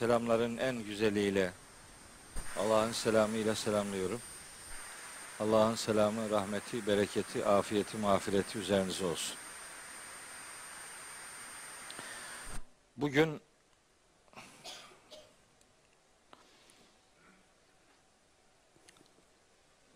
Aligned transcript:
selamların 0.00 0.56
en 0.56 0.82
güzeliyle, 0.82 1.52
Allah'ın 2.58 2.92
selamıyla 2.92 3.54
selamlıyorum. 3.54 4.20
Allah'ın 5.40 5.74
selamı, 5.74 6.30
rahmeti, 6.30 6.86
bereketi, 6.86 7.46
afiyeti, 7.46 7.96
mağfireti 7.96 8.58
üzerinize 8.58 9.04
olsun. 9.04 9.36
Bugün 12.96 13.40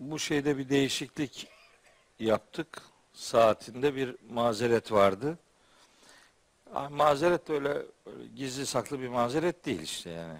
bu 0.00 0.18
şeyde 0.18 0.58
bir 0.58 0.68
değişiklik 0.68 1.48
yaptık. 2.18 2.82
Saatinde 3.12 3.94
bir 3.94 4.16
mazeret 4.30 4.92
vardı. 4.92 5.38
Ah, 6.74 6.90
Mazeret 6.90 7.48
de 7.48 7.52
öyle, 7.52 7.68
öyle 8.06 8.26
gizli 8.36 8.66
saklı 8.66 9.00
bir 9.00 9.08
mazeret 9.08 9.64
değil 9.64 9.80
işte 9.80 10.10
yani. 10.10 10.38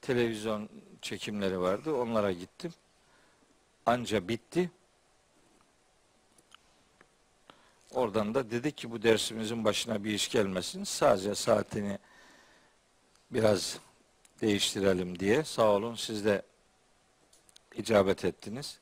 Televizyon 0.00 0.68
çekimleri 1.02 1.60
vardı. 1.60 1.94
Onlara 1.94 2.32
gittim. 2.32 2.74
Anca 3.86 4.28
bitti. 4.28 4.70
Oradan 7.90 8.34
da 8.34 8.50
dedik 8.50 8.76
ki 8.76 8.90
bu 8.90 9.02
dersimizin 9.02 9.64
başına 9.64 10.04
bir 10.04 10.10
iş 10.14 10.28
gelmesin. 10.30 10.84
Sadece 10.84 11.34
saatini 11.34 11.98
biraz 13.30 13.78
değiştirelim 14.40 15.18
diye. 15.18 15.44
Sağ 15.44 15.70
olun 15.70 15.94
siz 15.94 16.24
de 16.24 16.42
icabet 17.74 18.24
ettiniz. 18.24 18.78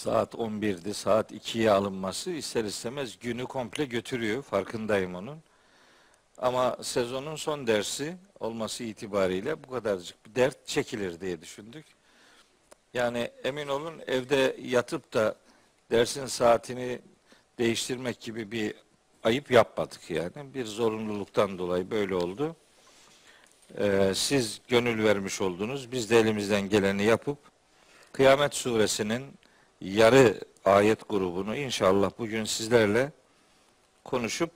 Saat 0.00 0.34
11'di, 0.34 0.94
saat 0.94 1.32
2'ye 1.32 1.70
alınması 1.70 2.30
ister 2.30 2.64
istemez 2.64 3.18
günü 3.18 3.44
komple 3.44 3.84
götürüyor. 3.84 4.42
Farkındayım 4.42 5.14
onun. 5.14 5.38
Ama 6.38 6.76
sezonun 6.82 7.36
son 7.36 7.66
dersi 7.66 8.16
olması 8.40 8.84
itibariyle 8.84 9.64
bu 9.64 9.70
kadarcık 9.70 10.26
bir 10.26 10.34
dert 10.34 10.66
çekilir 10.66 11.20
diye 11.20 11.40
düşündük. 11.40 11.86
Yani 12.94 13.30
emin 13.44 13.68
olun 13.68 13.94
evde 14.06 14.56
yatıp 14.62 15.12
da 15.14 15.34
dersin 15.90 16.26
saatini 16.26 16.98
değiştirmek 17.58 18.20
gibi 18.20 18.50
bir 18.50 18.74
ayıp 19.24 19.50
yapmadık 19.50 20.10
yani. 20.10 20.54
Bir 20.54 20.64
zorunluluktan 20.64 21.58
dolayı 21.58 21.90
böyle 21.90 22.14
oldu. 22.14 22.56
Ee, 23.78 24.12
siz 24.14 24.60
gönül 24.68 25.04
vermiş 25.04 25.40
oldunuz. 25.40 25.92
Biz 25.92 26.10
de 26.10 26.18
elimizden 26.18 26.68
geleni 26.68 27.04
yapıp 27.04 27.38
Kıyamet 28.12 28.54
suresinin 28.54 29.39
yarı 29.80 30.40
ayet 30.64 31.08
grubunu 31.08 31.56
inşallah 31.56 32.10
bugün 32.18 32.44
sizlerle 32.44 33.12
konuşup 34.04 34.50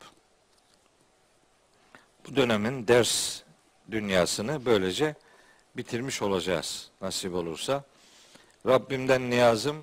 bu 2.28 2.36
dönemin 2.36 2.88
ders 2.88 3.42
dünyasını 3.90 4.64
böylece 4.64 5.14
bitirmiş 5.76 6.22
olacağız 6.22 6.90
nasip 7.00 7.34
olursa. 7.34 7.84
Rabbimden 8.66 9.30
niyazım 9.30 9.76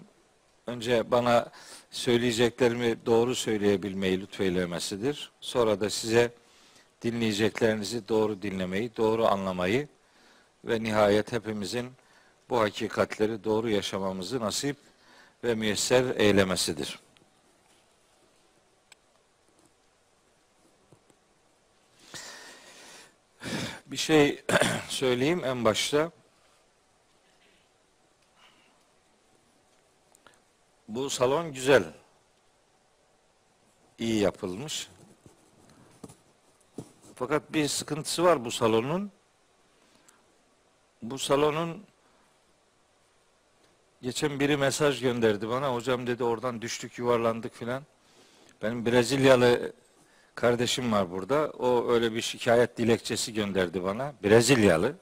önce 0.68 1.12
bana 1.12 1.52
söyleyeceklerimi 1.92 3.06
doğru 3.06 3.36
söyleyebilmeyi 3.36 4.22
lütfeylemesidir. 4.22 5.32
Sonra 5.42 5.80
da 5.80 5.90
size 5.90 6.32
dinleyeceklerinizi 7.02 8.08
doğru 8.08 8.42
dinlemeyi, 8.42 8.98
doğru 8.98 9.26
anlamayı 9.26 9.88
ve 10.66 10.84
nihayet 10.84 11.32
hepimizin 11.32 11.92
bu 12.50 12.60
hakikatleri 12.60 13.44
doğru 13.44 13.70
yaşamamızı 13.70 14.40
nasip 14.40 14.78
ve 15.44 15.56
müyesser 15.56 16.16
eylemesidir. 16.16 17.00
Bir 23.86 23.98
şey 23.98 24.44
söyleyeyim 24.90 25.42
en 25.46 25.66
başta. 25.66 26.12
Bu 30.88 31.10
salon 31.10 31.54
güzel. 31.54 31.94
İyi 34.00 34.20
yapılmış. 34.20 34.90
Fakat 37.16 37.54
bir 37.54 37.68
sıkıntısı 37.68 38.24
var 38.24 38.46
bu 38.46 38.52
salonun. 38.52 39.12
Bu 41.02 41.20
salonun 41.20 41.86
geçen 44.02 44.40
biri 44.40 44.58
mesaj 44.58 45.02
gönderdi 45.02 45.50
bana. 45.50 45.74
Hocam 45.74 46.08
dedi 46.08 46.24
oradan 46.24 46.62
düştük 46.62 46.98
yuvarlandık 46.98 47.56
filan. 47.56 47.84
Benim 48.62 48.86
Brezilyalı 48.86 49.74
kardeşim 50.36 50.92
var 50.92 51.12
burada. 51.12 51.52
O 51.60 51.92
öyle 51.92 52.14
bir 52.14 52.22
şikayet 52.22 52.78
dilekçesi 52.78 53.34
gönderdi 53.34 53.84
bana. 53.84 54.14
Brezilyalı. 54.24 54.96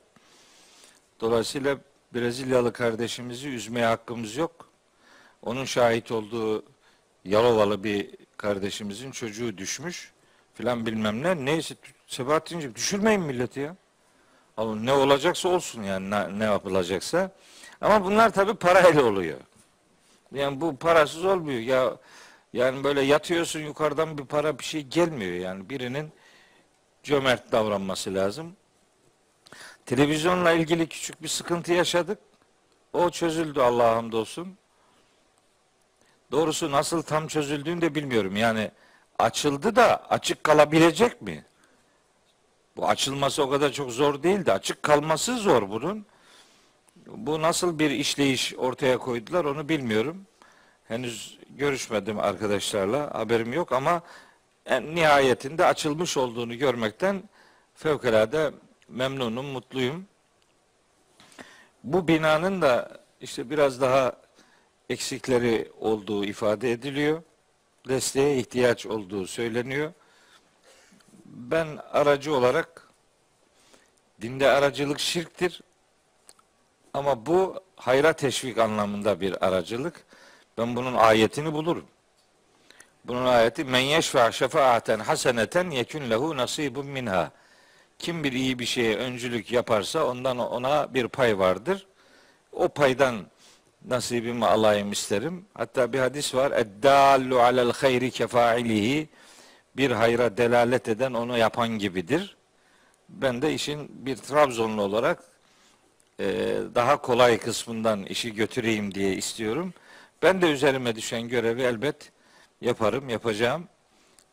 Dolayısıyla 1.22 1.78
Brezilyalı 2.14 2.74
kardeşimizi 2.74 3.50
üzmeye 3.50 3.86
hakkımız 3.86 4.36
yok. 4.36 4.70
Onun 5.42 5.66
şahit 5.66 6.12
olduğu 6.12 6.64
Yalovalı 7.26 7.84
bir 7.84 8.10
kardeşimizin 8.38 9.12
çocuğu 9.12 9.58
düşmüş 9.58 10.12
filan 10.54 10.86
bilmem 10.86 11.24
ne. 11.24 11.46
Neyse 11.46 11.76
Sebahattin'ciğim 12.08 12.76
düşürmeyin 12.76 13.22
milleti 13.22 13.60
ya. 13.60 13.76
Ama 14.58 14.76
ne 14.76 14.94
olacaksa 14.94 15.50
olsun 15.50 15.84
yani 15.84 16.10
ne, 16.10 16.40
ne 16.40 16.44
yapılacaksa. 16.44 17.32
Ama 17.82 18.06
bunlar 18.06 18.34
tabii 18.34 18.54
parayla 18.54 19.04
oluyor. 19.06 19.40
Yani 20.34 20.62
bu 20.62 20.78
parasız 20.78 21.26
olmuyor. 21.26 21.60
Ya 21.60 21.98
yani 22.54 22.84
böyle 22.84 23.02
yatıyorsun 23.02 23.60
yukarıdan 23.60 24.18
bir 24.18 24.26
para 24.26 24.60
bir 24.60 24.64
şey 24.64 24.84
gelmiyor 24.84 25.34
yani. 25.34 25.70
Birinin 25.70 26.12
cömert 27.04 27.52
davranması 27.52 28.16
lazım. 28.16 28.56
Televizyonla 29.86 30.52
ilgili 30.52 30.88
küçük 30.88 31.24
bir 31.24 31.28
sıkıntı 31.28 31.74
yaşadık. 31.74 32.20
O 32.94 33.10
çözüldü 33.10 33.62
Allah'a 33.62 33.96
hamdolsun. 33.96 34.58
Doğrusu 36.32 36.72
nasıl 36.72 37.02
tam 37.02 37.28
çözüldüğünü 37.28 37.82
de 37.82 37.96
bilmiyorum. 37.96 38.36
Yani 38.36 38.72
açıldı 39.20 39.76
da 39.76 40.06
açık 40.10 40.44
kalabilecek 40.44 41.22
mi? 41.22 41.46
Bu 42.78 42.88
açılması 42.88 43.44
o 43.44 43.50
kadar 43.50 43.72
çok 43.72 43.92
zor 43.92 44.24
değil 44.24 44.46
de 44.46 44.54
açık 44.54 44.84
kalması 44.84 45.38
zor 45.38 45.70
bunun. 45.70 46.06
Bu 47.16 47.42
nasıl 47.42 47.80
bir 47.80 47.92
işleyiş 47.92 48.54
ortaya 48.58 48.98
koydular 48.98 49.46
onu 49.46 49.70
bilmiyorum. 49.70 50.26
Henüz 50.88 51.40
görüşmedim 51.50 52.20
arkadaşlarla 52.20 53.14
haberim 53.16 53.54
yok 53.54 53.72
ama 53.72 54.02
en 54.66 54.96
nihayetinde 54.96 55.66
açılmış 55.66 56.18
olduğunu 56.18 56.58
görmekten 56.58 57.24
fevkalade 57.76 58.52
memnunum, 58.88 59.46
mutluyum. 59.46 60.06
Bu 61.84 62.08
binanın 62.08 62.62
da 62.62 63.00
işte 63.22 63.50
biraz 63.50 63.82
daha 63.82 64.14
eksikleri 64.90 65.72
olduğu 65.80 66.26
ifade 66.26 66.72
ediliyor. 66.72 67.24
Desteğe 67.88 68.38
ihtiyaç 68.38 68.86
olduğu 68.86 69.28
söyleniyor. 69.28 69.94
Ben 71.26 71.68
aracı 71.92 72.36
olarak 72.36 72.88
dinde 74.22 74.50
aracılık 74.50 75.00
şirktir. 75.00 75.62
Ama 77.00 77.26
bu 77.26 77.64
hayra 77.76 78.14
teşvik 78.14 78.58
anlamında 78.58 79.22
bir 79.22 79.46
aracılık. 79.48 80.06
Ben 80.58 80.76
bunun 80.76 80.94
ayetini 80.94 81.54
bulurum. 81.54 81.86
Bunun 83.06 83.26
ayeti 83.26 83.64
men 83.64 83.80
yeşfa 83.80 84.32
şefaaten 84.32 85.00
haseneten 85.00 85.70
yekun 85.70 86.10
lehu 86.10 86.38
nasibun 86.38 86.86
minha. 86.86 87.32
Kim 88.00 88.24
bir 88.24 88.32
iyi 88.32 88.60
bir 88.60 88.66
şeye 88.66 88.98
öncülük 88.98 89.52
yaparsa 89.52 90.06
ondan 90.06 90.38
ona 90.38 90.94
bir 90.94 91.08
pay 91.08 91.40
vardır. 91.40 91.88
O 92.54 92.70
paydan 92.70 93.16
nasibimi 93.86 94.46
alayım 94.46 94.92
isterim. 94.92 95.46
Hatta 95.54 95.94
bir 95.94 96.00
hadis 96.00 96.36
var. 96.36 96.52
Eddallu 96.52 97.40
alel 97.40 97.72
hayri 97.72 98.12
kefailihi. 98.12 99.10
Bir 99.78 99.92
hayra 99.92 100.38
delalet 100.38 100.88
eden 100.88 101.14
onu 101.14 101.38
yapan 101.38 101.70
gibidir. 101.70 102.38
Ben 103.10 103.42
de 103.42 103.54
işin 103.54 104.06
bir 104.06 104.16
Trabzonlu 104.16 104.82
olarak 104.82 105.39
e, 106.20 106.26
daha 106.76 107.02
kolay 107.02 107.38
kısmından 107.38 108.06
işi 108.06 108.34
götüreyim 108.34 108.94
diye 108.94 109.14
istiyorum. 109.14 109.74
Ben 110.24 110.42
de 110.42 110.52
üzerime 110.52 110.96
düşen 110.96 111.28
görevi 111.28 111.62
elbet 111.62 112.12
yaparım, 112.62 113.10
yapacağım. 113.10 113.68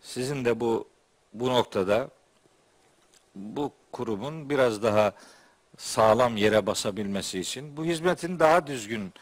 Sizin 0.01 0.45
de 0.45 0.61
bu 0.61 0.89
bu 1.33 1.49
noktada 1.49 2.09
bu 3.35 3.73
kurumun 3.93 4.51
biraz 4.51 4.83
daha 4.83 5.13
sağlam 5.77 6.37
yere 6.37 6.67
basabilmesi 6.67 7.41
için, 7.41 7.77
bu 7.77 7.85
hizmetin 7.85 8.39
daha 8.39 8.67
düzgün 8.67 9.13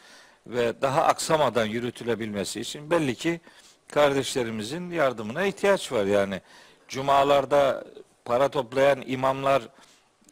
ve 0.46 0.82
daha 0.82 1.04
aksamadan 1.04 1.64
yürütülebilmesi 1.66 2.60
için 2.60 2.90
belli 2.90 3.14
ki 3.14 3.40
kardeşlerimizin 3.88 4.90
yardımına 4.90 5.44
ihtiyaç 5.44 5.92
var. 5.92 6.04
Yani 6.04 6.40
cumalarda 6.88 7.84
para 8.24 8.48
toplayan 8.48 9.02
imamlar 9.06 9.62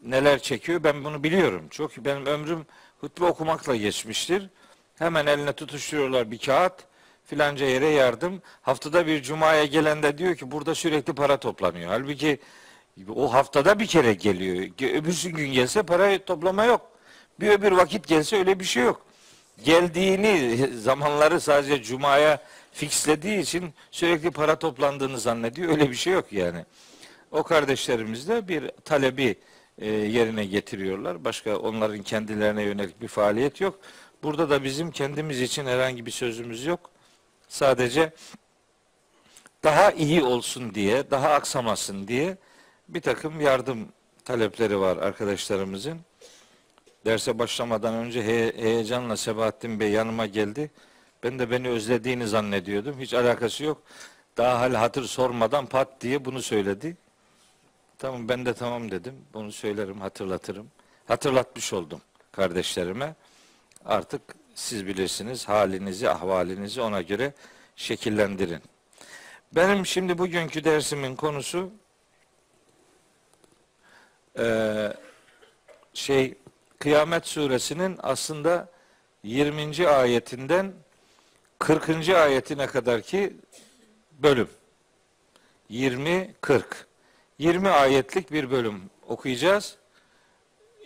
neler 0.03 0.39
çekiyor 0.39 0.85
ben 0.85 1.05
bunu 1.05 1.23
biliyorum. 1.23 1.69
Çok 1.71 1.97
benim 1.97 2.27
ömrüm 2.27 2.67
hutbe 3.01 3.25
okumakla 3.25 3.77
geçmiştir. 3.77 4.49
Hemen 4.99 5.27
eline 5.27 5.53
tutuşturuyorlar 5.53 6.31
bir 6.31 6.39
kağıt. 6.39 6.73
filanca 7.27 7.67
yere 7.67 7.87
yardım. 7.87 8.43
Haftada 8.63 9.07
bir 9.07 9.23
cumaya 9.23 9.65
gelen 9.65 10.03
de 10.03 10.19
diyor 10.19 10.37
ki 10.37 10.51
burada 10.51 10.75
sürekli 10.75 11.13
para 11.13 11.37
toplanıyor. 11.37 11.91
Halbuki 11.91 12.39
o 13.15 13.33
haftada 13.33 13.79
bir 13.79 13.87
kere 13.87 14.15
geliyor. 14.15 14.69
Öbürsü 14.95 15.31
gün 15.31 15.53
gelse 15.53 15.83
para 15.83 16.25
toplama 16.25 16.65
yok. 16.65 16.91
Bir 17.41 17.51
öbür 17.51 17.73
vakit 17.73 18.09
gelse 18.09 18.37
öyle 18.37 18.61
bir 18.61 18.65
şey 18.65 18.83
yok. 18.83 19.07
Geldiğini 19.65 20.69
zamanları 20.79 21.41
sadece 21.41 21.83
cumaya 21.83 22.43
fixlediği 22.73 23.39
için 23.39 23.75
sürekli 23.91 24.31
para 24.31 24.59
toplandığını 24.59 25.21
zannediyor. 25.21 25.71
Öyle 25.71 25.91
bir 25.91 25.95
şey 25.95 26.13
yok 26.13 26.33
yani. 26.33 26.65
O 27.31 27.43
kardeşlerimiz 27.43 28.29
de 28.29 28.49
bir 28.49 28.71
talebi 28.85 29.39
e, 29.79 29.91
yerine 29.91 30.45
getiriyorlar. 30.45 31.25
Başka 31.25 31.57
onların 31.57 32.03
kendilerine 32.03 32.63
yönelik 32.63 33.03
bir 33.03 33.09
faaliyet 33.09 33.61
yok. 33.61 33.79
Burada 34.23 34.51
da 34.51 34.65
bizim 34.65 34.91
kendimiz 34.91 35.41
için 35.41 35.67
herhangi 35.67 36.07
bir 36.07 36.11
sözümüz 36.11 36.67
yok. 36.67 36.91
Sadece 37.49 38.13
daha 39.65 39.91
iyi 39.91 40.23
olsun 40.23 40.75
diye, 40.75 41.11
daha 41.11 41.31
aksamasın 41.31 42.09
diye 42.09 42.37
bir 42.89 43.01
takım 43.01 43.41
yardım 43.41 43.89
talepleri 44.25 44.81
var 44.81 44.97
arkadaşlarımızın. 44.97 45.99
Derse 47.07 47.39
başlamadan 47.39 47.95
önce 47.95 48.23
he, 48.23 48.53
heyecanla 48.57 49.17
Sebahattin 49.17 49.81
Bey 49.81 49.91
yanıma 49.91 50.27
geldi. 50.27 50.71
Ben 51.23 51.39
de 51.39 51.51
beni 51.51 51.69
özlediğini 51.69 52.27
zannediyordum. 52.27 53.01
Hiç 53.01 53.15
alakası 53.15 53.65
yok. 53.65 53.83
Daha 54.37 54.61
hal 54.61 54.75
hatır 54.75 55.05
sormadan 55.05 55.67
pat 55.67 56.01
diye 56.01 56.25
bunu 56.25 56.43
söyledi. 56.43 56.97
Tamam 58.03 58.29
ben 58.29 58.47
de 58.47 58.55
tamam 58.55 58.91
dedim. 58.91 59.15
Bunu 59.35 59.53
söylerim, 59.53 60.01
hatırlatırım. 60.01 60.71
Hatırlatmış 61.09 61.73
oldum 61.73 62.01
kardeşlerime. 62.33 63.15
Artık 63.85 64.23
siz 64.55 64.87
bilirsiniz 64.87 65.49
halinizi, 65.49 66.11
ahvalinizi 66.11 66.81
ona 66.81 67.03
göre 67.03 67.33
şekillendirin. 67.77 68.63
Benim 69.53 69.87
şimdi 69.87 70.19
bugünkü 70.19 70.65
dersimin 70.65 71.17
konusu 71.17 71.71
e, 74.39 74.47
şey 75.95 76.35
Kıyamet 76.79 77.27
suresinin 77.27 77.99
aslında 78.03 78.69
20. 79.23 79.89
ayetinden 79.89 80.73
40. 81.59 82.09
ayetine 82.09 82.67
kadar 82.67 83.03
ki 83.03 83.37
bölüm. 84.13 84.49
20 85.69 86.35
40. 86.41 86.92
20 87.39 87.69
ayetlik 87.69 88.33
bir 88.33 88.51
bölüm 88.51 88.83
okuyacağız. 89.09 89.77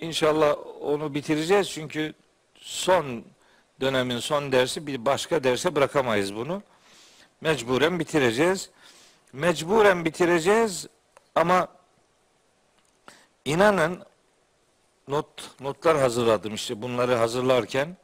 İnşallah 0.00 0.56
onu 0.80 1.14
bitireceğiz 1.14 1.70
çünkü 1.70 2.14
son 2.54 3.24
dönemin 3.80 4.18
son 4.18 4.52
dersi 4.52 4.86
bir 4.86 5.04
başka 5.04 5.44
derse 5.44 5.74
bırakamayız 5.74 6.34
bunu. 6.34 6.62
Mecburen 7.40 7.98
bitireceğiz. 7.98 8.70
Mecburen 9.32 10.04
bitireceğiz 10.04 10.86
ama 11.34 11.68
inanın 13.44 14.02
not 15.08 15.60
notlar 15.60 15.98
hazırladım 15.98 16.54
işte 16.54 16.82
bunları 16.82 17.14
hazırlarken 17.14 17.96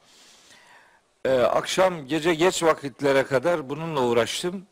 e, 1.25 1.41
akşam 1.41 2.07
gece 2.07 2.35
geç 2.35 2.63
vakitlere 2.63 3.23
kadar 3.23 3.69
bununla 3.69 4.03
uğraştım. 4.03 4.67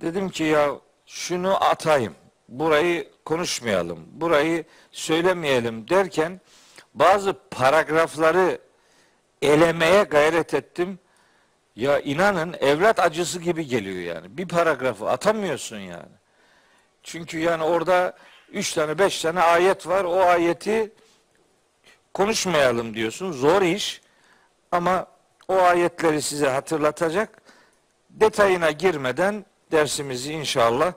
Dedim 0.00 0.30
ki 0.30 0.44
ya 0.44 0.70
şunu 1.06 1.64
atayım. 1.64 2.14
Burayı 2.50 3.08
konuşmayalım. 3.24 4.06
Burayı 4.12 4.64
söylemeyelim 4.90 5.88
derken 5.88 6.40
bazı 6.94 7.36
paragrafları 7.50 8.58
elemeye 9.42 10.02
gayret 10.02 10.54
ettim. 10.54 10.98
Ya 11.76 12.00
inanın 12.00 12.56
evlat 12.60 13.00
acısı 13.00 13.40
gibi 13.40 13.66
geliyor 13.66 14.14
yani. 14.14 14.36
Bir 14.38 14.48
paragrafı 14.48 15.08
atamıyorsun 15.08 15.78
yani. 15.78 16.12
Çünkü 17.02 17.38
yani 17.38 17.62
orada 17.64 18.16
üç 18.52 18.72
tane 18.72 18.98
beş 18.98 19.22
tane 19.22 19.40
ayet 19.40 19.86
var. 19.86 20.04
O 20.04 20.20
ayeti 20.20 20.92
konuşmayalım 22.14 22.94
diyorsun. 22.94 23.32
Zor 23.32 23.62
iş 23.62 24.00
ama 24.72 25.06
o 25.48 25.58
ayetleri 25.58 26.22
size 26.22 26.48
hatırlatacak. 26.48 27.42
Detayına 28.10 28.70
girmeden 28.70 29.44
dersimizi 29.72 30.32
inşallah 30.32 30.92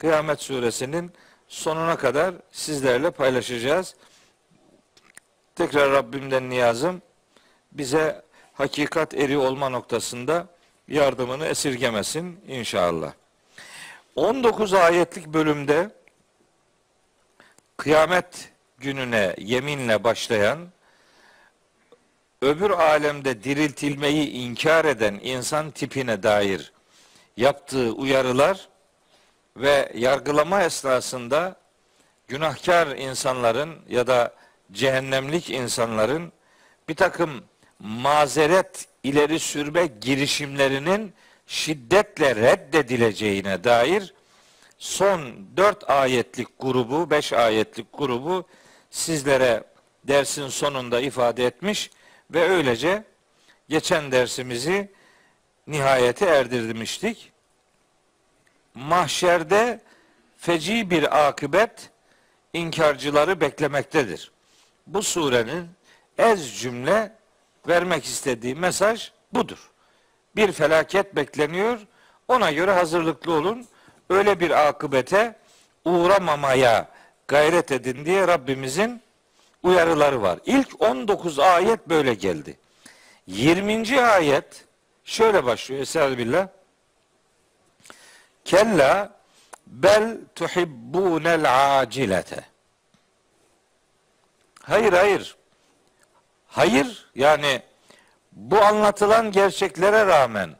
Kıyamet 0.00 0.42
suresinin 0.42 1.12
sonuna 1.48 1.96
kadar 1.96 2.34
sizlerle 2.52 3.10
paylaşacağız. 3.10 3.94
Tekrar 5.54 5.92
Rabbimden 5.92 6.50
niyazım 6.50 7.02
bize 7.72 8.22
hakikat 8.54 9.14
eri 9.14 9.38
olma 9.38 9.68
noktasında 9.68 10.46
yardımını 10.88 11.46
esirgemesin 11.46 12.40
inşallah. 12.48 13.12
19 14.16 14.74
ayetlik 14.74 15.26
bölümde 15.26 15.90
kıyamet 17.76 18.52
gününe 18.78 19.34
yeminle 19.38 20.04
başlayan 20.04 20.58
öbür 22.42 22.70
alemde 22.70 23.44
diriltilmeyi 23.44 24.30
inkar 24.30 24.84
eden 24.84 25.20
insan 25.22 25.70
tipine 25.70 26.22
dair 26.22 26.72
yaptığı 27.36 27.92
uyarılar 27.92 28.69
ve 29.56 29.92
yargılama 29.94 30.62
esnasında 30.62 31.56
günahkar 32.28 32.86
insanların 32.86 33.78
ya 33.88 34.06
da 34.06 34.34
cehennemlik 34.72 35.50
insanların 35.50 36.32
bir 36.88 36.94
takım 36.94 37.44
mazeret 37.78 38.86
ileri 39.02 39.38
sürme 39.38 39.86
girişimlerinin 39.86 41.12
şiddetle 41.46 42.36
reddedileceğine 42.36 43.64
dair 43.64 44.14
son 44.78 45.46
dört 45.56 45.90
ayetlik 45.90 46.48
grubu, 46.58 47.10
beş 47.10 47.32
ayetlik 47.32 47.86
grubu 47.98 48.46
sizlere 48.90 49.64
dersin 50.04 50.48
sonunda 50.48 51.00
ifade 51.00 51.46
etmiş 51.46 51.90
ve 52.30 52.50
öylece 52.50 53.04
geçen 53.68 54.12
dersimizi 54.12 54.90
nihayete 55.66 56.26
erdirmiştik. 56.26 57.29
Mahşerde 58.88 59.80
feci 60.36 60.90
bir 60.90 61.28
akıbet 61.28 61.90
inkarcıları 62.52 63.40
beklemektedir. 63.40 64.32
Bu 64.86 65.02
surenin 65.02 65.68
ez 66.18 66.58
cümle 66.60 67.12
vermek 67.68 68.04
istediği 68.04 68.54
mesaj 68.54 69.12
budur. 69.32 69.70
Bir 70.36 70.52
felaket 70.52 71.16
bekleniyor. 71.16 71.78
Ona 72.28 72.52
göre 72.52 72.72
hazırlıklı 72.72 73.32
olun. 73.32 73.66
Öyle 74.10 74.40
bir 74.40 74.68
akıbete 74.68 75.36
uğramamaya 75.84 76.88
gayret 77.28 77.72
edin 77.72 78.04
diye 78.04 78.28
Rabbimizin 78.28 79.02
uyarıları 79.62 80.22
var. 80.22 80.38
İlk 80.44 80.82
19 80.82 81.38
ayet 81.38 81.88
böyle 81.88 82.14
geldi. 82.14 82.58
20. 83.26 84.00
ayet 84.02 84.64
şöyle 85.04 85.44
başlıyor. 85.44 85.80
Estağfirullah. 85.80 86.59
Kella 88.50 89.10
bel 89.66 90.18
tuhibbunel 90.34 91.78
acilete. 91.80 92.44
Hayır 94.62 94.92
hayır. 94.92 95.36
Hayır 96.46 97.10
yani 97.14 97.62
bu 98.32 98.60
anlatılan 98.60 99.32
gerçeklere 99.32 100.06
rağmen 100.06 100.56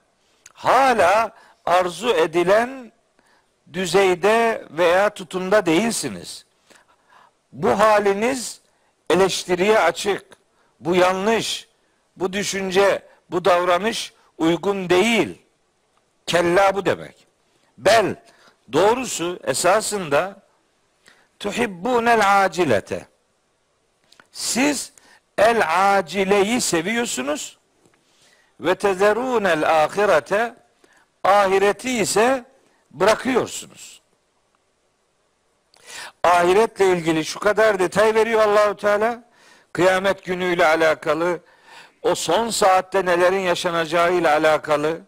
hala 0.52 1.35
arzu 1.64 2.11
edilen 2.11 2.92
düzeyde 3.73 4.64
veya 4.70 5.11
tutumda 5.11 5.66
değilsiniz. 5.66 6.47
Bu 7.52 7.78
haliniz 7.78 8.61
eleştiriye 9.11 9.78
açık. 9.78 10.26
Bu 10.80 10.94
yanlış. 10.94 11.68
Bu 12.16 12.32
düşünce, 12.32 13.02
bu 13.30 13.44
davranış 13.44 14.12
uygun 14.38 14.90
değil. 14.90 15.42
Kella 16.26 16.75
bu 16.75 16.85
demek. 16.85 17.29
Bel 17.80 18.16
doğrusu 18.72 19.38
esasında 19.44 20.42
tuhibbunel 21.38 22.44
acilete. 22.44 23.06
Siz 24.32 24.92
el 25.38 25.62
acileyi 25.99 26.60
seviyorsunuz 26.60 27.58
ve 28.60 28.75
tezerunel 28.75 29.82
ahirete 29.82 30.54
ahireti 31.25 31.90
ise 31.99 32.44
bırakıyorsunuz. 32.90 34.00
Ahiretle 36.22 36.92
ilgili 36.92 37.25
şu 37.25 37.40
kadar 37.40 37.78
detay 37.78 38.14
veriyor 38.14 38.40
Allahu 38.40 38.76
Teala. 38.76 39.30
Kıyamet 39.72 40.25
günüyle 40.25 40.66
alakalı, 40.66 41.40
o 42.02 42.14
son 42.14 42.50
saatte 42.50 43.04
nelerin 43.04 43.38
yaşanacağıyla 43.38 44.32
alakalı, 44.32 45.00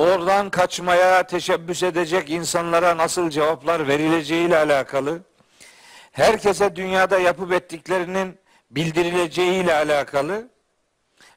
oradan 0.00 0.50
kaçmaya 0.50 1.22
teşebbüs 1.22 1.82
edecek 1.82 2.30
insanlara 2.30 2.96
nasıl 2.96 3.30
cevaplar 3.30 3.88
verileceğiyle 3.88 4.56
alakalı, 4.56 5.22
herkese 6.12 6.76
dünyada 6.76 7.18
yapıp 7.18 7.52
ettiklerinin 7.52 8.38
bildirileceğiyle 8.70 9.74
alakalı 9.74 10.48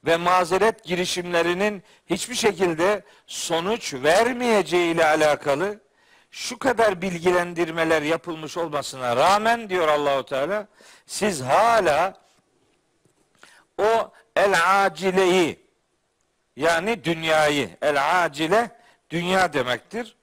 ve 0.05 0.17
mazeret 0.17 0.83
girişimlerinin 0.83 1.83
hiçbir 2.09 2.35
şekilde 2.35 3.03
sonuç 3.27 3.93
vermeyeceği 3.93 4.93
ile 4.93 5.05
alakalı 5.05 5.79
şu 6.31 6.59
kadar 6.59 7.01
bilgilendirmeler 7.01 8.01
yapılmış 8.01 8.57
olmasına 8.57 9.15
rağmen 9.15 9.69
diyor 9.69 9.87
Allahu 9.87 10.25
Teala 10.25 10.67
siz 11.05 11.41
hala 11.41 12.21
o 13.77 14.11
el 14.35 14.85
acileyi 14.85 15.62
yani 16.55 17.03
dünyayı 17.03 17.69
el 17.81 18.23
acile 18.23 18.71
dünya 19.09 19.53
demektir. 19.53 20.15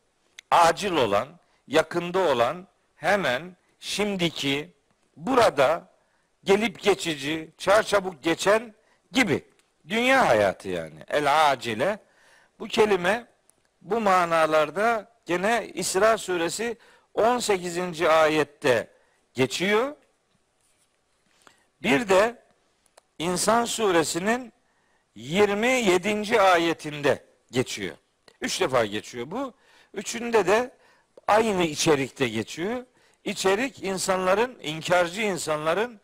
Acil 0.50 0.92
olan, 0.92 1.28
yakında 1.66 2.18
olan, 2.18 2.66
hemen 2.96 3.56
şimdiki 3.80 4.70
burada 5.16 5.88
gelip 6.44 6.82
geçici, 6.82 7.50
çarçabuk 7.58 8.22
geçen 8.22 8.75
gibi 9.12 9.44
dünya 9.88 10.28
hayatı 10.28 10.68
yani. 10.68 10.99
El 11.08 11.50
acile 11.50 11.99
bu 12.58 12.68
kelime 12.68 13.26
bu 13.82 14.00
manalarda 14.00 15.12
gene 15.26 15.70
İsra 15.75 16.18
suresi 16.18 16.78
18. 17.14 18.02
ayette 18.02 18.90
geçiyor. 19.34 19.96
Bir 21.82 22.08
de 22.08 22.42
İnsan 23.18 23.64
suresinin 23.64 24.52
27. 25.14 26.40
ayetinde 26.40 27.24
geçiyor. 27.50 27.96
Üç 28.40 28.60
defa 28.60 28.84
geçiyor 28.84 29.30
bu. 29.30 29.54
Üçünde 29.94 30.46
de 30.46 30.70
aynı 31.26 31.64
içerikte 31.64 32.28
geçiyor. 32.28 32.86
İçerik 33.24 33.82
insanların, 33.82 34.58
inkarcı 34.62 35.20
insanların 35.22 36.00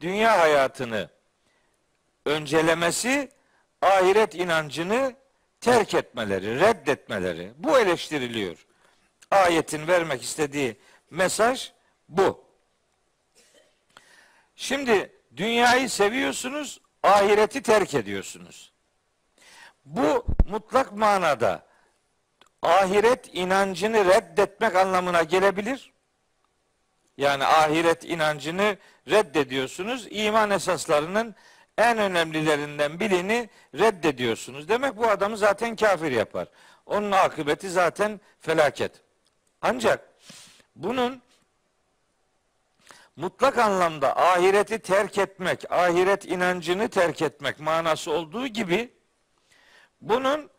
dünya 0.00 0.40
hayatını 0.40 1.10
öncelemesi, 2.24 3.30
ahiret 3.82 4.34
inancını 4.34 5.14
terk 5.60 5.94
etmeleri, 5.94 6.60
reddetmeleri. 6.60 7.52
Bu 7.56 7.78
eleştiriliyor. 7.78 8.66
Ayetin 9.30 9.86
vermek 9.88 10.22
istediği 10.22 10.76
mesaj 11.10 11.72
bu. 12.08 12.44
Şimdi 14.56 15.12
dünyayı 15.36 15.90
seviyorsunuz, 15.90 16.80
ahireti 17.02 17.62
terk 17.62 17.94
ediyorsunuz. 17.94 18.72
Bu 19.84 20.26
mutlak 20.48 20.92
manada 20.92 21.66
ahiret 22.62 23.34
inancını 23.34 24.04
reddetmek 24.04 24.76
anlamına 24.76 25.22
gelebilir. 25.22 25.92
Yani 27.16 27.44
ahiret 27.44 28.04
inancını 28.04 28.76
reddediyorsunuz. 29.10 30.06
İman 30.10 30.50
esaslarının 30.50 31.34
en 31.78 31.98
önemlilerinden 31.98 33.00
birini 33.00 33.48
reddediyorsunuz. 33.74 34.68
Demek 34.68 34.96
bu 34.96 35.08
adamı 35.08 35.36
zaten 35.36 35.76
kafir 35.76 36.12
yapar. 36.12 36.48
Onun 36.86 37.10
akıbeti 37.10 37.70
zaten 37.70 38.20
felaket. 38.40 38.92
Ancak 39.62 40.08
bunun 40.76 41.22
mutlak 43.18 43.58
anlamda 43.58 44.16
ahireti 44.16 44.78
terk 44.78 45.18
etmek, 45.18 45.72
ahiret 45.72 46.24
inancını 46.24 46.88
terk 46.88 47.22
etmek 47.22 47.60
manası 47.60 48.10
olduğu 48.12 48.46
gibi 48.46 48.92
bunun 50.00 50.50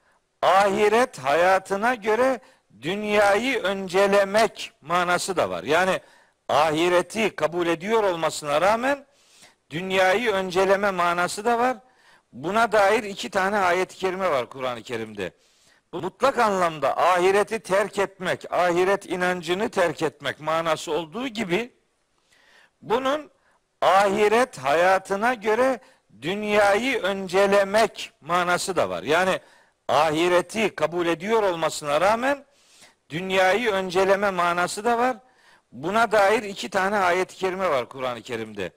ahiret 0.42 1.20
hayatına 1.20 1.96
göre 1.96 2.40
dünyayı 2.82 3.60
öncelemek 3.60 4.72
manası 4.82 5.38
da 5.38 5.50
var. 5.50 5.64
Yani 5.64 6.00
ahireti 6.50 7.36
kabul 7.36 7.68
ediyor 7.68 8.04
olmasına 8.04 8.62
rağmen 8.62 9.06
dünyayı 9.70 10.32
önceleme 10.32 10.92
manası 10.92 11.46
da 11.46 11.60
var. 11.60 11.78
Buna 12.34 12.72
dair 12.72 13.04
iki 13.04 13.30
tane 13.30 13.58
ayet-i 13.58 13.98
kerime 13.98 14.32
var 14.32 14.50
Kur'an-ı 14.50 14.82
Kerim'de. 14.82 15.32
Bu 15.94 16.02
mutlak 16.02 16.38
anlamda 16.40 16.98
ahireti 16.98 17.60
terk 17.60 18.00
etmek, 18.00 18.54
ahiret 18.54 19.06
inancını 19.06 19.70
terk 19.70 20.02
etmek 20.02 20.40
manası 20.40 20.92
olduğu 20.92 21.28
gibi 21.28 21.79
bunun 22.83 23.31
ahiret 23.81 24.59
hayatına 24.59 25.35
göre 25.35 25.81
dünyayı 26.23 27.03
öncelemek 27.03 28.13
manası 28.21 28.77
da 28.77 28.91
var. 28.91 29.03
Yani 29.03 29.41
ahireti 29.89 30.75
kabul 30.75 31.07
ediyor 31.07 31.43
olmasına 31.43 32.01
rağmen 32.01 32.45
dünyayı 33.11 33.71
önceleme 33.71 34.31
manası 34.31 34.85
da 34.85 34.99
var. 34.99 35.17
Buna 35.73 36.13
dair 36.13 36.43
iki 36.43 36.69
tane 36.69 36.99
ayet-i 36.99 37.37
kerime 37.37 37.71
var 37.71 37.89
Kur'an-ı 37.89 38.23
Kerim'de. 38.23 38.73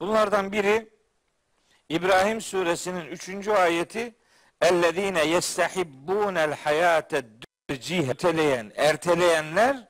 Bunlardan 0.00 0.52
biri 0.52 0.88
İbrahim 1.88 2.40
suresinin 2.40 3.06
üçüncü 3.06 3.52
ayeti 3.52 4.14
اَلَّذ۪ينَ 4.62 5.18
يَسْتَحِبُّونَ 5.18 6.52
الْحَيَاةَ 6.52 7.24
erteleyen, 8.08 8.72
erteleyenler 8.76 9.88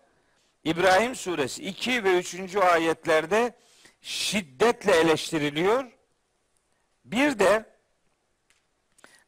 İbrahim 0.67 1.15
suresi 1.15 1.63
2 1.63 2.03
ve 2.03 2.19
3. 2.19 2.55
ayetlerde 2.55 3.55
şiddetle 4.01 4.91
eleştiriliyor. 4.91 5.91
Bir 7.05 7.39
de 7.39 7.65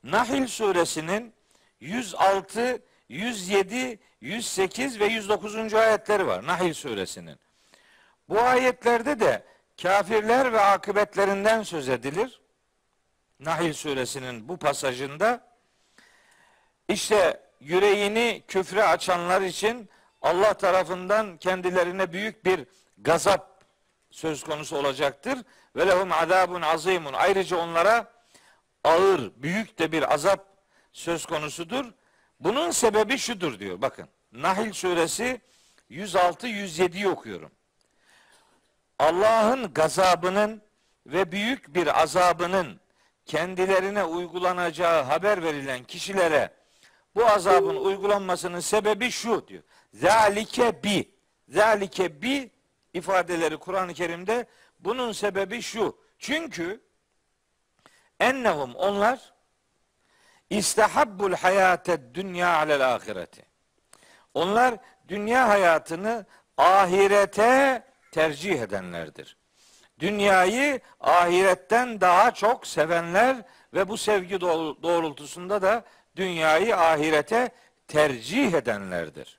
Nahil 0.04 0.48
suresinin 0.48 1.34
106, 1.80 2.82
107, 3.10 4.00
108 4.22 5.00
ve 5.00 5.06
109. 5.06 5.74
ayetleri 5.74 6.28
var 6.28 6.48
Nahil 6.48 6.74
suresinin. 6.74 7.40
Bu 8.30 8.40
ayetlerde 8.40 9.20
de 9.20 9.44
kafirler 9.82 10.54
ve 10.54 10.62
akıbetlerinden 10.62 11.64
söz 11.64 11.90
edilir. 11.90 12.42
Nahil 13.40 13.74
suresinin 13.74 14.50
bu 14.50 14.58
pasajında 14.58 15.48
işte 16.88 17.42
yüreğini 17.60 18.44
küfre 18.48 18.84
açanlar 18.84 19.42
için 19.42 19.90
Allah 20.22 20.54
tarafından 20.54 21.38
kendilerine 21.38 22.14
büyük 22.14 22.46
bir 22.46 22.66
gazap 22.98 23.64
söz 24.12 24.44
konusu 24.44 24.78
olacaktır. 24.78 25.40
Ve 25.76 25.88
lehum 25.88 26.12
azabun 26.12 26.62
azimun. 26.62 27.14
Ayrıca 27.14 27.58
onlara 27.58 28.12
ağır, 28.84 29.32
büyük 29.36 29.80
de 29.80 29.92
bir 29.92 30.14
azap 30.14 30.46
söz 30.94 31.26
konusudur. 31.26 31.86
Bunun 32.40 32.72
sebebi 32.72 33.18
şudur 33.18 33.60
diyor. 33.60 33.82
Bakın. 33.82 34.08
Nahil 34.32 34.74
suresi 34.74 35.42
106-107'yi 35.92 37.08
okuyorum. 37.08 37.52
Allah'ın 39.00 39.74
gazabının 39.74 40.62
ve 41.06 41.32
büyük 41.32 41.76
bir 41.76 42.02
azabının 42.02 42.80
kendilerine 43.26 44.04
uygulanacağı 44.04 45.04
haber 45.04 45.44
verilen 45.44 45.84
kişilere 45.84 46.54
bu 47.16 47.26
azabın 47.26 47.76
uygulanmasının 47.76 48.60
sebebi 48.60 49.12
şu 49.12 49.48
diyor. 49.48 49.64
Zalike 49.94 50.84
bi. 50.84 51.12
Zalike 51.50 52.22
bi 52.22 52.52
ifadeleri 52.94 53.58
Kur'an-ı 53.58 53.94
Kerim'de 53.94 54.46
bunun 54.80 55.12
sebebi 55.12 55.62
şu. 55.62 55.98
Çünkü 56.20 56.82
ennehum 58.20 58.76
onlar 58.76 59.34
istahabbul 60.50 61.34
hayate 61.34 62.16
dünya 62.16 62.58
alel 62.58 62.94
ahireti. 62.96 63.46
Onlar 64.34 64.76
dünya 65.08 65.50
hayatını 65.50 66.26
ahirete 66.58 67.84
tercih 68.12 68.62
edenlerdir. 68.62 69.38
Dünyayı 70.00 70.80
ahiretten 71.00 72.02
daha 72.02 72.32
çok 72.32 72.68
sevenler 72.68 73.38
ve 73.74 73.88
bu 73.88 73.98
sevgi 73.98 74.42
doğrultusunda 74.42 75.62
da 75.62 75.84
dünyayı 76.16 76.78
ahirete 76.78 77.50
tercih 77.88 78.54
edenlerdir. 78.54 79.39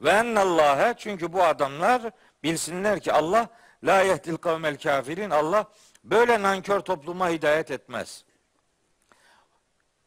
Ve 0.00 0.10
ennallâhe 0.10 0.94
çünkü 0.98 1.32
bu 1.32 1.42
adamlar 1.44 2.02
bilsinler 2.42 3.00
ki 3.00 3.12
Allah 3.12 3.48
la 3.84 4.02
yehdil 4.02 4.36
kavmel 4.36 4.78
kafirin 4.78 5.30
Allah 5.30 5.64
böyle 6.04 6.42
nankör 6.42 6.80
topluma 6.80 7.28
hidayet 7.28 7.70
etmez. 7.70 8.24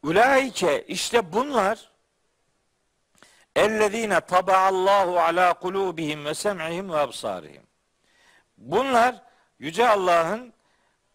Ulaike 0.02 0.84
işte 0.86 1.32
bunlar 1.32 1.90
ellezine 3.56 4.20
tabaallahu 4.20 5.20
ala 5.20 5.54
kulubihim 5.54 6.24
ve 6.24 6.34
sem'ihim 6.34 6.92
ve 6.92 6.96
absarihim. 6.96 7.62
Bunlar 8.58 9.22
yüce 9.58 9.88
Allah'ın 9.88 10.52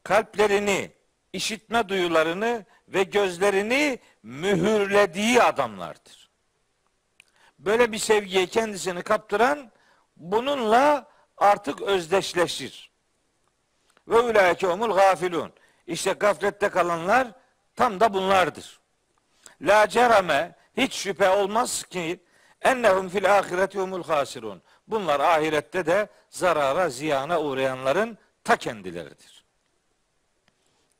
kalplerini, 0.03 0.91
işitme 1.33 1.89
duyularını 1.89 2.65
ve 2.87 3.03
gözlerini 3.03 3.99
mühürlediği 4.23 5.43
adamlardır. 5.43 6.26
Böyle 7.59 7.91
bir 7.91 7.97
sevgiye 7.97 8.45
kendisini 8.45 9.01
kaptıran 9.01 9.71
bununla 10.17 11.07
artık 11.37 11.81
özdeşleşir. 11.81 12.91
Ve 14.07 14.19
ulaike 14.19 14.67
umul 14.67 14.95
gafilun. 14.95 15.53
İşte 15.87 16.11
gaflette 16.11 16.69
kalanlar 16.69 17.27
tam 17.75 17.99
da 17.99 18.13
bunlardır. 18.13 18.79
La 19.61 19.89
cerame 19.89 20.55
hiç 20.77 20.93
şüphe 20.93 21.29
olmaz 21.29 21.83
ki 21.83 22.23
ennehum 22.61 23.09
fil 23.09 23.37
ahireti 23.37 23.79
humul 23.79 24.03
hasirun. 24.03 24.61
Bunlar 24.87 25.19
ahirette 25.19 25.85
de 25.85 26.07
zarara, 26.29 26.89
ziyana 26.89 27.41
uğrayanların 27.41 28.17
ta 28.43 28.55
kendileridir. 28.55 29.45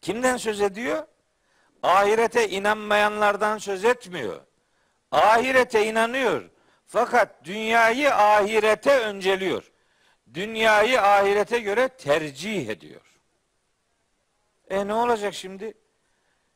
Kimden 0.01 0.37
söz 0.37 0.61
ediyor? 0.61 1.07
ahirete 1.83 2.49
inanmayanlardan 2.49 3.57
söz 3.57 3.85
etmiyor. 3.85 4.41
Ahirete 5.17 5.85
inanıyor. 5.85 6.49
Fakat 6.87 7.43
dünyayı 7.43 8.15
ahirete 8.15 8.99
önceliyor. 8.99 9.71
Dünyayı 10.33 11.01
ahirete 11.01 11.59
göre 11.59 11.87
tercih 11.87 12.69
ediyor. 12.69 13.01
E 14.69 14.87
ne 14.87 14.93
olacak 14.93 15.33
şimdi? 15.33 15.73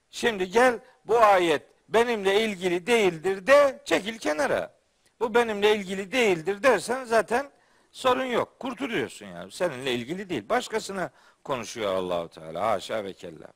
Şimdi 0.09 0.49
gel 0.49 0.79
bu 1.05 1.19
ayet 1.19 1.61
benimle 1.89 2.43
ilgili 2.43 2.87
değildir 2.87 3.47
de 3.47 3.81
çekil 3.85 4.17
kenara. 4.17 4.73
Bu 5.19 5.33
benimle 5.33 5.75
ilgili 5.75 6.11
değildir 6.11 6.63
dersen 6.63 7.03
zaten 7.03 7.51
sorun 7.91 8.25
yok. 8.25 8.59
Kurtuluyorsun 8.59 9.25
yani. 9.25 9.51
Seninle 9.51 9.93
ilgili 9.93 10.29
değil. 10.29 10.49
Başkasına 10.49 11.11
konuşuyor 11.43 11.95
Allahu 11.95 12.29
Teala. 12.29 12.71
Haşa 12.71 13.03
ve 13.03 13.13
kella. 13.13 13.47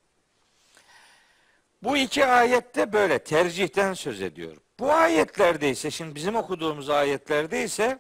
Bu 1.84 1.98
iki 1.98 2.26
ayette 2.26 2.94
böyle 2.94 3.20
tercihten 3.20 3.94
söz 3.94 4.22
ediyor. 4.22 4.58
Bu 4.80 4.94
ayetlerde 4.94 5.70
ise 5.70 5.92
şimdi 5.92 6.16
bizim 6.16 6.36
okuduğumuz 6.36 6.90
ayetlerde 6.90 7.64
ise 7.64 8.00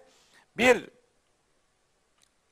bir 0.57 0.89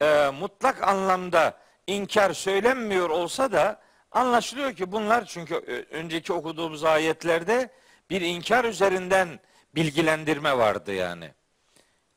e, 0.01 0.29
mutlak 0.29 0.83
anlamda 0.83 1.59
inkar 1.87 2.33
söylenmiyor 2.33 3.09
olsa 3.09 3.51
da 3.51 3.81
anlaşılıyor 4.11 4.75
ki 4.75 4.91
bunlar 4.91 5.25
çünkü 5.25 5.55
önceki 5.91 6.33
okuduğumuz 6.33 6.83
ayetlerde 6.83 7.69
bir 8.09 8.21
inkar 8.21 8.65
üzerinden 8.65 9.39
bilgilendirme 9.75 10.57
vardı 10.57 10.93
yani. 10.93 11.31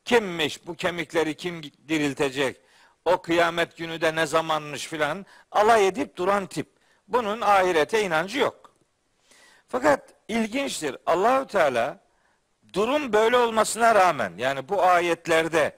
Kimmiş 0.05 0.67
bu 0.67 0.75
kemikleri 0.75 1.35
kim 1.35 1.63
diriltecek? 1.63 2.57
O 3.05 3.21
kıyamet 3.21 3.77
günü 3.77 4.01
de 4.01 4.15
ne 4.15 4.25
zamanmış 4.25 4.87
filan 4.87 5.25
alay 5.51 5.87
edip 5.87 6.15
duran 6.15 6.47
tip. 6.47 6.67
Bunun 7.07 7.41
ahirete 7.41 8.03
inancı 8.03 8.39
yok. 8.39 8.75
Fakat 9.67 10.16
ilginçtir. 10.27 10.97
Allahü 11.05 11.47
Teala 11.47 11.99
durum 12.73 13.13
böyle 13.13 13.37
olmasına 13.37 13.95
rağmen 13.95 14.33
yani 14.37 14.69
bu 14.69 14.83
ayetlerde 14.83 15.75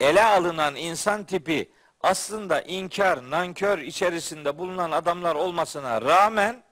ele 0.00 0.24
alınan 0.24 0.76
insan 0.76 1.24
tipi 1.24 1.72
aslında 2.00 2.62
inkar, 2.62 3.30
nankör 3.30 3.78
içerisinde 3.78 4.58
bulunan 4.58 4.90
adamlar 4.90 5.34
olmasına 5.34 6.02
rağmen 6.02 6.62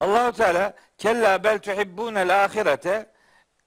Allahu 0.00 0.32
Teala 0.32 0.74
kella 0.98 1.44
bel 1.44 1.58
tuhibbunel 1.58 2.44
ahirete 2.44 3.10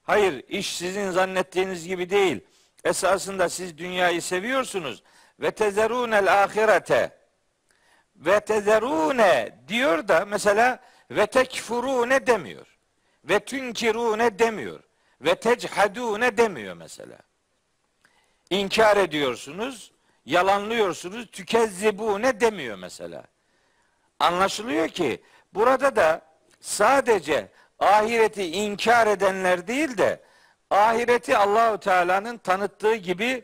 hayır 0.03 0.43
iş 0.47 0.77
sizin 0.77 1.11
zannettiğiniz 1.11 1.87
gibi 1.87 2.09
değil. 2.09 2.43
Esasında 2.83 3.49
siz 3.49 3.77
dünyayı 3.77 4.21
seviyorsunuz 4.21 5.03
ve 5.39 5.51
tezerunel 5.51 6.43
ahirete 6.43 7.17
ve 8.15 8.39
tezerune 8.39 9.59
diyor 9.67 10.07
da 10.07 10.25
mesela 10.25 10.79
ve 11.11 11.25
tekfurune 11.25 12.27
demiyor. 12.27 12.77
Ve 13.23 13.39
tünkirune 13.39 14.39
demiyor. 14.39 14.83
Ve 15.21 15.35
techadune 15.35 16.37
demiyor 16.37 16.73
mesela. 16.73 17.17
İnkar 18.49 18.97
ediyorsunuz, 18.97 19.91
yalanlıyorsunuz, 20.25 21.31
tükezzibune 21.31 22.41
demiyor 22.41 22.77
mesela. 22.77 23.23
Anlaşılıyor 24.19 24.87
ki 24.87 25.21
burada 25.53 25.95
da 25.95 26.21
sadece 26.61 27.51
ahireti 27.79 28.43
inkar 28.51 29.07
edenler 29.07 29.67
değil 29.67 29.97
de 29.97 30.21
ahireti 30.69 31.37
Allahu 31.37 31.79
Teala'nın 31.79 32.37
tanıttığı 32.37 32.95
gibi 32.95 33.43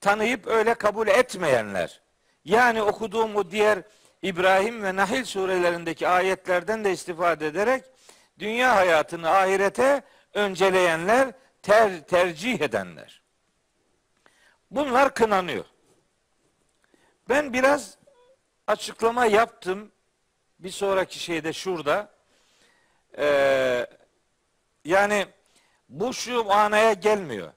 tanıyıp 0.00 0.46
öyle 0.46 0.74
kabul 0.74 1.08
etmeyenler. 1.08 2.00
Yani 2.44 2.82
okuduğum 2.82 3.36
o 3.36 3.50
diğer 3.50 3.82
İbrahim 4.22 4.82
ve 4.82 4.96
Nahil 4.96 5.24
surelerindeki 5.24 6.08
ayetlerden 6.08 6.84
de 6.84 6.92
istifade 6.92 7.46
ederek 7.46 7.84
dünya 8.38 8.76
hayatını 8.76 9.30
ahirete 9.30 10.02
önceleyenler, 10.34 11.32
ter, 11.62 12.00
tercih 12.00 12.60
edenler. 12.60 13.22
Bunlar 14.70 15.14
kınanıyor. 15.14 15.64
Ben 17.28 17.52
biraz 17.52 17.98
açıklama 18.66 19.26
yaptım. 19.26 19.92
Bir 20.58 20.70
sonraki 20.70 21.18
şeyde 21.18 21.52
şurada. 21.52 22.10
Ee, 23.18 23.86
yani 24.84 25.26
bu 25.88 26.14
şu 26.14 26.44
manaya 26.44 26.92
gelmiyor. 26.92 27.52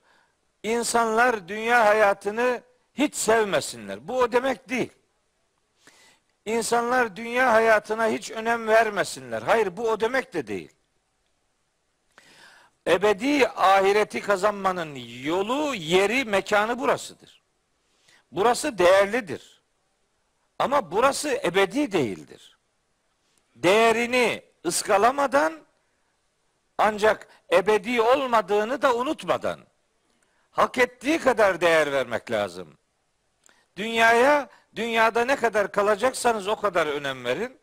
İnsanlar 0.63 1.47
dünya 1.47 1.86
hayatını 1.86 2.62
hiç 2.93 3.15
sevmesinler. 3.15 4.08
Bu 4.08 4.19
o 4.19 4.32
demek 4.32 4.69
değil. 4.69 4.91
İnsanlar 6.46 7.16
dünya 7.16 7.54
hayatına 7.54 8.08
hiç 8.08 8.32
önem 8.32 8.68
vermesinler. 8.68 9.42
Hayır 9.42 9.78
bu 9.78 9.90
o 9.90 10.00
demek 10.00 10.34
de 10.34 10.48
değil. 10.48 10.72
Ebedi 12.88 13.48
ahireti 13.48 14.22
kazanmanın 14.22 14.96
yolu, 15.24 15.76
yeri, 15.76 16.26
mekanı 16.26 16.80
burasıdır. 16.80 17.42
Burası 18.32 18.78
değerlidir. 18.78 19.62
Ama 20.60 20.92
burası 20.92 21.30
ebedi 21.30 21.92
değildir. 21.92 22.58
Değerini 23.56 24.44
ıskalamadan 24.66 25.54
ancak 26.78 27.28
ebedi 27.52 28.02
olmadığını 28.02 28.82
da 28.82 28.96
unutmadan 28.96 29.60
hak 30.52 30.78
ettiği 30.78 31.20
kadar 31.20 31.62
değer 31.62 31.92
vermek 31.92 32.32
lazım. 32.32 32.78
Dünyaya 33.78 34.50
dünyada 34.76 35.26
ne 35.26 35.36
kadar 35.36 35.72
kalacaksanız 35.72 36.48
o 36.48 36.56
kadar 36.56 36.88
önem 36.88 37.26
verin. 37.26 37.58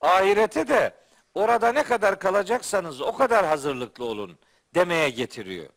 Ahirete 0.00 0.68
de 0.68 0.94
orada 1.34 1.72
ne 1.72 1.82
kadar 1.82 2.18
kalacaksanız 2.18 3.00
o 3.00 3.12
kadar 3.12 3.46
hazırlıklı 3.46 4.04
olun 4.04 4.38
demeye 4.74 5.10
getiriyor. 5.10 5.68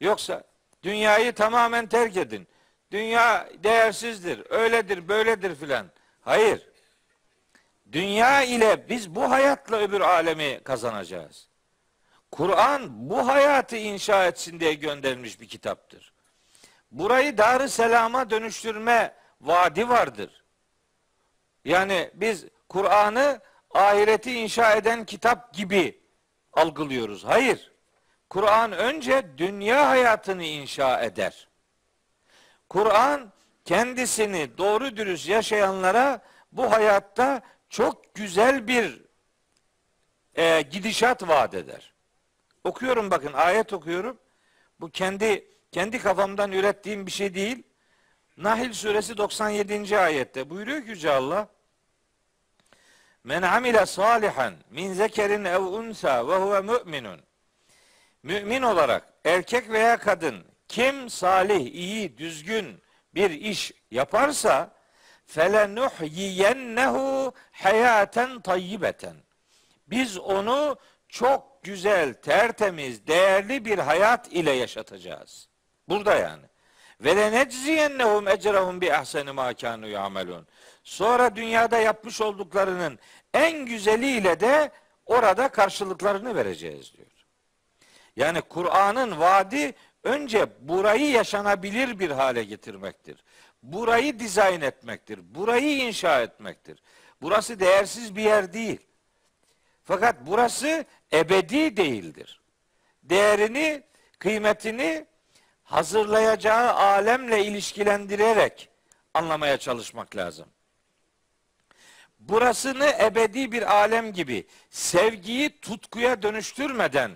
Yoksa 0.00 0.44
dünyayı 0.82 1.32
tamamen 1.32 1.86
terk 1.86 2.16
edin. 2.16 2.48
Dünya 2.90 3.48
değersizdir, 3.62 4.50
öyledir, 4.50 5.08
böyledir 5.08 5.54
filan. 5.54 5.86
Hayır. 6.20 6.68
Dünya 7.92 8.42
ile 8.42 8.88
biz 8.88 9.14
bu 9.14 9.30
hayatla 9.30 9.78
öbür 9.78 10.00
alemi 10.00 10.60
kazanacağız. 10.64 11.48
Kur'an 12.30 13.10
bu 13.10 13.28
hayatı 13.28 13.76
inşa 13.76 14.26
etsin 14.26 14.60
diye 14.60 14.74
gönderilmiş 14.74 15.40
bir 15.40 15.48
kitaptır. 15.48 16.12
Burayı 16.90 17.38
dar 17.38 17.68
selama 17.68 18.30
dönüştürme 18.30 19.14
vaadi 19.40 19.88
vardır. 19.88 20.44
Yani 21.64 22.10
biz 22.14 22.46
Kur'an'ı 22.68 23.40
ahireti 23.70 24.32
inşa 24.34 24.72
eden 24.72 25.04
kitap 25.04 25.54
gibi 25.54 26.00
algılıyoruz. 26.52 27.24
Hayır. 27.24 27.72
Kur'an 28.30 28.72
önce 28.72 29.38
dünya 29.38 29.88
hayatını 29.88 30.44
inşa 30.44 31.00
eder. 31.00 31.48
Kur'an 32.68 33.32
kendisini 33.64 34.58
doğru 34.58 34.96
dürüst 34.96 35.28
yaşayanlara 35.28 36.22
bu 36.52 36.72
hayatta 36.72 37.40
çok 37.68 38.14
güzel 38.14 38.68
bir 38.68 39.02
e, 40.34 40.62
gidişat 40.62 41.28
vaat 41.28 41.54
eder. 41.54 41.92
Okuyorum 42.64 43.10
bakın 43.10 43.32
ayet 43.32 43.72
okuyorum. 43.72 44.18
Bu 44.80 44.90
kendi 44.90 45.50
kendi 45.72 45.98
kafamdan 45.98 46.52
ürettiğim 46.52 47.06
bir 47.06 47.10
şey 47.10 47.34
değil. 47.34 47.62
Nahil 48.40 48.72
suresi 48.72 49.16
97. 49.16 49.98
ayette 49.98 50.50
buyuruyor 50.50 50.82
ki 50.82 50.90
Yüce 50.90 51.10
Allah 51.10 51.48
Men 53.24 53.42
amile 53.42 53.86
salihan 53.86 54.54
min 54.70 54.92
zekerin 54.92 55.44
ev 55.44 55.62
unsa 55.62 56.28
ve 56.28 56.36
huve 56.36 56.60
müminun 56.60 57.20
Mümin 58.22 58.62
olarak 58.62 59.12
erkek 59.24 59.70
veya 59.70 59.98
kadın 59.98 60.44
kim 60.68 61.10
salih, 61.10 61.74
iyi, 61.74 62.18
düzgün 62.18 62.82
bir 63.14 63.30
iş 63.30 63.72
yaparsa 63.90 64.70
felenuhyiyennehu 65.26 67.32
hayaten 67.52 68.40
tayyibeten. 68.40 69.16
Biz 69.86 70.18
onu 70.18 70.76
çok 71.08 71.62
güzel, 71.62 72.14
tertemiz, 72.14 73.06
değerli 73.06 73.64
bir 73.64 73.78
hayat 73.78 74.32
ile 74.32 74.50
yaşatacağız. 74.50 75.48
Burada 75.88 76.14
yani. 76.14 76.49
Ve 77.00 77.16
le 77.16 77.32
necziyennehum 77.32 78.28
ecrahum 78.28 78.80
bi 78.80 78.92
ahseni 78.94 79.32
ma 79.32 79.52
yamelun. 79.86 80.46
Sonra 80.84 81.36
dünyada 81.36 81.78
yapmış 81.78 82.20
olduklarının 82.20 82.98
en 83.34 83.66
güzeliyle 83.66 84.40
de 84.40 84.70
orada 85.06 85.48
karşılıklarını 85.48 86.34
vereceğiz 86.34 86.94
diyor. 86.96 87.06
Yani 88.16 88.40
Kur'an'ın 88.40 89.20
vaadi 89.20 89.74
önce 90.04 90.46
burayı 90.60 91.10
yaşanabilir 91.10 91.98
bir 91.98 92.10
hale 92.10 92.44
getirmektir. 92.44 93.24
Burayı 93.62 94.18
dizayn 94.18 94.60
etmektir. 94.60 95.20
Burayı 95.34 95.76
inşa 95.76 96.22
etmektir. 96.22 96.82
Burası 97.22 97.60
değersiz 97.60 98.16
bir 98.16 98.22
yer 98.22 98.52
değil. 98.52 98.80
Fakat 99.84 100.16
burası 100.26 100.84
ebedi 101.12 101.76
değildir. 101.76 102.40
Değerini, 103.02 103.82
kıymetini 104.18 105.06
hazırlayacağı 105.70 106.72
alemle 106.74 107.44
ilişkilendirerek 107.44 108.68
anlamaya 109.14 109.58
çalışmak 109.58 110.16
lazım. 110.16 110.46
burasını 112.20 112.86
ebedi 113.00 113.52
bir 113.52 113.74
alem 113.74 114.12
gibi 114.12 114.46
sevgiyi 114.70 115.60
tutkuya 115.60 116.22
dönüştürmeden 116.22 117.10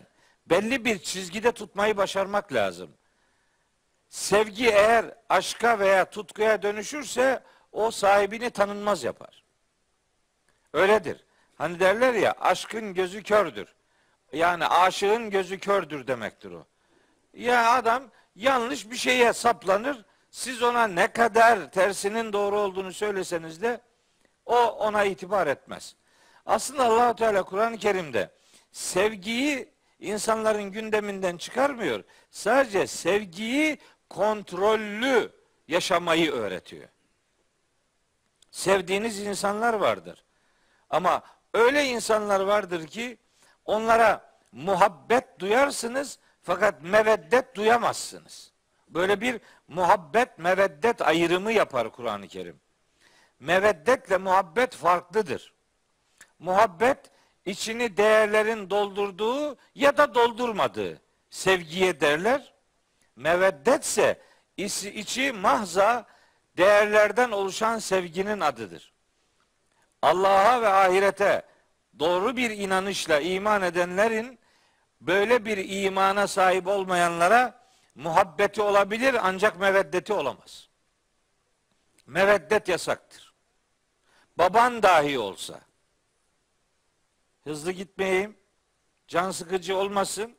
belli 0.46 0.84
bir 0.84 0.98
çizgide 0.98 1.52
tutmayı 1.52 1.96
başarmak 1.96 2.52
lazım. 2.52 2.90
Sevgi 4.08 4.68
eğer 4.68 5.04
aşka 5.28 5.78
veya 5.78 6.10
tutkuya 6.10 6.62
dönüşürse 6.62 7.42
o 7.72 7.90
sahibini 7.90 8.50
tanınmaz 8.50 9.04
yapar. 9.04 9.44
Öyledir. 10.72 11.24
Hani 11.58 11.80
derler 11.80 12.14
ya 12.14 12.34
aşkın 12.40 12.94
gözü 12.94 13.22
kördür. 13.22 13.74
Yani 14.32 14.66
aşığın 14.66 15.30
gözü 15.30 15.58
kördür 15.58 16.06
demektir 16.06 16.50
o. 16.50 16.66
Ya 17.34 17.72
adam 17.72 18.10
yanlış 18.36 18.90
bir 18.90 18.96
şeye 18.96 19.32
saplanır. 19.32 20.04
Siz 20.30 20.62
ona 20.62 20.86
ne 20.86 21.06
kadar 21.06 21.70
tersinin 21.70 22.32
doğru 22.32 22.58
olduğunu 22.58 22.92
söyleseniz 22.92 23.62
de 23.62 23.80
o 24.46 24.56
ona 24.56 25.04
itibar 25.04 25.46
etmez. 25.46 25.96
Aslında 26.46 26.84
allah 26.84 27.16
Teala 27.16 27.42
Kur'an-ı 27.42 27.78
Kerim'de 27.78 28.30
sevgiyi 28.72 29.68
insanların 30.00 30.64
gündeminden 30.64 31.36
çıkarmıyor. 31.36 32.04
Sadece 32.30 32.86
sevgiyi 32.86 33.78
kontrollü 34.10 35.32
yaşamayı 35.68 36.32
öğretiyor. 36.32 36.88
Sevdiğiniz 38.50 39.20
insanlar 39.20 39.74
vardır. 39.74 40.24
Ama 40.90 41.22
öyle 41.54 41.84
insanlar 41.84 42.40
vardır 42.40 42.86
ki 42.86 43.18
onlara 43.64 44.36
muhabbet 44.52 45.38
duyarsınız 45.38 46.18
fakat 46.44 46.82
meveddet 46.82 47.54
duyamazsınız. 47.56 48.52
Böyle 48.88 49.20
bir 49.20 49.40
muhabbet 49.68 50.38
meveddet 50.38 51.02
ayrımı 51.02 51.52
yapar 51.52 51.92
Kur'an-ı 51.92 52.28
Kerim. 52.28 52.60
Meveddetle 53.40 54.16
muhabbet 54.16 54.74
farklıdır. 54.74 55.54
Muhabbet 56.38 56.98
içini 57.44 57.96
değerlerin 57.96 58.70
doldurduğu 58.70 59.56
ya 59.74 59.96
da 59.96 60.14
doldurmadığı 60.14 61.00
sevgiye 61.30 62.00
derler. 62.00 62.54
Meveddetse 63.16 64.20
içi 64.56 65.32
mahza 65.32 66.06
değerlerden 66.56 67.30
oluşan 67.30 67.78
sevginin 67.78 68.40
adıdır. 68.40 68.92
Allah'a 70.02 70.62
ve 70.62 70.68
ahirete 70.68 71.42
doğru 71.98 72.36
bir 72.36 72.50
inanışla 72.50 73.20
iman 73.20 73.62
edenlerin 73.62 74.38
böyle 75.00 75.44
bir 75.44 75.84
imana 75.84 76.26
sahip 76.26 76.66
olmayanlara 76.66 77.64
muhabbeti 77.94 78.62
olabilir 78.62 79.16
ancak 79.22 79.60
meveddeti 79.60 80.12
olamaz. 80.12 80.68
Meveddet 82.06 82.68
yasaktır. 82.68 83.34
Baban 84.38 84.82
dahi 84.82 85.18
olsa 85.18 85.60
hızlı 87.44 87.72
gitmeyeyim, 87.72 88.36
can 89.08 89.30
sıkıcı 89.30 89.76
olmasın 89.76 90.36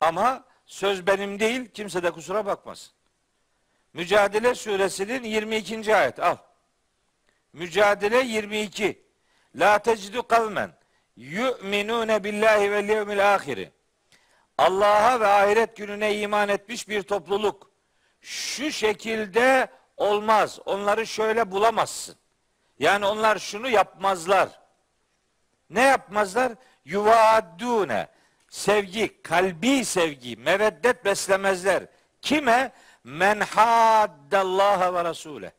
ama 0.00 0.44
söz 0.66 1.06
benim 1.06 1.40
değil, 1.40 1.68
kimse 1.68 2.02
de 2.02 2.10
kusura 2.10 2.46
bakmasın. 2.46 2.92
Mücadele 3.92 4.54
suresinin 4.54 5.22
22. 5.22 5.96
ayet 5.96 6.20
al. 6.20 6.36
Mücadele 7.52 8.22
22. 8.22 9.04
La 9.54 9.78
tecidu 9.78 10.26
kavmen 10.28 10.72
yu'minune 11.16 12.24
billahi 12.24 12.72
ve 12.72 12.92
yevmil 12.92 13.34
ahiri. 13.34 13.72
Allah'a 14.58 15.20
ve 15.20 15.26
ahiret 15.26 15.76
gününe 15.76 16.18
iman 16.18 16.48
etmiş 16.48 16.88
bir 16.88 17.02
topluluk. 17.02 17.70
Şu 18.20 18.72
şekilde 18.72 19.68
olmaz. 19.96 20.58
Onları 20.66 21.06
şöyle 21.06 21.50
bulamazsın. 21.50 22.16
Yani 22.78 23.06
onlar 23.06 23.38
şunu 23.38 23.68
yapmazlar. 23.68 24.48
Ne 25.70 25.82
yapmazlar? 25.82 26.52
Yuvaddune. 26.84 28.08
Sevgi, 28.48 29.22
kalbi 29.22 29.84
sevgi, 29.84 30.36
meveddet 30.36 31.04
beslemezler. 31.04 31.86
Kime? 32.22 32.72
Men 33.04 33.40
haddallaha 33.40 34.94
ve 34.94 35.04
rasule. 35.04 35.52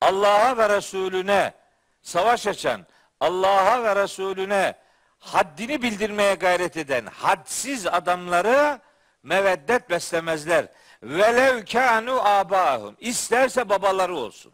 Allah'a 0.00 0.56
ve 0.56 0.76
Resulüne 0.76 1.54
savaş 2.02 2.46
açan, 2.46 2.86
Allah'a 3.20 3.84
ve 3.84 4.02
Resulüne 4.02 4.74
haddini 5.18 5.82
bildirmeye 5.82 6.34
gayret 6.34 6.76
eden 6.76 7.06
hadsiz 7.06 7.86
adamları 7.86 8.80
meveddet 9.22 9.90
beslemezler. 9.90 10.68
Velev 11.02 11.64
kanu 11.64 12.20
abahum. 12.24 12.96
İsterse 13.00 13.68
babaları 13.68 14.16
olsun. 14.16 14.52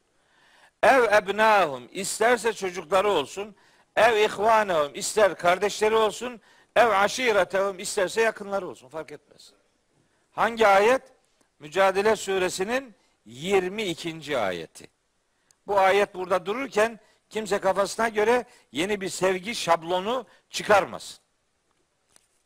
Ev 0.83 1.03
ebnahum. 1.03 1.89
isterse 1.93 2.53
çocukları 2.53 3.11
olsun. 3.11 3.57
Ev 3.97 4.17
ihvanehum. 4.17 4.95
ister 4.95 5.35
kardeşleri 5.35 5.95
olsun. 5.95 6.41
Ev 6.77 6.89
aşiretehum. 6.89 7.79
isterse 7.79 8.23
yakınları 8.23 8.69
olsun. 8.69 8.89
Fark 8.89 9.13
etmez. 9.13 9.53
Hangi 10.33 10.67
ayet? 10.67 11.03
Mücadele 11.59 12.17
suresinin 12.17 12.95
22. 13.27 14.39
ayeti. 14.39 14.87
Bu 15.67 15.79
ayet 15.79 16.15
burada 16.15 16.47
dururken 16.47 17.01
kimse 17.31 17.59
kafasına 17.59 18.09
göre 18.09 18.45
yeni 18.73 19.01
bir 19.01 19.09
sevgi 19.09 19.55
şablonu 19.55 20.27
çıkarmasın. 20.51 21.19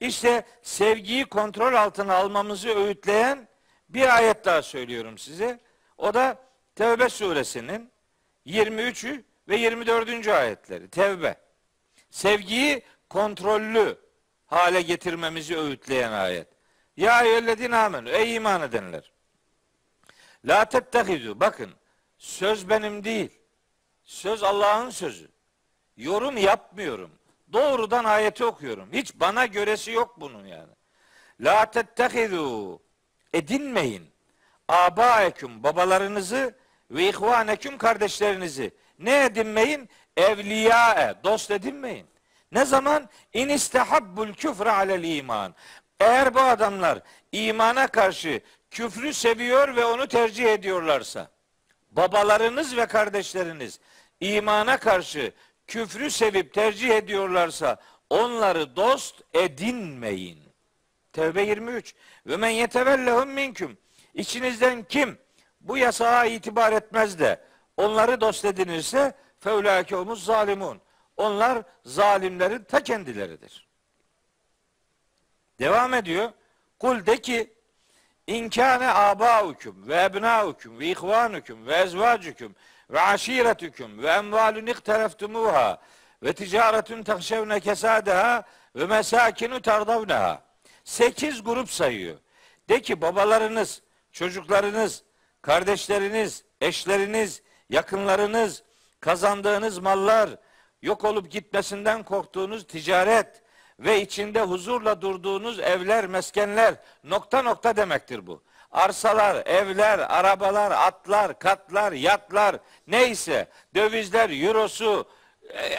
İşte 0.01 0.45
sevgiyi 0.63 1.25
kontrol 1.25 1.75
altına 1.75 2.15
almamızı 2.15 2.69
öğütleyen 2.69 3.49
bir 3.89 4.17
ayet 4.17 4.45
daha 4.45 4.63
söylüyorum 4.63 5.19
size. 5.19 5.61
O 5.99 6.15
da 6.15 6.39
Tevbe 6.75 7.09
suresinin 7.09 7.91
23. 8.45 9.05
ve 9.49 9.57
24. 9.57 10.29
ayetleri. 10.29 10.89
Tevbe. 10.89 11.37
Sevgiyi 12.11 12.83
kontrollü 13.09 13.99
hale 14.47 14.83
getirmemizi 14.83 15.59
öğütleyen 15.59 16.13
ayet. 16.13 16.49
Ya 16.97 17.23
eyyühellezine 17.23 17.77
amenü. 17.77 18.11
Ey 18.11 18.35
iman 18.35 18.63
edenler. 18.63 19.13
La 20.45 20.65
tettehidu. 20.65 21.41
Bakın 21.41 21.71
söz 22.19 22.69
benim 22.69 23.05
değil. 23.05 23.40
Söz 24.11 24.43
Allah'ın 24.43 24.91
sözü. 24.91 25.29
Yorum 25.97 26.37
yapmıyorum. 26.37 27.11
Doğrudan 27.53 28.05
ayeti 28.05 28.45
okuyorum. 28.45 28.89
Hiç 28.93 29.15
bana 29.15 29.47
göresi 29.47 29.91
yok 29.91 30.21
bunun 30.21 30.47
yani. 30.47 30.73
La 31.41 31.71
tettehidu. 31.71 32.81
Edinmeyin. 33.33 34.11
Abaeküm 34.69 35.63
babalarınızı 35.63 36.55
ve 36.91 37.09
ihvaneküm 37.09 37.79
kardeşlerinizi. 37.79 38.75
Ne 38.99 39.25
edinmeyin? 39.25 39.89
Evliyae. 40.17 41.15
Dost 41.25 41.51
edinmeyin. 41.51 42.07
Ne 42.53 42.65
zaman? 42.65 43.09
İn 43.33 43.49
istehabbul 43.49 44.33
küfre 44.33 44.71
alel 44.71 45.05
iman. 45.05 45.55
Eğer 46.01 46.35
bu 46.35 46.41
adamlar 46.41 46.99
imana 47.33 47.87
karşı 47.87 48.41
küfrü 48.71 49.15
seviyor 49.15 49.77
ve 49.77 49.85
onu 49.85 50.09
tercih 50.09 50.45
ediyorlarsa, 50.45 51.31
babalarınız 51.91 52.77
ve 52.77 52.87
kardeşleriniz 52.87 53.81
imana 54.21 54.77
karşı 54.77 55.33
küfrü 55.67 56.11
sevip 56.11 56.55
tercih 56.55 56.91
ediyorlarsa 56.91 57.77
onları 58.11 58.77
dost 58.77 59.23
edinmeyin. 59.35 60.39
Tevbe 61.13 61.43
23. 61.43 61.95
Ve 62.27 62.37
men 62.37 62.49
yetevellehum 62.49 63.31
minküm. 63.31 63.79
İçinizden 64.15 64.85
kim 64.85 65.19
bu 65.61 65.77
yasağa 65.77 66.25
itibar 66.25 66.73
etmez 66.73 67.19
de 67.19 67.41
onları 67.77 68.21
dost 68.21 68.45
edinirse 68.45 69.15
feulâke 69.41 69.97
umuz 69.97 70.25
zalimun. 70.25 70.81
Onlar 71.17 71.63
zalimlerin 71.85 72.65
ta 72.65 72.83
kendileridir. 72.83 73.69
Devam 75.59 75.95
ediyor. 75.95 76.33
Kul 76.79 77.07
de 77.07 77.21
ki 77.21 77.55
İnkâne 78.31 78.89
âbâukum 78.89 79.89
ve 79.89 80.03
ebnâukum 80.03 80.79
ve 80.79 80.87
ihvânukum 80.87 81.67
ve 81.67 81.75
ezvâcukum 81.75 82.55
ve 82.91 83.01
aşiretüküm 83.01 84.03
ve 84.03 84.09
emvalun 84.09 84.67
iktereftumuha 84.67 85.79
ve 86.23 86.33
ticaretun 86.33 87.03
tehşevne 87.03 87.61
kesâdeha 87.61 88.43
ve 88.77 88.87
mesâkinu 88.87 89.63
tardavneha. 89.63 90.43
Sekiz 90.85 91.45
grup 91.45 91.71
sayıyor. 91.71 92.17
De 92.69 92.83
ki 92.83 93.01
babalarınız, 93.01 93.83
çocuklarınız, 94.13 95.03
kardeşleriniz, 95.43 96.45
eşleriniz, 96.61 97.43
yakınlarınız, 97.71 98.63
kazandığınız 99.01 99.79
mallar, 99.79 100.31
yok 100.83 101.05
olup 101.05 101.31
gitmesinden 101.31 102.03
korktuğunuz 102.03 102.67
ticaret, 102.67 103.43
ve 103.81 104.03
içinde 104.03 104.43
huzurla 104.43 105.03
durduğunuz 105.03 105.61
evler, 105.61 106.07
meskenler 106.07 106.75
nokta 107.05 107.43
nokta 107.43 107.77
demektir 107.77 108.27
bu. 108.27 108.43
Arsalar, 108.73 109.47
evler, 109.47 109.99
arabalar, 109.99 110.71
atlar, 110.71 111.39
katlar, 111.39 111.93
yatlar 111.93 112.57
neyse 112.87 113.49
dövizler, 113.75 114.45
eurosu, 114.45 115.09
e, 115.49 115.77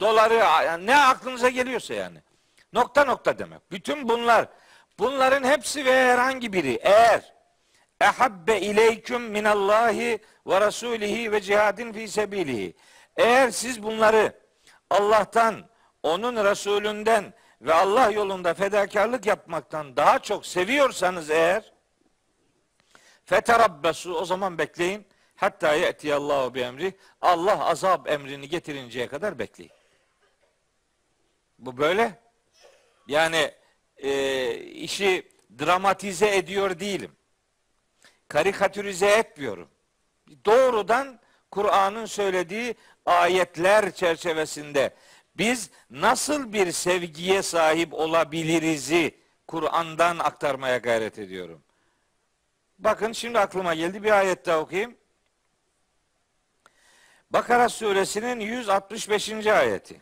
doları 0.00 0.38
ne 0.86 0.96
aklınıza 0.96 1.48
geliyorsa 1.48 1.94
yani. 1.94 2.18
Nokta 2.72 3.04
nokta 3.04 3.38
demek. 3.38 3.70
Bütün 3.70 4.08
bunlar 4.08 4.46
bunların 4.98 5.44
hepsi 5.44 5.84
ve 5.84 6.04
herhangi 6.04 6.52
biri 6.52 6.78
eğer 6.82 7.32
ehabbe 8.00 8.60
ileyküm 8.60 9.22
minallahi 9.22 10.18
ve 10.46 10.60
rasulihi 10.60 11.32
ve 11.32 11.40
cihadin 11.40 11.92
fi 11.92 12.08
sebilihi 12.08 12.76
Eğer 13.16 13.50
siz 13.50 13.82
bunları 13.82 14.32
Allah'tan, 14.90 15.64
onun 16.02 16.44
Resulünden 16.44 17.34
ve 17.60 17.74
Allah 17.74 18.10
yolunda 18.10 18.54
fedakarlık 18.54 19.26
yapmaktan 19.26 19.96
daha 19.96 20.18
çok 20.18 20.46
seviyorsanız 20.46 21.30
eğer 21.30 21.71
feterabbesu 23.24 24.14
o 24.14 24.24
zaman 24.24 24.58
bekleyin. 24.58 25.06
Hatta 25.36 25.74
ye'tiyallahu 25.74 26.54
bi 26.54 26.60
emri. 26.60 26.94
Allah 27.20 27.64
azap 27.64 28.10
emrini 28.10 28.48
getirinceye 28.48 29.06
kadar 29.06 29.38
bekleyin. 29.38 29.72
Bu 31.58 31.76
böyle. 31.76 32.18
Yani 33.08 33.50
e, 33.96 34.54
işi 34.58 35.28
dramatize 35.58 36.36
ediyor 36.36 36.80
değilim. 36.80 37.12
Karikatürize 38.28 39.06
etmiyorum. 39.06 39.68
Doğrudan 40.44 41.20
Kur'an'ın 41.50 42.06
söylediği 42.06 42.74
ayetler 43.06 43.94
çerçevesinde 43.94 44.94
biz 45.36 45.70
nasıl 45.90 46.52
bir 46.52 46.72
sevgiye 46.72 47.42
sahip 47.42 47.94
olabiliriz'i 47.94 49.14
Kur'an'dan 49.48 50.18
aktarmaya 50.18 50.78
gayret 50.78 51.18
ediyorum. 51.18 51.62
Bakın 52.84 53.12
şimdi 53.12 53.38
aklıma 53.38 53.74
geldi 53.74 54.02
bir 54.02 54.10
ayet 54.10 54.46
daha 54.46 54.58
okuyayım. 54.58 54.96
Bakara 57.30 57.68
suresinin 57.68 58.40
165. 58.40 59.46
ayeti. 59.46 60.00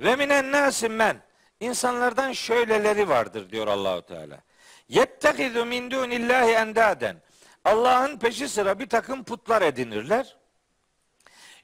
Ve 0.00 0.16
minen 0.16 0.52
nasim 0.52 0.94
men 0.94 1.22
insanlardan 1.60 2.32
şöyleleri 2.32 3.08
vardır 3.08 3.50
diyor 3.50 3.66
Allahu 3.66 4.02
Teala. 4.02 4.40
Yettehizu 4.88 5.64
min 5.64 5.90
dunillahi 5.90 6.50
endaden. 6.50 7.16
Allah'ın 7.64 8.18
peşi 8.18 8.48
sıra 8.48 8.78
bir 8.78 8.88
takım 8.88 9.24
putlar 9.24 9.62
edinirler. 9.62 10.36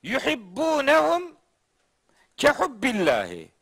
Yuhibbunehum 0.03 1.37
kehubbillahi. 2.37 3.53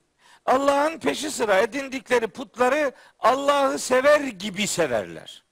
Allah'ın 0.46 0.98
peşi 0.98 1.30
sıra 1.30 1.58
edindikleri 1.58 2.26
putları 2.26 2.92
Allah'ı 3.18 3.78
sever 3.78 4.20
gibi 4.20 4.66
severler. 4.66 5.45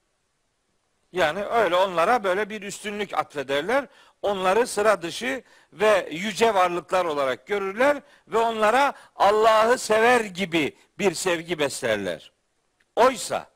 Yani 1.15 1.45
öyle 1.45 1.77
onlara 1.77 2.25
böyle 2.25 2.51
bir 2.51 2.63
üstünlük 2.63 3.19
atfederler. 3.19 3.87
Onları 4.23 4.67
sıra 4.67 5.03
dışı 5.03 5.43
ve 5.73 6.09
yüce 6.13 6.55
varlıklar 6.55 7.05
olarak 7.05 7.47
görürler 7.47 8.03
ve 8.29 8.39
onlara 8.39 8.93
Allah'ı 9.17 9.79
sever 9.79 10.21
gibi 10.21 10.77
bir 10.99 11.15
sevgi 11.15 11.59
beslerler. 11.59 12.33
Oysa 12.97 13.47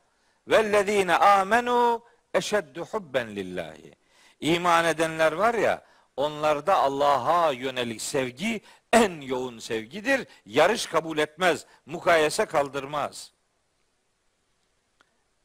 vellezine 0.49 1.17
amenu 1.17 2.05
eşeddu 2.35 2.85
hubben 2.85 3.37
lillahi. 3.37 3.95
İman 4.41 4.85
edenler 4.85 5.33
var 5.33 5.55
ya 5.55 5.83
onlarda 6.17 6.77
Allah'a 6.77 7.53
yönelik 7.53 8.03
sevgi 8.03 8.61
en 8.93 9.21
yoğun 9.21 9.59
sevgidir. 9.59 10.27
Yarış 10.47 10.87
kabul 10.87 11.19
etmez, 11.19 11.67
mukayese 11.87 12.47
kaldırmaz. 12.47 13.33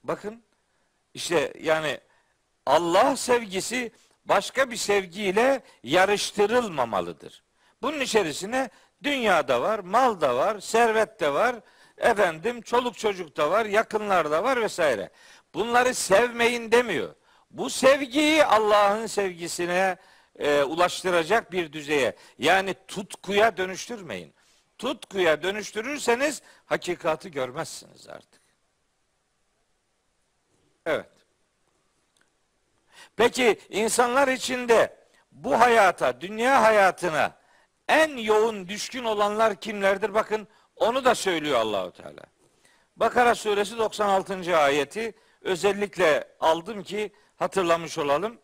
Bakın 0.03 0.43
işte 1.13 1.53
yani 1.59 1.99
Allah 2.65 3.15
sevgisi 3.15 3.91
başka 4.25 4.71
bir 4.71 4.75
sevgiyle 4.75 5.61
yarıştırılmamalıdır. 5.83 7.43
Bunun 7.81 7.99
içerisine 7.99 8.69
dünyada 9.03 9.61
var, 9.61 9.79
mal 9.79 10.21
da 10.21 10.35
var, 10.35 10.59
servet 10.59 11.19
de 11.19 11.33
var, 11.33 11.55
efendim 11.97 12.61
çoluk 12.61 12.97
çocuk 12.97 13.37
da 13.37 13.51
var, 13.51 13.65
yakınlar 13.65 14.31
da 14.31 14.43
var 14.43 14.61
vesaire. 14.61 15.09
Bunları 15.53 15.93
sevmeyin 15.93 16.71
demiyor. 16.71 17.15
Bu 17.51 17.69
sevgiyi 17.69 18.45
Allah'ın 18.45 19.05
sevgisine 19.05 19.97
e, 20.39 20.63
ulaştıracak 20.63 21.51
bir 21.51 21.73
düzeye 21.73 22.15
yani 22.37 22.75
tutkuya 22.87 23.57
dönüştürmeyin. 23.57 24.33
Tutkuya 24.77 25.43
dönüştürürseniz 25.43 26.41
hakikati 26.65 27.31
görmezsiniz 27.31 28.09
artık. 28.09 28.42
Evet. 30.85 31.09
Peki 33.15 33.59
insanlar 33.69 34.27
içinde 34.27 34.95
bu 35.31 35.59
hayata, 35.59 36.21
dünya 36.21 36.61
hayatına 36.61 37.35
en 37.87 38.17
yoğun 38.17 38.67
düşkün 38.67 39.03
olanlar 39.03 39.55
kimlerdir? 39.55 40.13
Bakın 40.13 40.47
onu 40.75 41.05
da 41.05 41.15
söylüyor 41.15 41.59
Allahu 41.59 41.91
Teala. 41.91 42.23
Bakara 42.97 43.35
suresi 43.35 43.77
96. 43.77 44.57
ayeti 44.57 45.13
özellikle 45.41 46.27
aldım 46.39 46.83
ki 46.83 47.11
hatırlamış 47.35 47.97
olalım. 47.97 48.39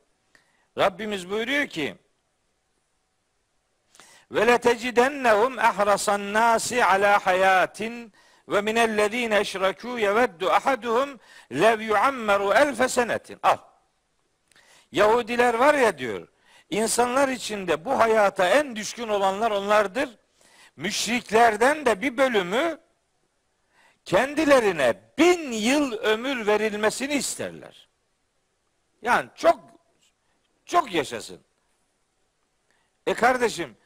Rabbimiz 0.78 1.30
buyuruyor 1.30 1.68
ki 1.68 1.96
ve 4.32 4.48
letecidennehum 4.48 5.60
ehrasan 5.60 6.34
nasi 6.34 6.86
ala 6.86 7.26
hayatin 7.26 8.14
ve 8.50 8.62
minellezine 8.62 9.36
eşrekû 9.36 10.00
yeveddu 10.00 10.50
ahaduhum 10.50 11.20
lev 11.52 11.82
yuammeru 11.82 12.54
elfe 12.54 12.88
senetin. 12.88 13.40
Al. 13.44 13.58
Yahudiler 14.92 15.54
var 15.54 15.74
ya 15.74 15.98
diyor. 15.98 16.28
İnsanlar 16.70 17.30
içinde 17.30 17.86
bu 17.86 18.00
hayata 18.00 18.48
en 18.48 18.76
düşkün 18.76 19.08
olanlar 19.08 19.52
onlardır. 19.52 20.10
Müşriklerden 20.76 21.86
de 21.86 22.02
bir 22.02 22.18
bölümü 22.18 22.80
kendilerine 24.06 25.02
bin 25.18 25.52
yıl 25.52 25.94
ömür 25.94 26.48
verilmesini 26.48 27.14
isterler. 27.14 27.90
Yani 29.02 29.30
çok 29.36 29.60
çok 30.66 30.92
yaşasın. 30.94 31.42
E 33.08 33.14
kardeşim 33.14 33.78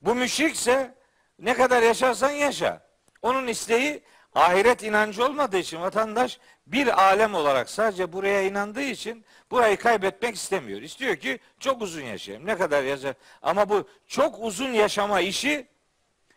bu 0.00 0.14
müşrikse 0.14 0.94
ne 1.38 1.54
kadar 1.54 1.82
yaşarsan 1.82 2.30
yaşa. 2.30 2.85
Onun 3.26 3.46
isteği 3.46 4.02
ahiret 4.34 4.82
inancı 4.82 5.24
olmadığı 5.24 5.58
için 5.58 5.80
vatandaş 5.80 6.38
bir 6.66 7.02
alem 7.02 7.34
olarak 7.34 7.70
sadece 7.70 8.12
buraya 8.12 8.42
inandığı 8.42 8.82
için 8.82 9.24
burayı 9.50 9.76
kaybetmek 9.76 10.34
istemiyor. 10.34 10.82
İstiyor 10.82 11.16
ki 11.16 11.38
çok 11.60 11.82
uzun 11.82 12.02
yaşayayım. 12.02 12.46
Ne 12.46 12.58
kadar 12.58 12.82
yaşar? 12.82 13.14
Ama 13.42 13.68
bu 13.68 13.88
çok 14.06 14.44
uzun 14.44 14.72
yaşama 14.72 15.20
işi 15.20 15.66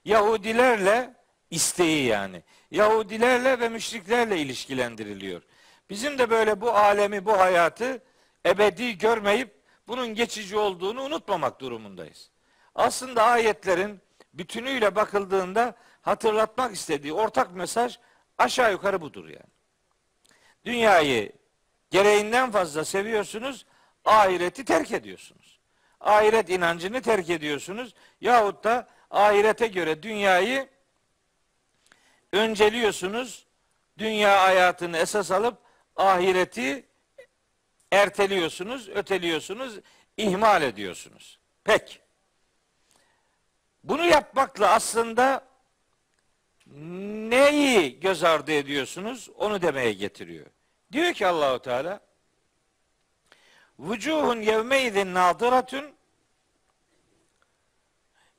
Yahudilerle 0.06 1.14
isteği 1.52 2.06
yani. 2.06 2.44
Yahudilerle 2.72 3.60
ve 3.60 3.70
müşriklerle 3.70 4.38
ilişkilendiriliyor. 4.38 5.42
Bizim 5.90 6.18
de 6.18 6.30
böyle 6.30 6.62
bu 6.62 6.72
alemi, 6.72 7.26
bu 7.26 7.40
hayatı 7.40 8.04
ebedi 8.46 8.98
görmeyip 8.98 9.56
bunun 9.88 10.08
geçici 10.08 10.58
olduğunu 10.58 11.02
unutmamak 11.02 11.62
durumundayız. 11.62 12.30
Aslında 12.76 13.24
ayetlerin 13.24 14.02
bütünüyle 14.34 14.96
bakıldığında 14.96 15.76
hatırlatmak 16.02 16.76
istediği 16.76 17.14
ortak 17.14 17.56
mesaj 17.56 18.00
aşağı 18.38 18.72
yukarı 18.72 19.02
budur 19.02 19.26
yani. 19.26 19.50
Dünyayı 20.66 21.32
gereğinden 21.90 22.52
fazla 22.52 22.86
seviyorsunuz, 22.86 23.66
ahireti 24.06 24.66
terk 24.66 24.92
ediyorsunuz. 24.92 25.60
Ahiret 26.00 26.50
inancını 26.50 27.02
terk 27.02 27.30
ediyorsunuz 27.30 27.94
yahut 28.22 28.64
da 28.64 28.88
ahirete 29.12 29.68
göre 29.68 30.04
dünyayı 30.04 30.70
önceliyorsunuz. 32.32 33.46
Dünya 33.98 34.44
hayatını 34.44 34.98
esas 34.98 35.32
alıp 35.32 35.58
ahireti 35.96 36.86
erteliyorsunuz, 37.92 38.90
öteliyorsunuz, 38.90 39.80
ihmal 40.18 40.62
ediyorsunuz. 40.62 41.40
Pek. 41.64 42.02
Bunu 43.84 44.06
yapmakla 44.06 44.72
aslında 44.72 45.49
neyi 47.30 48.00
göz 48.00 48.24
ardı 48.24 48.52
ediyorsunuz? 48.52 49.30
Onu 49.36 49.62
demeye 49.62 49.94
getiriyor. 49.94 50.46
Diyor 50.92 51.14
ki 51.14 51.28
Allahu 51.28 51.60
Teala 51.60 52.00
Vucuhun 53.80 54.42
yevmeydin 54.42 55.14
nadiratun 55.14 55.96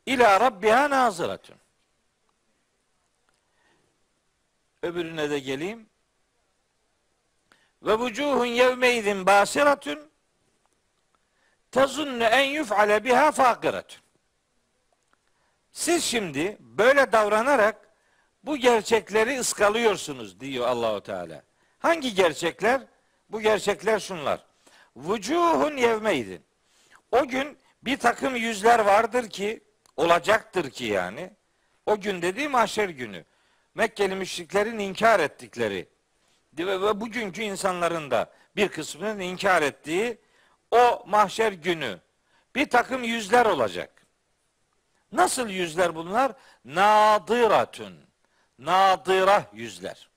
ila 0.06 0.40
rabbiha 0.40 0.90
naziratun. 0.90 1.56
Öbürüne 4.82 5.30
de 5.30 5.38
geleyim. 5.38 5.86
Ve 7.82 7.98
vucuhun 7.98 8.46
yevmeydin 8.46 9.26
basiratun 9.26 10.10
tezunnu 11.70 12.24
en 12.24 12.44
yuf'ale 12.44 13.04
biha 13.04 13.32
fakiratun. 13.32 14.00
Siz 15.72 16.04
şimdi 16.04 16.56
böyle 16.60 17.12
davranarak 17.12 17.89
bu 18.44 18.56
gerçekleri 18.56 19.40
ıskalıyorsunuz 19.40 20.40
diyor 20.40 20.68
Allahu 20.68 21.00
Teala. 21.00 21.42
Hangi 21.78 22.14
gerçekler? 22.14 22.82
Bu 23.30 23.40
gerçekler 23.40 24.00
şunlar. 24.00 24.44
Vucuhun 24.96 25.76
yevmeydin. 25.76 26.42
O 27.12 27.28
gün 27.28 27.58
bir 27.82 27.96
takım 27.96 28.36
yüzler 28.36 28.78
vardır 28.78 29.30
ki 29.30 29.60
olacaktır 29.96 30.70
ki 30.70 30.84
yani. 30.84 31.30
O 31.86 32.00
gün 32.00 32.22
dediği 32.22 32.48
mahşer 32.48 32.88
günü. 32.88 33.24
Mekkeli 33.74 34.14
müşriklerin 34.14 34.78
inkar 34.78 35.20
ettikleri 35.20 35.88
ve 36.58 37.00
bugünkü 37.00 37.42
insanların 37.42 38.10
da 38.10 38.30
bir 38.56 38.68
kısmının 38.68 39.18
inkar 39.20 39.62
ettiği 39.62 40.18
o 40.70 41.04
mahşer 41.06 41.52
günü 41.52 41.98
bir 42.54 42.70
takım 42.70 43.04
yüzler 43.04 43.46
olacak. 43.46 44.06
Nasıl 45.12 45.48
yüzler 45.48 45.94
bunlar? 45.94 46.32
Nadiratun. 46.64 48.09
Nadira 48.60 49.44
yüzler. 49.52 50.08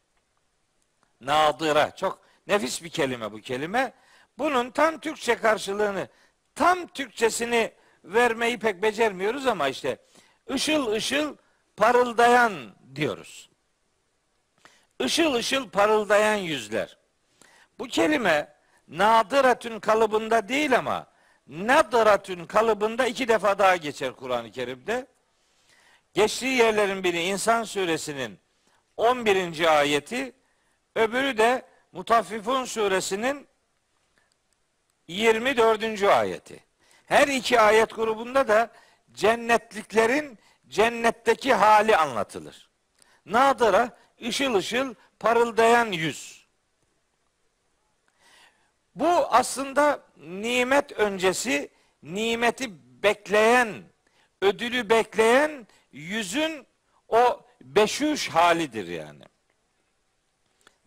Nadira. 1.21 1.95
Çok 1.95 2.19
nefis 2.47 2.83
bir 2.83 2.89
kelime 2.89 3.31
bu 3.31 3.41
kelime. 3.41 3.93
Bunun 4.37 4.71
tam 4.71 4.99
Türkçe 4.99 5.35
karşılığını, 5.35 6.07
tam 6.55 6.87
Türkçesini 6.87 7.71
vermeyi 8.03 8.59
pek 8.59 8.81
becermiyoruz 8.81 9.47
ama 9.47 9.67
işte 9.67 9.97
ışıl 10.51 10.91
ışıl 10.91 11.35
parıldayan 11.77 12.53
diyoruz. 12.95 13.49
Işıl 14.99 15.33
ışıl 15.33 15.69
parıldayan 15.69 16.35
yüzler. 16.35 16.97
Bu 17.79 17.87
kelime 17.87 18.55
nadiratün 18.87 19.79
kalıbında 19.79 20.47
değil 20.47 20.77
ama 20.77 21.07
nadratün 21.47 22.45
kalıbında 22.45 23.07
iki 23.07 23.27
defa 23.27 23.59
daha 23.59 23.75
geçer 23.75 24.13
Kur'an-ı 24.13 24.51
Kerim'de. 24.51 25.07
Geçtiği 26.13 26.57
yerlerin 26.57 27.03
biri 27.03 27.21
İnsan 27.21 27.63
suresinin 27.63 28.39
11. 28.97 29.79
ayeti, 29.79 30.33
öbürü 30.95 31.37
de 31.37 31.65
Mutaffifun 31.91 32.65
suresinin 32.65 33.47
24. 35.07 36.03
ayeti. 36.03 36.63
Her 37.05 37.27
iki 37.27 37.59
ayet 37.59 37.95
grubunda 37.95 38.47
da 38.47 38.71
cennetliklerin 39.13 40.39
cennetteki 40.67 41.53
hali 41.53 41.97
anlatılır. 41.97 42.69
Nadıra 43.25 43.97
ışıl 44.27 44.55
ışıl 44.55 44.93
parıldayan 45.19 45.91
yüz. 45.91 46.45
Bu 48.95 49.27
aslında 49.29 50.03
nimet 50.17 50.91
öncesi 50.91 51.69
nimeti 52.03 52.71
bekleyen, 53.03 53.83
ödülü 54.41 54.89
bekleyen 54.89 55.67
yüzün 55.93 56.67
o 57.07 57.41
beşuş 57.61 58.29
halidir 58.29 58.87
yani. 58.87 59.23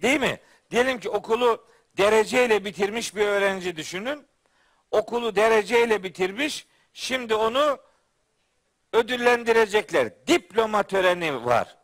Değil 0.03 0.21
mi? 0.21 0.40
Diyelim 0.71 1.01
ki 1.01 1.09
okulu 1.09 1.66
dereceyle 1.97 2.64
bitirmiş 2.64 3.16
bir 3.16 3.27
öğrenci 3.27 3.77
düşünün. 3.77 4.27
Okulu 4.90 5.37
dereceyle 5.37 6.03
bitirmiş. 6.03 6.66
Şimdi 6.92 7.35
onu 7.35 7.79
ödüllendirecekler. 8.92 10.27
Diploma 10.27 10.83
töreni 10.83 11.45
var. 11.45 11.77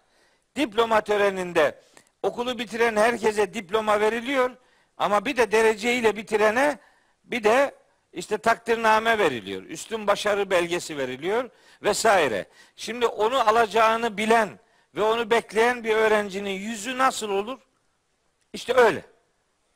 Diploma 0.56 1.00
töreninde 1.00 1.82
okulu 2.22 2.58
bitiren 2.58 2.96
herkese 2.96 3.54
diploma 3.54 4.00
veriliyor. 4.00 4.50
Ama 4.96 5.24
bir 5.24 5.36
de 5.36 5.52
dereceyle 5.52 6.16
bitirene 6.16 6.78
bir 7.24 7.44
de 7.44 7.74
işte 8.12 8.38
takdirname 8.38 9.18
veriliyor. 9.18 9.62
Üstün 9.62 10.06
başarı 10.06 10.50
belgesi 10.50 10.98
veriliyor 10.98 11.50
vesaire. 11.82 12.46
Şimdi 12.76 13.06
onu 13.06 13.48
alacağını 13.48 14.16
bilen 14.16 14.58
ve 14.94 15.02
onu 15.02 15.30
bekleyen 15.30 15.84
bir 15.84 15.96
öğrencinin 15.96 16.50
yüzü 16.50 16.98
nasıl 16.98 17.30
olur? 17.30 17.58
İşte 18.52 18.74
öyle. 18.74 19.02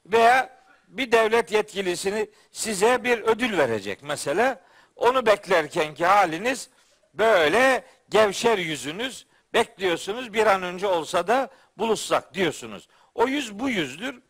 Veya 0.06 0.56
bir 0.88 1.12
devlet 1.12 1.52
yetkilisini 1.52 2.30
size 2.52 3.04
bir 3.04 3.22
ödül 3.22 3.58
verecek 3.58 3.98
mesela. 4.02 4.60
Onu 4.96 5.26
beklerken 5.26 5.94
ki 5.94 6.06
haliniz 6.06 6.70
böyle 7.14 7.84
gevşer 8.08 8.58
yüzünüz. 8.58 9.26
Bekliyorsunuz 9.54 10.32
bir 10.32 10.46
an 10.46 10.62
önce 10.62 10.86
olsa 10.86 11.26
da 11.26 11.50
buluşsak 11.78 12.34
diyorsunuz. 12.34 12.88
O 13.14 13.26
yüz 13.26 13.58
bu 13.58 13.68
yüzdür. 13.68 14.20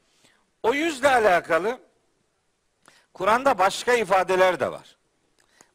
O 0.63 0.75
yüzle 0.75 1.09
alakalı 1.09 1.79
Kur'an'da 3.17 3.59
başka 3.59 3.95
ifadeler 3.95 4.61
de 4.61 4.73
var. 4.73 4.97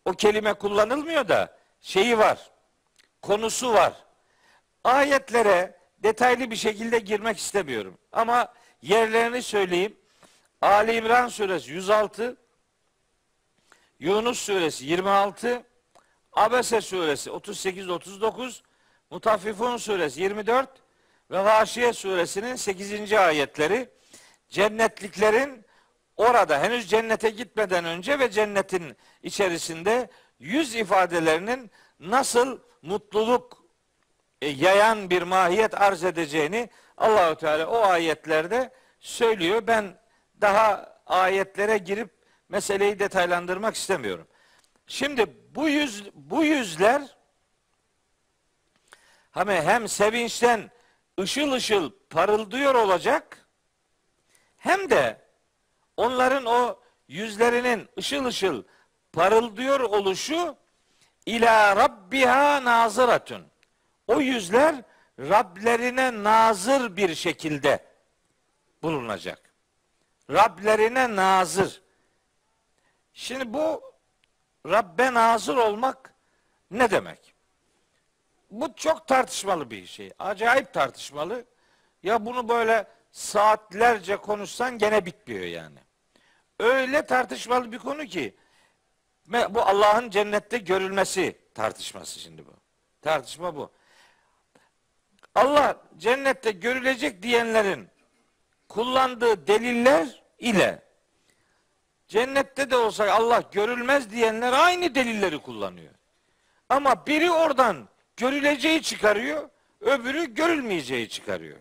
O 0.06 0.14
kelime 0.14 0.54
kullanılmıyor 0.54 1.28
da 1.28 1.58
şeyi 1.82 2.18
var. 2.18 2.52
Konusu 3.22 3.74
var. 3.74 3.94
Ayetlere 4.84 5.80
detaylı 5.98 6.52
bir 6.52 6.56
şekilde 6.56 7.00
girmek 7.00 7.38
istemiyorum. 7.38 7.98
Ama 8.12 8.54
yerlerini 8.82 9.44
söyleyeyim. 9.44 9.98
Ali 10.62 10.96
İmran 10.96 11.28
suresi 11.28 11.72
106, 11.72 12.38
Yunus 14.00 14.40
suresi 14.40 14.86
26, 14.86 15.64
Abese 16.34 16.82
suresi 16.82 17.30
38-39, 17.30 18.62
Mutaffifun 19.10 19.78
suresi 19.78 20.22
24 20.22 20.70
ve 21.32 21.44
Gâşiye 21.44 21.94
suresinin 21.94 22.56
8. 22.56 23.14
ayetleri 23.14 23.90
cennetliklerin 24.50 25.66
orada 26.18 26.62
henüz 26.62 26.90
cennete 26.90 27.30
gitmeden 27.30 27.86
önce 27.86 28.20
ve 28.20 28.32
cennetin 28.32 28.98
içerisinde 29.24 30.10
yüz 30.40 30.76
ifadelerinin 30.76 31.72
nasıl 32.00 32.60
mutluluk 32.82 33.66
e, 34.42 34.48
yayan 34.48 35.10
bir 35.10 35.22
mahiyet 35.22 35.82
arz 35.82 36.04
edeceğini 36.04 36.70
Allahü 36.98 37.36
Teala 37.36 37.68
o 37.68 37.82
ayetlerde 37.82 38.74
söylüyor. 39.00 39.68
Ben 39.68 40.00
daha 40.42 41.00
ayetlere 41.06 41.78
girip 41.78 42.10
meseleyi 42.50 43.00
detaylandırmak 43.00 43.76
istemiyorum. 43.76 44.28
Şimdi 44.88 45.26
bu 45.56 45.70
yüz 45.70 46.16
bu 46.16 46.44
yüzler 46.44 47.18
hem 49.32 49.50
hem 49.50 49.88
sevinçten 49.88 50.72
ışıl 51.20 51.52
ışıl 51.52 51.92
parıldıyor 52.10 52.76
olacak 52.76 53.48
hem 54.58 54.90
de 54.90 55.22
onların 56.02 56.46
o 56.46 56.80
yüzlerinin 57.08 57.90
ışıl 57.98 58.26
ışıl 58.26 58.64
parıldıyor 59.14 59.80
oluşu 59.80 60.56
ila 61.26 61.76
rabbiha 61.76 62.64
nazıratun. 62.64 63.46
O 64.08 64.22
yüzler 64.22 64.76
Rablerine 65.20 66.24
nazır 66.24 66.98
bir 66.98 67.16
şekilde 67.16 67.86
bulunacak. 68.84 69.54
Rablerine 70.30 71.16
nazır. 71.16 71.82
Şimdi 73.14 73.54
bu 73.54 73.94
Rabbe 74.66 75.14
nazır 75.14 75.58
olmak 75.58 76.14
ne 76.72 76.92
demek? 76.92 77.36
Bu 78.52 78.76
çok 78.76 79.08
tartışmalı 79.08 79.72
bir 79.72 79.86
şey. 79.86 80.12
Acayip 80.20 80.74
tartışmalı. 80.74 81.46
Ya 82.04 82.26
bunu 82.26 82.50
böyle 82.50 82.88
saatlerce 83.12 84.18
konuşsan 84.18 84.78
gene 84.78 85.06
bitmiyor 85.06 85.46
yani. 85.46 85.80
Öyle 86.62 87.06
tartışmalı 87.06 87.72
bir 87.72 87.78
konu 87.78 88.06
ki 88.06 88.36
bu 89.50 89.62
Allah'ın 89.62 90.10
cennette 90.10 90.58
görülmesi 90.58 91.38
tartışması 91.54 92.20
şimdi 92.20 92.46
bu. 92.48 92.54
Tartışma 93.02 93.56
bu. 93.56 93.72
Allah 95.36 95.78
cennette 95.98 96.52
görülecek 96.52 97.24
diyenlerin 97.24 97.88
kullandığı 98.70 99.48
deliller 99.48 100.24
ile 100.40 100.84
cennette 102.08 102.72
de 102.72 102.78
olsa 102.78 103.12
Allah 103.12 103.44
görülmez 103.52 104.12
diyenler 104.12 104.54
aynı 104.54 104.96
delilleri 104.96 105.40
kullanıyor. 105.40 105.94
Ama 106.70 107.08
biri 107.08 107.32
oradan 107.32 107.90
görüleceği 108.18 108.82
çıkarıyor, 108.82 109.50
öbürü 109.82 110.34
görülmeyeceği 110.34 111.10
çıkarıyor. 111.10 111.58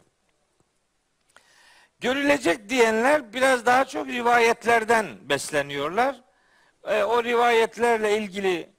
Görülecek 2.01 2.69
diyenler 2.69 3.33
biraz 3.33 3.67
daha 3.67 3.85
çok 3.85 4.07
rivayetlerden 4.07 5.29
besleniyorlar. 5.29 6.21
E, 6.85 7.03
o 7.03 7.25
rivayetlerle 7.25 8.19
ilgili 8.19 8.71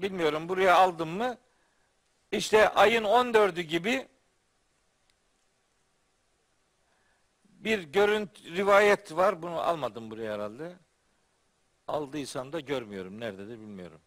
bilmiyorum 0.00 0.48
buraya 0.48 0.76
aldım 0.76 1.08
mı? 1.08 1.38
İşte 2.32 2.68
ayın 2.68 3.04
14'ü 3.04 3.60
gibi 3.60 4.08
bir 7.44 7.82
görüntü 7.82 8.56
rivayet 8.56 9.16
var. 9.16 9.42
Bunu 9.42 9.60
almadım 9.60 10.10
buraya 10.10 10.34
herhalde. 10.34 10.76
Aldıysam 11.88 12.52
da 12.52 12.60
görmüyorum. 12.60 13.20
Nerede 13.20 13.48
de 13.48 13.52
bilmiyorum. 13.52 14.00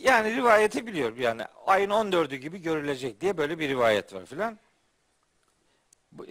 Yani 0.00 0.36
rivayeti 0.36 0.86
biliyorum. 0.86 1.20
Yani 1.20 1.42
ayın 1.66 1.90
14'ü 1.90 2.36
gibi 2.36 2.62
görülecek 2.62 3.20
diye 3.20 3.36
böyle 3.36 3.58
bir 3.58 3.68
rivayet 3.68 4.14
var 4.14 4.26
filan. 4.26 4.58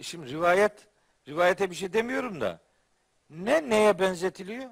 Şimdi 0.02 0.30
rivayet 0.30 0.72
rivayete 1.28 1.70
bir 1.70 1.74
şey 1.74 1.92
demiyorum 1.92 2.40
da 2.40 2.60
ne 3.30 3.70
neye 3.70 3.98
benzetiliyor? 3.98 4.70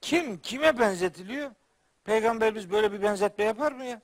Kim 0.00 0.38
kime 0.38 0.78
benzetiliyor? 0.78 1.50
Peygamberimiz 2.04 2.70
böyle 2.70 2.92
bir 2.92 3.02
benzetme 3.02 3.44
yapar 3.44 3.72
mı 3.72 3.84
ya? 3.84 4.00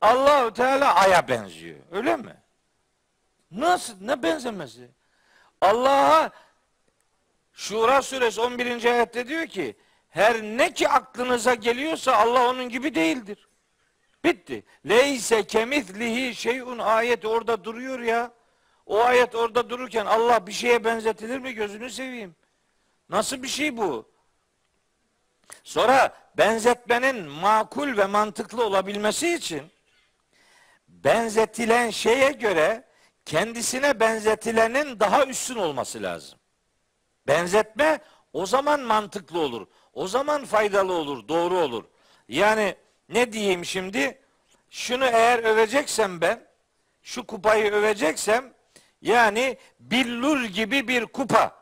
Allahu 0.00 0.52
Teala 0.52 0.94
aya 0.94 1.28
benziyor. 1.28 1.78
Öyle 1.92 2.16
mi? 2.16 2.36
Nasıl? 3.50 3.94
Ne 4.00 4.22
benzemesi? 4.22 4.88
Allah'a 5.60 6.30
Şura 7.58 8.02
suresi 8.02 8.40
11. 8.40 8.84
ayette 8.84 9.28
diyor 9.28 9.46
ki 9.46 9.76
her 10.18 10.42
ne 10.42 10.74
ki 10.74 10.88
aklınıza 10.88 11.54
geliyorsa 11.54 12.16
Allah 12.16 12.48
onun 12.48 12.68
gibi 12.68 12.94
değildir. 12.94 13.48
Bitti. 14.24 14.64
Leyse 14.88 15.46
kemithlihi 15.46 16.34
şeyun 16.34 16.78
ayet 16.78 17.24
orada 17.24 17.64
duruyor 17.64 18.00
ya. 18.00 18.32
O 18.86 19.00
ayet 19.00 19.34
orada 19.34 19.70
dururken 19.70 20.06
Allah 20.06 20.46
bir 20.46 20.52
şeye 20.52 20.84
benzetilir 20.84 21.38
mi 21.38 21.52
gözünü 21.54 21.90
seveyim. 21.90 22.36
Nasıl 23.08 23.42
bir 23.42 23.48
şey 23.48 23.76
bu? 23.76 24.10
Sonra 25.64 26.16
benzetmenin 26.38 27.28
makul 27.28 27.96
ve 27.96 28.06
mantıklı 28.06 28.66
olabilmesi 28.66 29.34
için 29.34 29.62
benzetilen 30.88 31.90
şeye 31.90 32.32
göre 32.32 32.84
kendisine 33.24 34.00
benzetilenin 34.00 35.00
daha 35.00 35.26
üstün 35.26 35.56
olması 35.56 36.02
lazım. 36.02 36.38
Benzetme 37.26 37.98
o 38.32 38.46
zaman 38.46 38.80
mantıklı 38.80 39.40
olur. 39.40 39.66
O 39.98 40.08
zaman 40.08 40.44
faydalı 40.44 40.92
olur, 40.92 41.28
doğru 41.28 41.58
olur. 41.58 41.84
Yani 42.28 42.76
ne 43.08 43.32
diyeyim 43.32 43.64
şimdi? 43.64 44.18
Şunu 44.70 45.04
eğer 45.04 45.38
öveceksem 45.38 46.20
ben, 46.20 46.46
şu 47.02 47.26
kupayı 47.26 47.72
öveceksem 47.72 48.54
yani 49.02 49.58
billur 49.80 50.44
gibi 50.44 50.88
bir 50.88 51.06
kupa 51.06 51.60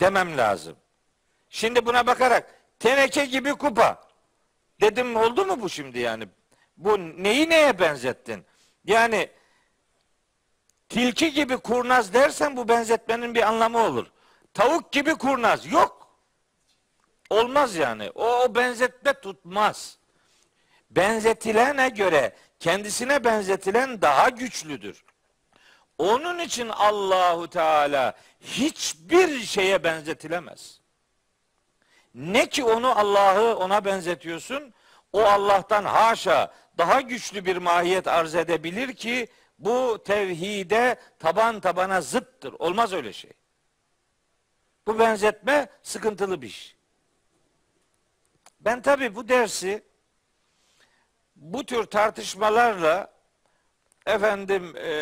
demem 0.00 0.38
lazım. 0.38 0.76
Şimdi 1.48 1.86
buna 1.86 2.06
bakarak 2.06 2.54
teneke 2.78 3.24
gibi 3.24 3.54
kupa 3.54 4.08
dedim 4.80 5.16
oldu 5.16 5.46
mu 5.46 5.60
bu 5.60 5.68
şimdi 5.68 5.98
yani? 5.98 6.28
Bu 6.76 6.98
neyi 6.98 7.50
neye 7.50 7.78
benzettin? 7.78 8.44
Yani 8.84 9.30
tilki 10.88 11.32
gibi 11.32 11.56
kurnaz 11.56 12.14
dersen 12.14 12.56
bu 12.56 12.68
benzetmenin 12.68 13.34
bir 13.34 13.42
anlamı 13.48 13.78
olur. 13.78 14.06
Tavuk 14.54 14.92
gibi 14.92 15.14
kurnaz 15.14 15.72
yok. 15.72 16.01
Olmaz 17.32 17.76
yani. 17.76 18.10
O, 18.14 18.42
o 18.42 18.54
benzetme 18.54 19.12
tutmaz. 19.12 19.98
Benzetilene 20.90 21.88
göre 21.88 22.32
kendisine 22.60 23.24
benzetilen 23.24 24.02
daha 24.02 24.28
güçlüdür. 24.28 25.04
Onun 25.98 26.38
için 26.38 26.68
Allahu 26.68 27.50
Teala 27.50 28.14
hiçbir 28.40 29.40
şeye 29.40 29.84
benzetilemez. 29.84 30.80
Ne 32.14 32.48
ki 32.48 32.64
onu 32.64 32.98
Allah'ı 32.98 33.56
ona 33.56 33.84
benzetiyorsun, 33.84 34.74
o 35.12 35.22
Allah'tan 35.22 35.84
haşa 35.84 36.52
daha 36.78 37.00
güçlü 37.00 37.44
bir 37.44 37.56
mahiyet 37.56 38.08
arz 38.08 38.34
edebilir 38.34 38.94
ki 38.94 39.28
bu 39.58 40.02
tevhide 40.04 40.96
taban 41.18 41.60
tabana 41.60 42.00
zıttır. 42.00 42.54
Olmaz 42.58 42.92
öyle 42.92 43.12
şey. 43.12 43.32
Bu 44.86 44.98
benzetme 44.98 45.68
sıkıntılı 45.82 46.42
bir 46.42 46.46
iş. 46.46 46.81
Ben 48.64 48.82
tabi 48.82 49.14
bu 49.14 49.28
dersi 49.28 49.84
bu 51.36 51.66
tür 51.66 51.84
tartışmalarla 51.84 53.12
efendim 54.06 54.76
e, 54.76 54.92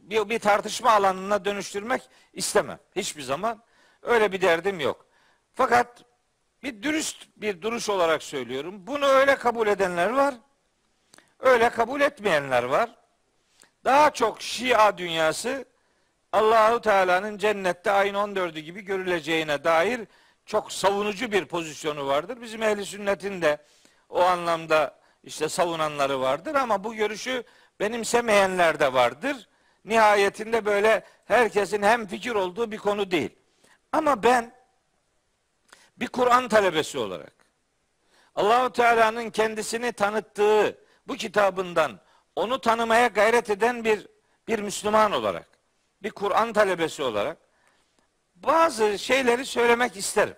bir, 0.00 0.28
bir 0.28 0.38
tartışma 0.38 0.90
alanına 0.90 1.44
dönüştürmek 1.44 2.02
istemem. 2.32 2.78
Hiçbir 2.96 3.22
zaman 3.22 3.62
öyle 4.02 4.32
bir 4.32 4.40
derdim 4.40 4.80
yok. 4.80 5.06
Fakat 5.54 6.04
bir 6.62 6.82
dürüst 6.82 7.28
bir 7.36 7.62
duruş 7.62 7.88
olarak 7.88 8.22
söylüyorum. 8.22 8.86
Bunu 8.86 9.06
öyle 9.06 9.36
kabul 9.36 9.66
edenler 9.66 10.10
var. 10.10 10.34
Öyle 11.38 11.70
kabul 11.70 12.00
etmeyenler 12.00 12.62
var. 12.62 12.90
Daha 13.84 14.10
çok 14.10 14.42
Şia 14.42 14.98
dünyası 14.98 15.64
Allahu 16.32 16.80
Teala'nın 16.80 17.38
cennette 17.38 17.90
ayın 17.90 18.14
14'ü 18.14 18.58
gibi 18.58 18.80
görüleceğine 18.80 19.64
dair 19.64 20.00
çok 20.46 20.72
savunucu 20.72 21.32
bir 21.32 21.44
pozisyonu 21.44 22.06
vardır. 22.06 22.40
Bizim 22.40 22.62
ehli 22.62 22.86
sünnetin 22.86 23.42
de 23.42 23.58
o 24.08 24.22
anlamda 24.22 24.98
işte 25.24 25.48
savunanları 25.48 26.20
vardır 26.20 26.54
ama 26.54 26.84
bu 26.84 26.94
görüşü 26.94 27.44
benimsemeyenler 27.80 28.80
de 28.80 28.92
vardır. 28.92 29.48
Nihayetinde 29.84 30.64
böyle 30.64 31.04
herkesin 31.24 31.82
hem 31.82 32.06
fikir 32.06 32.34
olduğu 32.34 32.70
bir 32.70 32.78
konu 32.78 33.10
değil. 33.10 33.30
Ama 33.92 34.22
ben 34.22 34.54
bir 35.96 36.06
Kur'an 36.06 36.48
talebesi 36.48 36.98
olarak 36.98 37.32
Allahu 38.34 38.72
Teala'nın 38.72 39.30
kendisini 39.30 39.92
tanıttığı 39.92 40.78
bu 41.08 41.16
kitabından 41.16 42.00
onu 42.36 42.60
tanımaya 42.60 43.06
gayret 43.06 43.50
eden 43.50 43.84
bir 43.84 44.06
bir 44.48 44.58
Müslüman 44.58 45.12
olarak, 45.12 45.48
bir 46.02 46.10
Kur'an 46.10 46.52
talebesi 46.52 47.02
olarak 47.02 47.38
bazı 48.36 48.98
şeyleri 48.98 49.46
söylemek 49.46 49.96
isterim. 49.96 50.36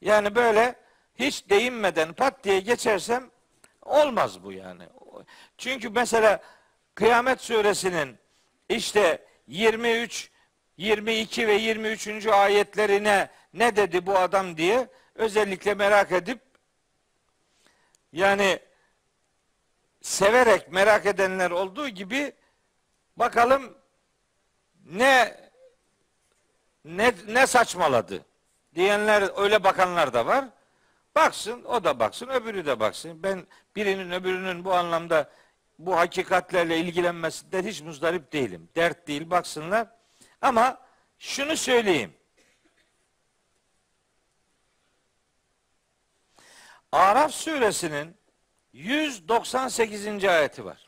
Yani 0.00 0.34
böyle 0.34 0.74
hiç 1.14 1.50
değinmeden 1.50 2.12
pat 2.12 2.44
diye 2.44 2.60
geçersem 2.60 3.30
olmaz 3.82 4.44
bu 4.44 4.52
yani. 4.52 4.82
Çünkü 5.58 5.90
mesela 5.90 6.42
Kıyamet 6.94 7.40
suresinin 7.40 8.18
işte 8.68 9.26
23, 9.46 10.30
22 10.76 11.48
ve 11.48 11.54
23. 11.54 12.26
ayetlerine 12.26 13.30
ne 13.54 13.76
dedi 13.76 14.06
bu 14.06 14.18
adam 14.18 14.56
diye 14.56 14.88
özellikle 15.14 15.74
merak 15.74 16.12
edip 16.12 16.40
yani 18.12 18.58
severek 20.02 20.72
merak 20.72 21.06
edenler 21.06 21.50
olduğu 21.50 21.88
gibi 21.88 22.32
bakalım 23.16 23.78
ne 24.84 25.40
ne 26.84 27.14
ne 27.28 27.46
saçmaladı 27.46 28.24
diyenler 28.74 29.42
öyle 29.42 29.64
bakanlar 29.64 30.12
da 30.12 30.26
var. 30.26 30.44
Baksın 31.14 31.64
o 31.64 31.84
da 31.84 31.98
baksın 31.98 32.28
öbürü 32.28 32.66
de 32.66 32.80
baksın. 32.80 33.22
Ben 33.22 33.46
birinin 33.76 34.10
öbürünün 34.10 34.64
bu 34.64 34.74
anlamda 34.74 35.30
bu 35.78 35.96
hakikatlerle 35.96 36.78
ilgilenmesinden 36.78 37.62
hiç 37.62 37.80
muzdarip 37.82 38.32
değilim. 38.32 38.68
Dert 38.76 39.06
değil 39.08 39.30
baksınlar. 39.30 39.88
Ama 40.40 40.78
şunu 41.18 41.56
söyleyeyim. 41.56 42.14
Araf 46.92 47.34
suresinin 47.34 48.16
198. 48.72 50.24
ayeti 50.24 50.64
var. 50.64 50.86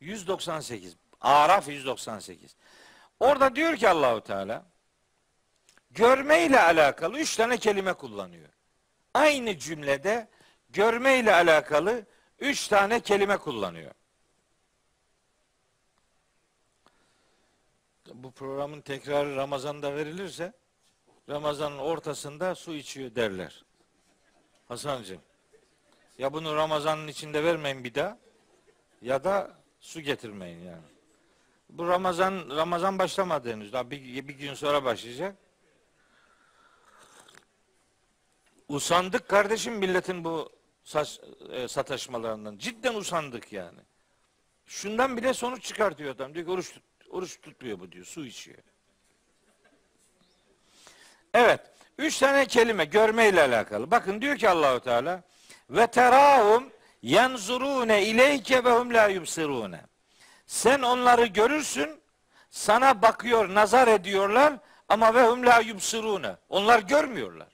198. 0.00 0.96
Araf 1.20 1.68
198. 1.68 2.56
Orada 3.20 3.56
diyor 3.56 3.76
ki 3.76 3.88
Allahu 3.88 4.20
Teala 4.20 4.64
görme 5.90 6.46
ile 6.46 6.60
alakalı 6.60 7.18
üç 7.18 7.36
tane 7.36 7.56
kelime 7.56 7.92
kullanıyor. 7.92 8.48
Aynı 9.14 9.58
cümlede 9.58 10.28
görme 10.70 11.18
ile 11.18 11.34
alakalı 11.34 12.06
üç 12.38 12.68
tane 12.68 13.00
kelime 13.00 13.36
kullanıyor. 13.36 13.90
Bu 18.14 18.30
programın 18.30 18.80
tekrarı 18.80 19.36
Ramazan'da 19.36 19.94
verilirse 19.94 20.52
Ramazan'ın 21.28 21.78
ortasında 21.78 22.54
su 22.54 22.74
içiyor 22.74 23.14
derler. 23.14 23.64
Hasancığım. 24.68 25.20
Ya 26.18 26.32
bunu 26.32 26.56
Ramazan'ın 26.56 27.08
içinde 27.08 27.44
vermeyin 27.44 27.84
bir 27.84 27.94
daha 27.94 28.18
ya 29.02 29.24
da 29.24 29.50
su 29.80 30.00
getirmeyin 30.00 30.64
yani. 30.64 30.95
Bu 31.70 31.88
Ramazan 31.88 32.56
Ramazan 32.56 32.98
başlamadı 32.98 33.52
henüz. 33.52 33.72
Daha 33.72 33.90
bir, 33.90 34.28
bir 34.28 34.34
gün 34.34 34.54
sonra 34.54 34.84
başlayacak. 34.84 35.36
Usandık 38.68 39.28
kardeşim 39.28 39.74
milletin 39.74 40.24
bu 40.24 40.52
saç, 40.84 41.20
e, 41.50 41.68
sataşmalarından. 41.68 42.58
Cidden 42.58 42.94
usandık 42.94 43.52
yani. 43.52 43.80
Şundan 44.66 45.16
bile 45.16 45.34
sonuç 45.34 45.64
çıkartıyor 45.64 46.14
adam. 46.14 46.34
Diyor 46.34 46.46
ki 46.46 46.52
oruç, 46.52 46.72
tut, 46.72 46.82
oruç 47.10 47.40
tutmuyor 47.40 47.80
bu 47.80 47.92
diyor. 47.92 48.04
Su 48.04 48.26
içiyor. 48.26 48.58
Evet. 51.34 51.60
Üç 51.98 52.18
tane 52.18 52.46
kelime 52.46 52.84
görme 52.84 53.28
ile 53.28 53.42
alakalı. 53.42 53.90
Bakın 53.90 54.20
diyor 54.20 54.36
ki 54.36 54.48
Allahu 54.48 54.80
Teala 54.80 55.22
ve 55.70 55.86
terahum 55.86 56.72
yanzurune 57.02 58.06
ileyke 58.06 58.64
ve 58.64 58.70
hum 58.70 58.94
la 58.94 59.08
yubsirune. 59.08 59.80
Sen 60.46 60.82
onları 60.82 61.26
görürsün, 61.26 62.00
sana 62.50 63.02
bakıyor, 63.02 63.54
nazar 63.54 63.88
ediyorlar 63.88 64.54
ama 64.88 65.14
ve 65.14 65.26
hum 65.26 65.46
la 65.46 65.60
yubsirune. 65.60 66.36
Onlar 66.48 66.78
görmüyorlar. 66.78 67.48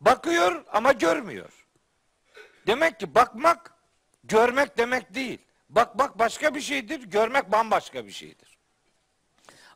Bakıyor 0.00 0.64
ama 0.72 0.92
görmüyor. 0.92 1.66
Demek 2.66 3.00
ki 3.00 3.14
bakmak 3.14 3.74
görmek 4.24 4.78
demek 4.78 5.14
değil. 5.14 5.38
Bakmak 5.68 6.18
başka 6.18 6.54
bir 6.54 6.60
şeydir, 6.60 7.00
görmek 7.02 7.52
bambaşka 7.52 8.06
bir 8.06 8.12
şeydir. 8.12 8.58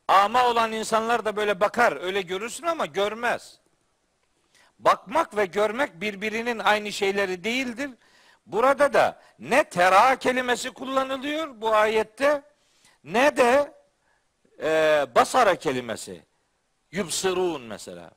Ama 0.09 0.45
olan 0.45 0.73
insanlar 0.73 1.25
da 1.25 1.37
böyle 1.37 1.61
bakar, 1.61 1.97
öyle 1.97 2.23
görürsün 2.23 2.67
ama 2.67 2.87
görmez. 2.87 3.59
Bakmak 4.79 5.37
ve 5.37 5.47
görmek 5.47 6.01
birbirinin 6.01 6.59
aynı 6.59 6.93
şeyleri 6.93 7.45
değildir. 7.45 7.91
Burada 8.47 8.93
da 8.93 9.21
ne 9.39 9.65
tera 9.65 10.17
kelimesi 10.17 10.71
kullanılıyor 10.71 11.61
bu 11.61 11.75
ayette 11.75 12.43
ne 13.05 13.37
de 13.37 13.75
e, 14.63 15.07
basara 15.15 15.57
kelimesi. 15.57 16.25
Yubsırun 16.93 17.63
mesela 17.63 18.11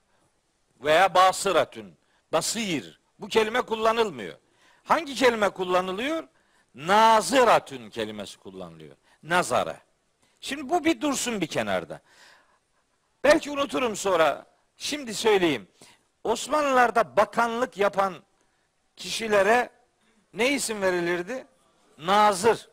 veya 0.82 1.14
basıratün, 1.14 1.98
basir. 2.34 3.00
Bu 3.20 3.28
kelime 3.28 3.62
kullanılmıyor. 3.62 4.38
Hangi 4.84 5.16
kelime 5.16 5.50
kullanılıyor? 5.50 6.28
Nazıratün 6.76 7.90
kelimesi 7.90 8.38
kullanılıyor. 8.38 8.96
Nazara. 9.24 9.78
Şimdi 10.42 10.70
bu 10.70 10.86
bir 10.86 11.02
dursun 11.02 11.42
bir 11.42 11.48
kenarda. 11.48 12.02
Belki 13.24 13.52
unuturum 13.52 13.96
sonra. 13.96 14.46
Şimdi 14.78 15.14
söyleyeyim. 15.14 15.68
Osmanlılarda 16.24 17.18
bakanlık 17.18 17.78
yapan 17.78 18.16
kişilere 18.96 19.70
ne 20.34 20.52
isim 20.52 20.82
verilirdi? 20.82 21.46
Nazır. 21.98 22.70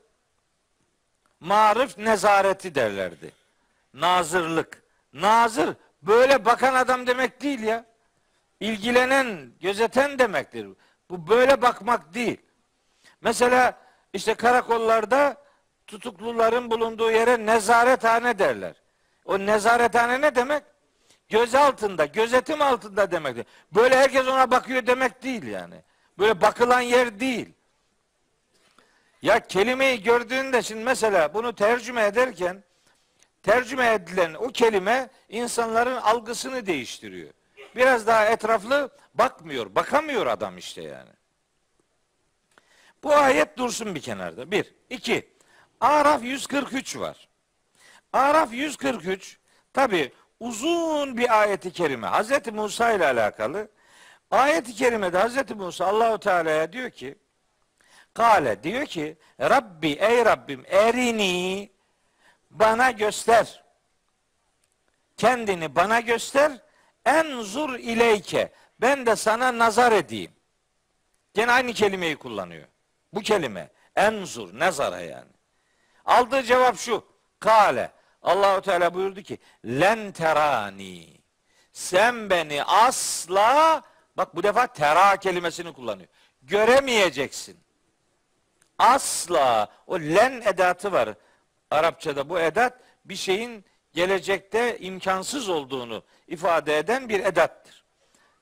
Marif 1.40 1.98
nezareti 1.98 2.74
derlerdi. 2.74 3.32
Nazırlık. 3.94 4.82
Nazır 5.12 5.74
böyle 6.02 6.44
bakan 6.44 6.74
adam 6.74 7.06
demek 7.06 7.42
değil 7.42 7.60
ya. 7.60 7.84
İlgilenen, 8.60 9.52
gözeten 9.60 10.18
demektir. 10.18 10.68
Bu 11.10 11.28
böyle 11.28 11.62
bakmak 11.62 12.14
değil. 12.14 12.40
Mesela 13.20 13.78
işte 14.12 14.34
karakollarda 14.34 15.36
tutukluların 15.86 16.70
bulunduğu 16.70 17.10
yere 17.10 17.46
nezarethane 17.46 18.38
derler. 18.38 18.74
O 19.24 19.38
nezarethane 19.38 20.20
ne 20.20 20.34
demek? 20.34 20.62
Göz 21.28 21.54
altında, 21.54 22.04
gözetim 22.04 22.62
altında 22.62 23.10
demektir. 23.10 23.46
Böyle 23.72 23.96
herkes 23.96 24.28
ona 24.28 24.50
bakıyor 24.50 24.86
demek 24.86 25.22
değil 25.22 25.46
yani. 25.46 25.74
Böyle 26.18 26.40
bakılan 26.40 26.80
yer 26.80 27.20
değil. 27.20 27.48
Ya 29.22 29.46
kelimeyi 29.46 30.02
gördüğünde 30.02 30.62
şimdi 30.62 30.84
mesela 30.84 31.34
bunu 31.34 31.54
tercüme 31.54 32.04
ederken 32.04 32.64
tercüme 33.42 33.92
edilen 33.92 34.34
o 34.34 34.48
kelime 34.48 35.08
insanların 35.28 35.96
algısını 35.96 36.66
değiştiriyor. 36.66 37.30
Biraz 37.76 38.06
daha 38.06 38.26
etraflı 38.26 38.90
bakmıyor, 39.14 39.74
bakamıyor 39.74 40.26
adam 40.26 40.58
işte 40.58 40.82
yani. 40.82 41.10
Bu 43.02 43.14
ayet 43.14 43.58
dursun 43.58 43.94
bir 43.94 44.00
kenarda. 44.00 44.50
Bir. 44.50 44.74
iki. 44.90 45.28
Araf 45.80 46.24
143 46.24 46.96
var. 46.96 47.28
Araf 48.12 48.52
143 48.52 49.38
tabi 49.72 50.12
uzun 50.40 51.18
bir 51.18 51.40
ayeti 51.40 51.72
kerime. 51.72 52.06
Hazreti 52.06 52.50
Musa 52.52 52.92
ile 52.92 53.06
alakalı. 53.06 53.68
Ayeti 54.30 54.74
kerimede 54.74 55.18
Hazreti 55.18 55.54
Musa 55.54 55.86
Allahu 55.86 56.18
Teala'ya 56.18 56.72
diyor 56.72 56.90
ki 56.90 57.18
Kale 58.14 58.62
diyor 58.62 58.86
ki 58.86 59.16
Rabbi 59.40 59.88
ey 59.88 60.24
Rabbim 60.24 60.64
erini 60.66 61.70
bana 62.50 62.90
göster. 62.90 63.64
Kendini 65.16 65.76
bana 65.76 66.00
göster. 66.00 66.52
Enzur 67.04 67.78
ileyke. 67.78 68.52
Ben 68.80 69.06
de 69.06 69.16
sana 69.16 69.58
nazar 69.58 69.92
edeyim. 69.92 70.32
Gene 71.34 71.52
aynı 71.52 71.72
kelimeyi 71.72 72.16
kullanıyor. 72.16 72.66
Bu 73.12 73.20
kelime. 73.20 73.70
Enzur, 73.96 74.58
nazara 74.58 75.00
yani. 75.00 75.30
Aldığı 76.04 76.42
cevap 76.42 76.78
şu. 76.78 77.04
Kale. 77.40 77.92
Allahu 78.22 78.62
Teala 78.62 78.94
buyurdu 78.94 79.22
ki 79.22 79.38
len 79.64 80.12
terani. 80.12 81.20
Sen 81.72 82.30
beni 82.30 82.64
asla 82.64 83.82
bak 84.16 84.36
bu 84.36 84.42
defa 84.42 84.66
tera 84.66 85.16
kelimesini 85.16 85.72
kullanıyor. 85.72 86.08
Göremeyeceksin. 86.42 87.56
Asla 88.78 89.68
o 89.86 90.00
len 90.00 90.42
edatı 90.46 90.92
var. 90.92 91.08
Arapçada 91.70 92.28
bu 92.28 92.40
edat 92.40 92.80
bir 93.04 93.16
şeyin 93.16 93.64
gelecekte 93.92 94.78
imkansız 94.78 95.48
olduğunu 95.48 96.02
ifade 96.28 96.78
eden 96.78 97.08
bir 97.08 97.20
edattır. 97.20 97.84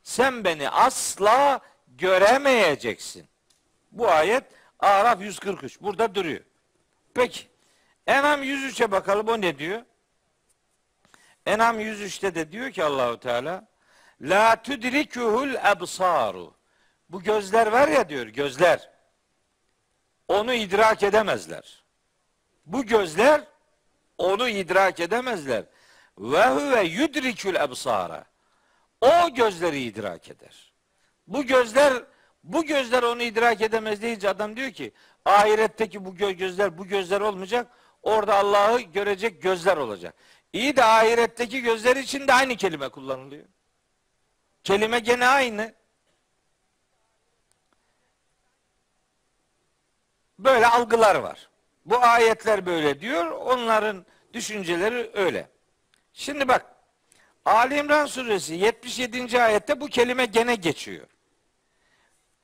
Sen 0.02 0.44
beni 0.44 0.70
asla 0.70 1.60
göremeyeceksin. 1.88 3.28
Bu 3.92 4.08
ayet 4.08 4.44
Araf 4.78 5.20
143 5.20 5.80
burada 5.80 6.14
duruyor. 6.14 6.40
Peki 7.14 7.46
Enam 8.06 8.42
103'e 8.42 8.90
bakalım 8.90 9.28
o 9.28 9.40
ne 9.40 9.58
diyor? 9.58 9.82
Enam 11.46 11.80
103'te 11.80 12.34
de 12.34 12.52
diyor 12.52 12.70
ki 12.70 12.84
Allahu 12.84 13.20
Teala 13.20 13.66
La 14.22 14.62
tudrikuhul 14.62 15.54
ebsaru. 15.54 16.54
Bu 17.08 17.22
gözler 17.22 17.66
var 17.66 17.88
ya 17.88 18.08
diyor 18.08 18.26
gözler. 18.26 18.90
Onu 20.28 20.54
idrak 20.54 21.02
edemezler. 21.02 21.84
Bu 22.66 22.86
gözler 22.86 23.40
onu 24.18 24.48
idrak 24.48 25.00
edemezler. 25.00 25.64
Ve 26.18 26.46
huve 26.46 26.82
yudrikül 26.82 27.54
ebsara. 27.54 28.24
O 29.00 29.34
gözleri 29.34 29.82
idrak 29.82 30.28
eder. 30.28 30.72
Bu 31.26 31.46
gözler 31.46 32.04
bu 32.44 32.64
gözler 32.64 33.02
onu 33.02 33.22
idrak 33.22 33.60
edemez 33.60 34.02
deyince 34.02 34.28
adam 34.28 34.56
diyor 34.56 34.70
ki 34.70 34.92
ahiretteki 35.24 36.04
bu 36.04 36.16
gözler 36.16 36.78
bu 36.78 36.86
gözler 36.86 37.20
olmayacak. 37.20 37.66
Orada 38.02 38.34
Allah'ı 38.34 38.80
görecek 38.80 39.42
gözler 39.42 39.76
olacak. 39.76 40.14
İyi 40.52 40.76
de 40.76 40.84
ahiretteki 40.84 41.62
gözler 41.62 41.96
için 41.96 42.28
de 42.28 42.32
aynı 42.32 42.56
kelime 42.56 42.88
kullanılıyor. 42.88 43.44
Kelime 44.64 44.98
gene 44.98 45.26
aynı. 45.26 45.74
Böyle 50.38 50.66
algılar 50.66 51.14
var. 51.14 51.48
Bu 51.84 51.98
ayetler 51.98 52.66
böyle 52.66 53.00
diyor. 53.00 53.26
Onların 53.26 54.06
düşünceleri 54.32 55.10
öyle. 55.14 55.48
Şimdi 56.12 56.48
bak 56.48 56.66
Ali 57.44 57.78
İmran 57.78 58.06
suresi 58.06 58.54
77. 58.54 59.42
ayette 59.42 59.80
bu 59.80 59.88
kelime 59.88 60.26
gene 60.26 60.54
geçiyor. 60.54 61.06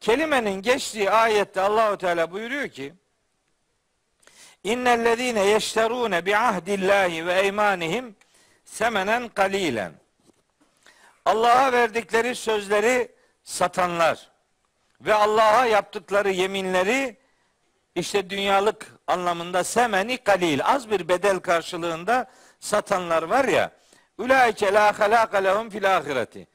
Kelimenin 0.01 0.63
geçtiği 0.63 1.11
ayette 1.11 1.61
Allahu 1.61 1.99
Teala 1.99 2.33
buyuruyor 2.33 2.69
ki 2.69 2.95
İnnellezîne 4.65 5.45
yeşterûne 5.45 6.27
bi 6.27 6.37
ahdillahi 6.37 7.27
ve 7.27 7.41
eymanihim 7.41 8.17
semenen 8.65 9.29
kalilen. 9.29 9.93
Allah'a 11.29 11.73
verdikleri 11.73 12.35
sözleri 12.35 13.13
satanlar 13.43 14.31
ve 15.01 15.15
Allah'a 15.15 15.67
yaptıkları 15.67 16.31
yeminleri 16.31 17.17
işte 17.95 18.31
dünyalık 18.31 18.87
anlamında 19.07 19.65
semeni 19.65 20.19
kalil 20.19 20.61
az 20.65 20.91
bir 20.91 21.09
bedel 21.09 21.39
karşılığında 21.41 22.27
satanlar 22.61 23.23
var 23.23 23.45
ya 23.45 23.71
ulaike 24.19 24.73
la 24.73 24.99
halaka 24.99 25.39
lehum 25.39 25.71
fil 25.71 25.97
ahireti. 25.97 26.49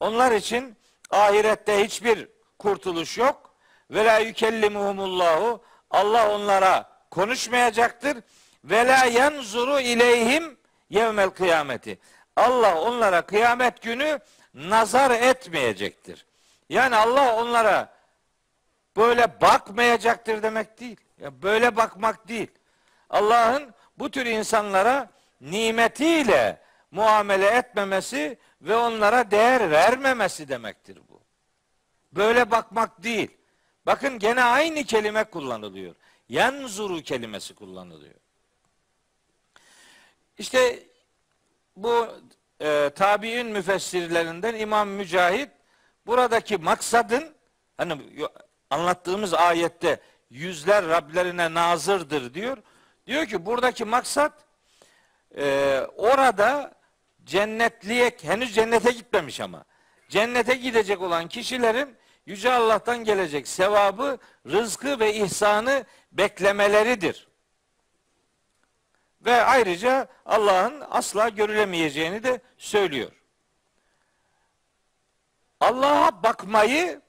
Onlar 0.00 0.32
için 0.32 0.76
ahirette 1.10 1.84
hiçbir 1.84 2.28
kurtuluş 2.58 3.18
yok. 3.18 3.54
Ve 3.90 4.04
la 4.04 4.18
yükellimuhumullahu 4.18 5.62
Allah 5.90 6.34
onlara 6.34 6.90
konuşmayacaktır. 7.10 8.18
Ve 8.64 8.86
la 8.86 9.04
yanzuru 9.04 9.80
ileyhim 9.80 10.58
yevmel 10.90 11.30
kıyameti. 11.30 11.98
Allah 12.38 12.80
onlara 12.80 13.22
kıyamet 13.22 13.82
günü 13.82 14.18
nazar 14.54 15.10
etmeyecektir. 15.10 16.26
Yani 16.68 16.96
Allah 16.96 17.36
onlara 17.36 17.92
böyle 18.96 19.40
bakmayacaktır 19.40 20.42
demek 20.42 20.80
değil. 20.80 20.96
Ya 21.20 21.42
böyle 21.42 21.76
bakmak 21.76 22.28
değil. 22.28 22.48
Allah'ın 23.10 23.74
bu 23.98 24.10
tür 24.10 24.26
insanlara 24.26 25.10
nimetiyle 25.40 26.60
muamele 26.90 27.46
etmemesi 27.46 28.38
ve 28.62 28.76
onlara 28.76 29.30
değer 29.30 29.70
vermemesi 29.70 30.48
demektir 30.48 30.98
bu. 31.08 31.20
Böyle 32.12 32.50
bakmak 32.50 33.02
değil. 33.02 33.30
Bakın 33.86 34.18
gene 34.18 34.42
aynı 34.42 34.84
kelime 34.84 35.24
kullanılıyor. 35.24 35.94
Yenzuru 36.28 37.02
kelimesi 37.02 37.54
kullanılıyor. 37.54 38.14
İşte 40.38 40.82
bu 41.76 42.08
e, 42.60 42.90
tabi'in 42.94 43.46
müfessirlerinden 43.46 44.54
İmam 44.54 44.88
Mücahit 44.88 45.50
buradaki 46.06 46.56
maksadın 46.56 47.34
hani 47.76 47.98
anlattığımız 48.70 49.34
ayette 49.34 50.00
yüzler 50.30 50.88
Rablerine 50.88 51.54
nazırdır 51.54 52.34
diyor. 52.34 52.58
Diyor 53.06 53.26
ki 53.26 53.46
buradaki 53.46 53.84
maksat 53.84 54.32
e, 55.36 55.80
orada 55.96 56.74
cennetliye 57.24 58.10
henüz 58.22 58.54
cennete 58.54 58.92
gitmemiş 58.92 59.40
ama 59.40 59.64
cennete 60.08 60.54
gidecek 60.54 61.02
olan 61.02 61.28
kişilerin 61.28 61.98
Yüce 62.28 62.52
Allah'tan 62.52 63.04
gelecek 63.04 63.48
sevabı, 63.48 64.18
rızkı 64.46 65.00
ve 65.00 65.14
ihsanı 65.14 65.84
beklemeleridir. 66.12 67.27
Ve 69.28 69.44
ayrıca 69.44 70.08
Allah'ın 70.26 70.84
asla 70.90 71.28
görülemeyeceğini 71.28 72.22
de 72.22 72.40
söylüyor. 72.58 73.12
Allah'a 75.60 76.22
bakmayı 76.22 77.00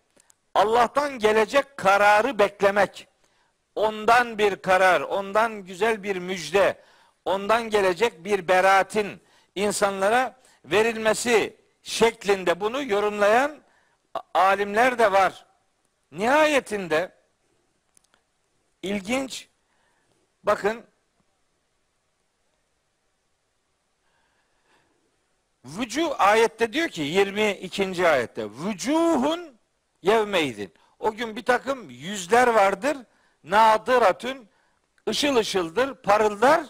Allah'tan 0.55 1.19
gelecek 1.19 1.77
kararı 1.77 2.39
beklemek. 2.39 3.07
Ondan 3.75 4.37
bir 4.37 4.55
karar, 4.55 5.01
ondan 5.01 5.65
güzel 5.65 6.03
bir 6.03 6.15
müjde, 6.15 6.81
ondan 7.25 7.69
gelecek 7.69 8.23
bir 8.25 8.47
beraatin 8.47 9.21
insanlara 9.55 10.39
verilmesi 10.65 11.57
şeklinde 11.83 12.59
bunu 12.59 12.83
yorumlayan 12.83 13.61
alimler 14.33 14.99
de 14.99 15.11
var. 15.11 15.45
Nihayetinde 16.11 17.11
ilginç 18.81 19.47
bakın 20.43 20.89
Vücu 25.77 26.15
ayette 26.17 26.73
diyor 26.73 26.89
ki 26.89 27.01
22. 27.01 28.07
ayette 28.07 28.45
vücuhun 28.45 29.57
yevmeydin. 30.01 30.73
O 30.99 31.11
gün 31.11 31.35
bir 31.35 31.45
takım 31.45 31.89
yüzler 31.89 32.47
vardır. 32.47 32.97
Nadıratün 33.43 34.49
ışıl 35.09 35.35
ışıldır, 35.35 35.95
parıldar. 35.95 36.63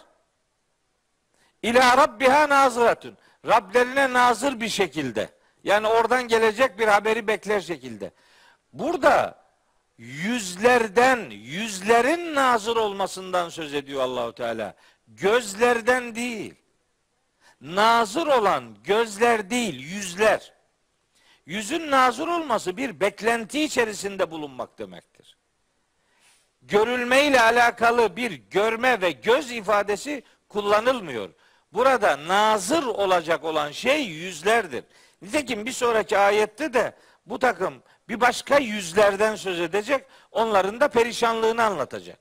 İlâ 1.62 1.96
rabbiha 1.96 2.48
nazıratün. 2.48 3.16
Rablerine 3.46 4.12
nazır 4.12 4.60
bir 4.60 4.68
şekilde. 4.68 5.28
Yani 5.64 5.86
oradan 5.86 6.28
gelecek 6.28 6.78
bir 6.78 6.88
haberi 6.88 7.26
bekler 7.26 7.60
şekilde. 7.60 8.12
Burada 8.72 9.44
yüzlerden, 9.98 11.30
yüzlerin 11.30 12.34
nazır 12.34 12.76
olmasından 12.76 13.48
söz 13.48 13.74
ediyor 13.74 14.02
Allahu 14.02 14.32
Teala. 14.32 14.74
Gözlerden 15.08 16.14
değil. 16.14 16.54
Nazır 17.60 18.26
olan 18.26 18.76
gözler 18.84 19.50
değil, 19.50 19.80
yüzler. 19.80 20.52
Yüzün 21.46 21.90
nazır 21.90 22.28
olması 22.28 22.76
bir 22.76 23.00
beklenti 23.00 23.62
içerisinde 23.62 24.30
bulunmak 24.30 24.78
demektir. 24.78 25.36
Görülme 26.62 27.26
ile 27.26 27.40
alakalı 27.40 28.16
bir 28.16 28.32
görme 28.32 29.00
ve 29.00 29.10
göz 29.10 29.50
ifadesi 29.50 30.22
kullanılmıyor. 30.48 31.30
Burada 31.72 32.28
nazır 32.28 32.82
olacak 32.82 33.44
olan 33.44 33.70
şey 33.70 34.04
yüzlerdir. 34.04 34.84
Nitekim 35.22 35.66
bir 35.66 35.72
sonraki 35.72 36.18
ayette 36.18 36.72
de 36.72 36.92
bu 37.26 37.38
takım 37.38 37.82
bir 38.08 38.20
başka 38.20 38.58
yüzlerden 38.58 39.36
söz 39.36 39.60
edecek, 39.60 40.04
onların 40.30 40.80
da 40.80 40.88
perişanlığını 40.88 41.62
anlatacak. 41.62 42.18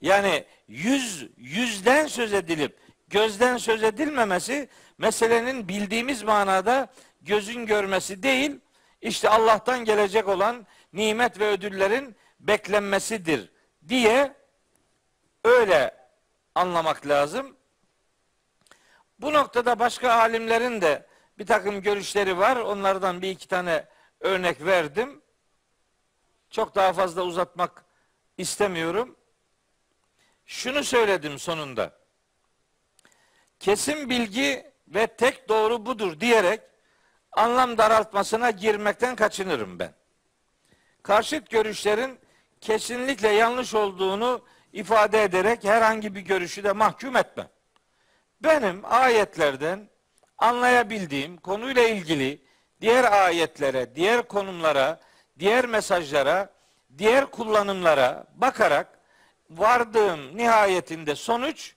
Yani 0.00 0.44
yüz, 0.68 1.26
yüzden 1.36 2.06
söz 2.06 2.32
edilip 2.32 2.78
gözden 3.08 3.56
söz 3.56 3.82
edilmemesi 3.82 4.68
meselenin 4.98 5.68
bildiğimiz 5.68 6.22
manada 6.22 6.88
gözün 7.20 7.66
görmesi 7.66 8.22
değil, 8.22 8.60
işte 9.00 9.28
Allah'tan 9.28 9.84
gelecek 9.84 10.28
olan 10.28 10.66
nimet 10.92 11.40
ve 11.40 11.46
ödüllerin 11.46 12.16
beklenmesidir 12.40 13.52
diye 13.88 14.36
öyle 15.44 15.94
anlamak 16.54 17.06
lazım. 17.06 17.56
Bu 19.18 19.32
noktada 19.32 19.78
başka 19.78 20.12
alimlerin 20.12 20.80
de 20.80 21.06
bir 21.38 21.46
takım 21.46 21.82
görüşleri 21.82 22.38
var. 22.38 22.56
Onlardan 22.56 23.22
bir 23.22 23.30
iki 23.30 23.48
tane 23.48 23.84
örnek 24.20 24.64
verdim. 24.64 25.22
Çok 26.50 26.74
daha 26.74 26.92
fazla 26.92 27.22
uzatmak 27.22 27.84
istemiyorum. 28.38 29.16
Şunu 30.46 30.84
söyledim 30.84 31.38
sonunda. 31.38 32.05
Kesin 33.60 34.10
bilgi 34.10 34.72
ve 34.88 35.06
tek 35.06 35.48
doğru 35.48 35.86
budur 35.86 36.20
diyerek 36.20 36.60
anlam 37.32 37.78
daraltmasına 37.78 38.50
girmekten 38.50 39.16
kaçınırım 39.16 39.78
ben. 39.78 39.92
Karşıt 41.02 41.50
görüşlerin 41.50 42.18
kesinlikle 42.60 43.28
yanlış 43.28 43.74
olduğunu 43.74 44.44
ifade 44.72 45.22
ederek 45.22 45.64
herhangi 45.64 46.14
bir 46.14 46.20
görüşü 46.20 46.64
de 46.64 46.72
mahkum 46.72 47.16
etmem. 47.16 47.48
Benim 48.40 48.82
ayetlerden 48.84 49.88
anlayabildiğim 50.38 51.36
konuyla 51.36 51.88
ilgili 51.88 52.42
diğer 52.80 53.12
ayetlere, 53.12 53.94
diğer 53.94 54.22
konumlara, 54.22 55.00
diğer 55.38 55.66
mesajlara, 55.66 56.52
diğer 56.98 57.26
kullanımlara 57.26 58.26
bakarak 58.34 58.98
vardığım 59.50 60.36
nihayetinde 60.36 61.14
sonuç 61.14 61.75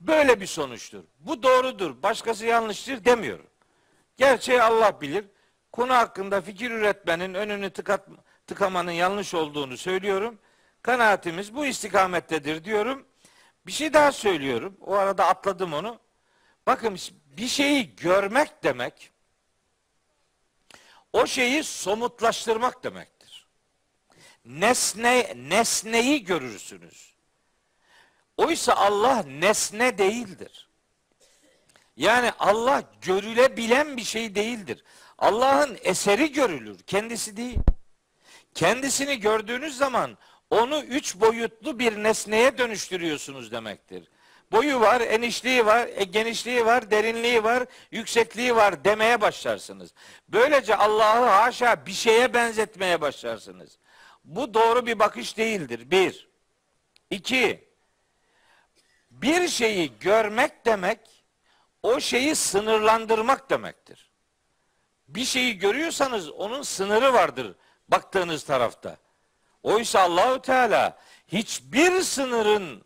böyle 0.00 0.40
bir 0.40 0.46
sonuçtur. 0.46 1.04
Bu 1.18 1.42
doğrudur, 1.42 2.02
başkası 2.02 2.46
yanlıştır 2.46 3.04
demiyorum. 3.04 3.46
Gerçeği 4.16 4.62
Allah 4.62 5.00
bilir. 5.00 5.24
Konu 5.72 5.94
hakkında 5.94 6.40
fikir 6.40 6.70
üretmenin 6.70 7.34
önünü 7.34 7.70
tıkat, 7.70 8.08
tıkamanın 8.46 8.90
yanlış 8.90 9.34
olduğunu 9.34 9.76
söylüyorum. 9.76 10.38
Kanaatimiz 10.82 11.54
bu 11.54 11.66
istikamettedir 11.66 12.64
diyorum. 12.64 13.06
Bir 13.66 13.72
şey 13.72 13.92
daha 13.92 14.12
söylüyorum. 14.12 14.76
O 14.80 14.94
arada 14.94 15.26
atladım 15.26 15.72
onu. 15.72 16.00
Bakın 16.66 16.98
bir 17.36 17.48
şeyi 17.48 17.96
görmek 17.96 18.64
demek 18.64 19.10
o 21.12 21.26
şeyi 21.26 21.64
somutlaştırmak 21.64 22.84
demektir. 22.84 23.46
Nesne 24.44 25.34
nesneyi 25.36 26.24
görürsünüz. 26.24 27.13
Oysa 28.36 28.72
Allah 28.72 29.22
nesne 29.22 29.98
değildir. 29.98 30.68
Yani 31.96 32.32
Allah 32.38 32.82
görülebilen 33.02 33.96
bir 33.96 34.04
şey 34.04 34.34
değildir. 34.34 34.84
Allah'ın 35.18 35.78
eseri 35.82 36.32
görülür, 36.32 36.78
kendisi 36.86 37.36
değil. 37.36 37.58
Kendisini 38.54 39.20
gördüğünüz 39.20 39.76
zaman 39.76 40.18
onu 40.50 40.82
üç 40.82 41.16
boyutlu 41.16 41.78
bir 41.78 42.02
nesneye 42.02 42.58
dönüştürüyorsunuz 42.58 43.52
demektir. 43.52 44.08
Boyu 44.52 44.80
var, 44.80 45.00
enişliği 45.00 45.66
var, 45.66 45.88
e, 45.94 46.04
genişliği 46.04 46.66
var, 46.66 46.90
derinliği 46.90 47.44
var, 47.44 47.66
yüksekliği 47.90 48.56
var 48.56 48.84
demeye 48.84 49.20
başlarsınız. 49.20 49.94
Böylece 50.28 50.76
Allah'ı 50.76 51.24
haşa 51.24 51.86
bir 51.86 51.92
şeye 51.92 52.34
benzetmeye 52.34 53.00
başlarsınız. 53.00 53.78
Bu 54.24 54.54
doğru 54.54 54.86
bir 54.86 54.98
bakış 54.98 55.36
değildir. 55.36 55.90
Bir. 55.90 56.28
İki. 57.10 57.73
Bir 59.22 59.48
şeyi 59.48 59.98
görmek 59.98 60.66
demek, 60.66 60.98
o 61.82 62.00
şeyi 62.00 62.36
sınırlandırmak 62.36 63.50
demektir. 63.50 64.10
Bir 65.08 65.24
şeyi 65.24 65.58
görüyorsanız 65.58 66.30
onun 66.30 66.62
sınırı 66.62 67.12
vardır 67.12 67.54
baktığınız 67.88 68.44
tarafta. 68.44 68.96
Oysa 69.62 70.00
Allahü 70.00 70.42
Teala 70.42 70.98
hiçbir 71.28 72.00
sınırın 72.00 72.84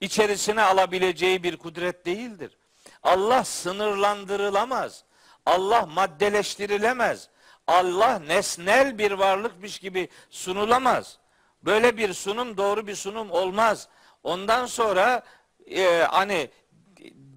içerisine 0.00 0.62
alabileceği 0.62 1.42
bir 1.42 1.56
kudret 1.56 2.06
değildir. 2.06 2.58
Allah 3.02 3.44
sınırlandırılamaz. 3.44 5.04
Allah 5.46 5.86
maddeleştirilemez. 5.86 7.28
Allah 7.66 8.18
nesnel 8.18 8.98
bir 8.98 9.12
varlıkmış 9.12 9.78
gibi 9.78 10.08
sunulamaz. 10.30 11.18
Böyle 11.62 11.96
bir 11.96 12.12
sunum 12.12 12.56
doğru 12.56 12.86
bir 12.86 12.94
sunum 12.94 13.30
olmaz. 13.30 13.88
Ondan 14.22 14.66
sonra 14.66 15.22
e, 15.70 16.06
hani 16.10 16.50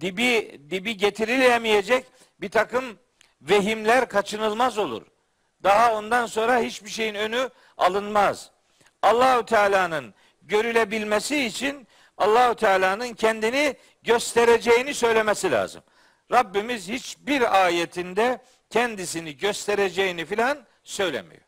dibi 0.00 0.60
dibi 0.70 0.96
getirilemeyecek 0.96 2.06
bir 2.40 2.48
takım 2.48 2.98
vehimler 3.42 4.08
kaçınılmaz 4.08 4.78
olur. 4.78 5.02
Daha 5.62 5.94
ondan 5.94 6.26
sonra 6.26 6.58
hiçbir 6.58 6.90
şeyin 6.90 7.14
önü 7.14 7.50
alınmaz. 7.78 8.50
Allahü 9.02 9.46
Teala'nın 9.46 10.14
görülebilmesi 10.42 11.44
için 11.44 11.86
Allahü 12.18 12.56
Teala'nın 12.56 13.14
kendini 13.14 13.76
göstereceğini 14.02 14.94
söylemesi 14.94 15.50
lazım. 15.50 15.82
Rabbimiz 16.32 16.88
hiçbir 16.88 17.64
ayetinde 17.64 18.42
kendisini 18.70 19.36
göstereceğini 19.36 20.24
filan 20.24 20.66
söylemiyor. 20.84 21.42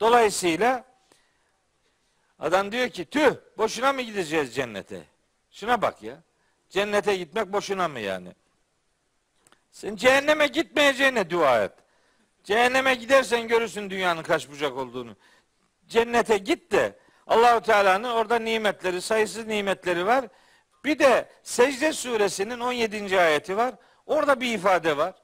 Dolayısıyla 0.00 0.84
adam 2.38 2.72
diyor 2.72 2.88
ki 2.88 3.04
tüh 3.04 3.34
boşuna 3.58 3.92
mı 3.92 4.02
gideceğiz 4.02 4.54
cennete? 4.54 5.15
Şuna 5.56 5.82
bak 5.82 6.02
ya. 6.02 6.16
Cennete 6.70 7.16
gitmek 7.16 7.52
boşuna 7.52 7.88
mı 7.88 8.00
yani? 8.00 8.32
Sen 9.70 9.96
cehenneme 9.96 10.46
gitmeyeceğine 10.46 11.30
dua 11.30 11.64
et. 11.64 11.72
Cehenneme 12.44 12.94
gidersen 12.94 13.48
görürsün 13.48 13.90
dünyanın 13.90 14.22
kaç 14.22 14.50
bucak 14.50 14.76
olduğunu. 14.76 15.16
Cennete 15.88 16.38
git 16.38 16.72
de 16.72 16.98
Allahu 17.26 17.60
Teala'nın 17.60 18.10
orada 18.10 18.38
nimetleri, 18.38 19.02
sayısız 19.02 19.46
nimetleri 19.46 20.06
var. 20.06 20.28
Bir 20.84 20.98
de 20.98 21.28
Secde 21.42 21.92
suresinin 21.92 22.60
17. 22.60 23.20
ayeti 23.20 23.56
var. 23.56 23.74
Orada 24.06 24.40
bir 24.40 24.54
ifade 24.54 24.96
var. 24.96 25.14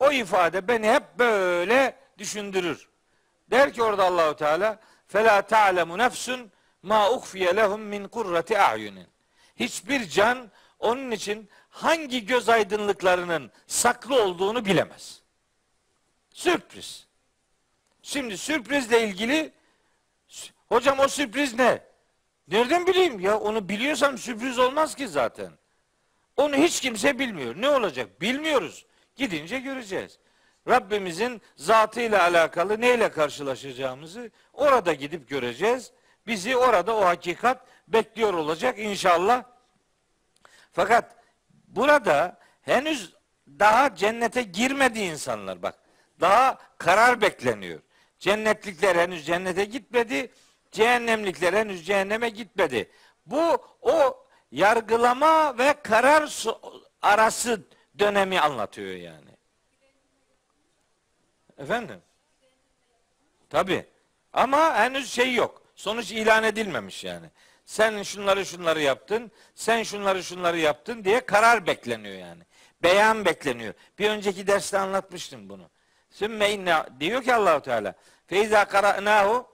O 0.00 0.12
ifade 0.12 0.68
beni 0.68 0.88
hep 0.92 1.18
böyle 1.18 1.96
düşündürür. 2.18 2.88
Der 3.50 3.72
ki 3.72 3.82
orada 3.82 4.04
Allahu 4.04 4.36
Teala 4.36 4.80
fela 5.06 5.42
ta'lemu 5.42 5.98
nefsun 5.98 6.52
ma 6.82 7.10
uhfiye 7.10 7.56
lehum 7.56 7.80
min 7.80 8.08
kurrati 8.08 8.58
a'yunin. 8.58 9.13
Hiçbir 9.56 10.08
can 10.08 10.50
onun 10.78 11.10
için 11.10 11.48
hangi 11.70 12.26
göz 12.26 12.48
aydınlıklarının 12.48 13.50
saklı 13.66 14.22
olduğunu 14.22 14.64
bilemez. 14.64 15.22
Sürpriz. 16.30 17.06
Şimdi 18.02 18.38
sürprizle 18.38 19.08
ilgili 19.08 19.52
hocam 20.68 20.98
o 20.98 21.08
sürpriz 21.08 21.54
ne? 21.54 21.82
Nereden 22.48 22.86
bileyim 22.86 23.20
ya? 23.20 23.38
Onu 23.38 23.68
biliyorsam 23.68 24.18
sürpriz 24.18 24.58
olmaz 24.58 24.94
ki 24.94 25.08
zaten. 25.08 25.52
Onu 26.36 26.56
hiç 26.56 26.80
kimse 26.80 27.18
bilmiyor. 27.18 27.54
Ne 27.56 27.68
olacak? 27.68 28.20
Bilmiyoruz. 28.20 28.86
Gidince 29.16 29.58
göreceğiz. 29.58 30.18
Rabbimizin 30.68 31.42
zatıyla 31.56 32.22
alakalı 32.22 32.80
neyle 32.80 33.10
karşılaşacağımızı 33.10 34.30
orada 34.52 34.94
gidip 34.94 35.28
göreceğiz. 35.28 35.92
Bizi 36.26 36.56
orada 36.56 36.96
o 36.96 37.04
hakikat 37.04 37.66
bekliyor 37.94 38.34
olacak 38.34 38.78
inşallah. 38.78 39.44
Fakat 40.72 41.16
burada 41.68 42.38
henüz 42.62 43.14
daha 43.48 43.94
cennete 43.94 44.42
girmedi 44.42 45.00
insanlar 45.00 45.62
bak. 45.62 45.78
Daha 46.20 46.58
karar 46.78 47.20
bekleniyor. 47.20 47.80
Cennetlikler 48.18 48.96
henüz 48.96 49.26
cennete 49.26 49.64
gitmedi. 49.64 50.32
Cehennemlikler 50.72 51.52
henüz 51.52 51.86
cehenneme 51.86 52.28
gitmedi. 52.28 52.90
Bu 53.26 53.66
o 53.82 54.26
yargılama 54.52 55.58
ve 55.58 55.74
karar 55.82 56.46
arası 57.02 57.62
dönemi 57.98 58.40
anlatıyor 58.40 58.94
yani. 58.94 59.30
Efendim? 61.58 62.02
Tabi. 63.50 63.86
Ama 64.32 64.74
henüz 64.74 65.12
şey 65.12 65.34
yok. 65.34 65.62
Sonuç 65.74 66.12
ilan 66.12 66.44
edilmemiş 66.44 67.04
yani. 67.04 67.30
Sen 67.64 68.02
şunları 68.02 68.46
şunları 68.46 68.80
yaptın, 68.80 69.32
sen 69.54 69.82
şunları 69.82 70.24
şunları 70.24 70.58
yaptın 70.58 71.04
diye 71.04 71.20
karar 71.20 71.66
bekleniyor 71.66 72.14
yani. 72.14 72.42
Beyan 72.82 73.24
bekleniyor. 73.24 73.74
Bir 73.98 74.10
önceki 74.10 74.46
derste 74.46 74.78
anlatmıştım 74.78 75.48
bunu. 75.48 75.70
Sümme 76.10 76.50
inne 76.50 76.82
diyor 77.00 77.22
ki 77.22 77.34
Allahu 77.34 77.60
Teala. 77.62 77.94
Feiza 78.26 78.64
qara'nahu 78.64 79.46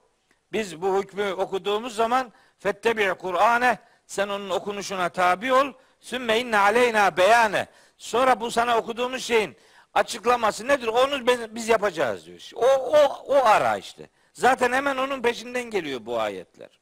biz 0.52 0.82
bu 0.82 1.02
hükmü 1.02 1.32
okuduğumuz 1.32 1.96
zaman 1.96 2.32
fettebi 2.58 3.14
Kur'ane 3.14 3.78
sen 4.06 4.28
onun 4.28 4.50
okunuşuna 4.50 5.08
tabi 5.08 5.52
ol. 5.52 5.72
Sümme 6.00 6.40
inne 6.40 6.58
aleyna 6.58 7.16
beyane. 7.16 7.66
Sonra 7.96 8.40
bu 8.40 8.50
sana 8.50 8.78
okuduğumuz 8.78 9.24
şeyin 9.24 9.56
açıklaması 9.94 10.68
nedir? 10.68 10.86
Onu 10.86 11.26
biz 11.26 11.68
yapacağız 11.68 12.26
diyor. 12.26 12.50
O, 12.54 12.66
o, 12.66 13.24
o 13.26 13.44
ara 13.44 13.76
işte. 13.76 14.08
Zaten 14.32 14.72
hemen 14.72 14.96
onun 14.96 15.22
peşinden 15.22 15.70
geliyor 15.70 16.06
bu 16.06 16.20
ayetler. 16.20 16.79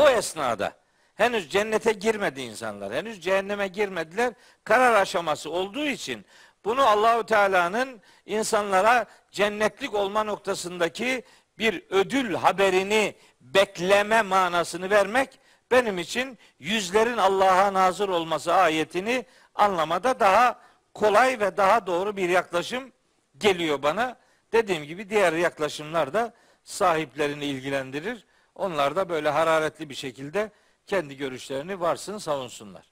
O 0.00 0.08
esnada 0.08 0.72
henüz 1.14 1.50
cennete 1.50 1.92
girmedi 1.92 2.40
insanlar. 2.40 2.92
Henüz 2.92 3.20
cehenneme 3.20 3.68
girmediler. 3.68 4.34
Karar 4.64 4.94
aşaması 4.94 5.50
olduğu 5.50 5.86
için 5.86 6.24
bunu 6.64 6.82
Allahu 6.82 7.26
Teala'nın 7.26 8.00
insanlara 8.26 9.06
cennetlik 9.30 9.94
olma 9.94 10.24
noktasındaki 10.24 11.24
bir 11.58 11.82
ödül 11.90 12.34
haberini 12.34 13.14
bekleme 13.40 14.22
manasını 14.22 14.90
vermek 14.90 15.38
benim 15.70 15.98
için 15.98 16.38
yüzlerin 16.58 17.16
Allah'a 17.16 17.72
nazır 17.72 18.08
olması 18.08 18.54
ayetini 18.54 19.24
anlamada 19.54 20.20
daha 20.20 20.60
kolay 20.94 21.40
ve 21.40 21.56
daha 21.56 21.86
doğru 21.86 22.16
bir 22.16 22.28
yaklaşım 22.28 22.92
geliyor 23.38 23.82
bana. 23.82 24.16
Dediğim 24.52 24.84
gibi 24.84 25.10
diğer 25.10 25.32
yaklaşımlar 25.32 26.14
da 26.14 26.32
sahiplerini 26.64 27.44
ilgilendirir. 27.44 28.24
Onlar 28.54 28.96
da 28.96 29.08
böyle 29.08 29.30
hararetli 29.30 29.88
bir 29.88 29.94
şekilde 29.94 30.50
kendi 30.86 31.16
görüşlerini 31.16 31.80
varsın 31.80 32.18
savunsunlar. 32.18 32.90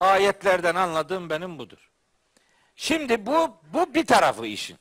Ayetlerden 0.00 0.74
anladığım 0.74 1.30
benim 1.30 1.58
budur. 1.58 1.90
Şimdi 2.76 3.26
bu 3.26 3.56
bu 3.72 3.94
bir 3.94 4.06
tarafı 4.06 4.46
işin. 4.46 4.78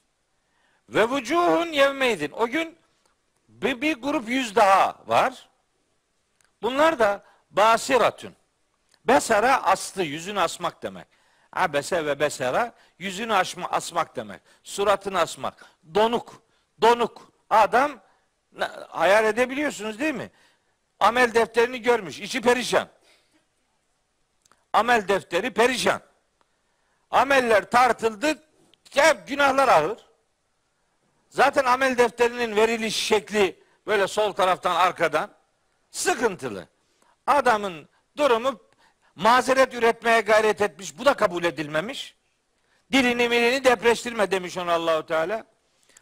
Ve 0.90 1.10
vucuhun 1.10 1.68
yevmeydin. 1.68 2.32
O 2.32 2.48
gün 2.48 2.78
bir, 3.48 3.82
bir 3.82 4.02
grup 4.02 4.30
yüz 4.30 4.56
daha 4.56 5.04
var. 5.08 5.50
Bunlar 6.62 7.00
da 7.00 7.24
basiratün. 7.52 8.36
Besara 9.06 9.64
aslı, 9.64 10.04
yüzünü 10.04 10.40
asmak 10.40 10.84
demek. 10.84 11.08
Abese 11.54 12.06
ve 12.06 12.20
besera 12.20 12.74
yüzünü 13.00 13.34
asma, 13.34 13.68
asmak 13.68 14.16
demek. 14.16 14.42
Suratını 14.64 15.20
asmak. 15.20 15.66
Donuk. 15.96 16.42
Donuk. 16.82 17.32
Adam 17.50 17.92
hayal 18.90 19.26
edebiliyorsunuz 19.26 20.00
değil 20.00 20.16
mi? 20.16 20.32
Amel 21.00 21.34
defterini 21.34 21.82
görmüş. 21.82 22.20
içi 22.20 22.42
perişan. 22.42 22.88
Amel 24.74 25.08
defteri 25.08 25.54
perişan. 25.54 26.02
Ameller 27.12 27.72
tartıldı. 27.72 28.44
Hep 28.90 29.28
günahlar 29.28 29.68
ağır. 29.68 30.06
Zaten 31.30 31.66
amel 31.66 31.98
defterinin 31.98 32.56
veriliş 32.56 32.96
şekli 32.96 33.64
böyle 33.88 34.08
sol 34.08 34.34
taraftan 34.34 34.76
arkadan 34.76 35.30
sıkıntılı. 35.92 36.68
Adamın 37.28 37.90
durumu 38.18 38.60
mazeret 39.16 39.74
üretmeye 39.74 40.22
gayret 40.22 40.62
etmiş. 40.62 40.98
Bu 40.98 41.06
da 41.06 41.14
kabul 41.14 41.44
edilmemiş. 41.44 42.16
Dilini 42.92 43.30
milini 43.30 43.64
depreştirme 43.64 44.32
demiş 44.32 44.58
ona 44.58 44.74
Allahu 44.74 45.06
Teala. 45.06 45.46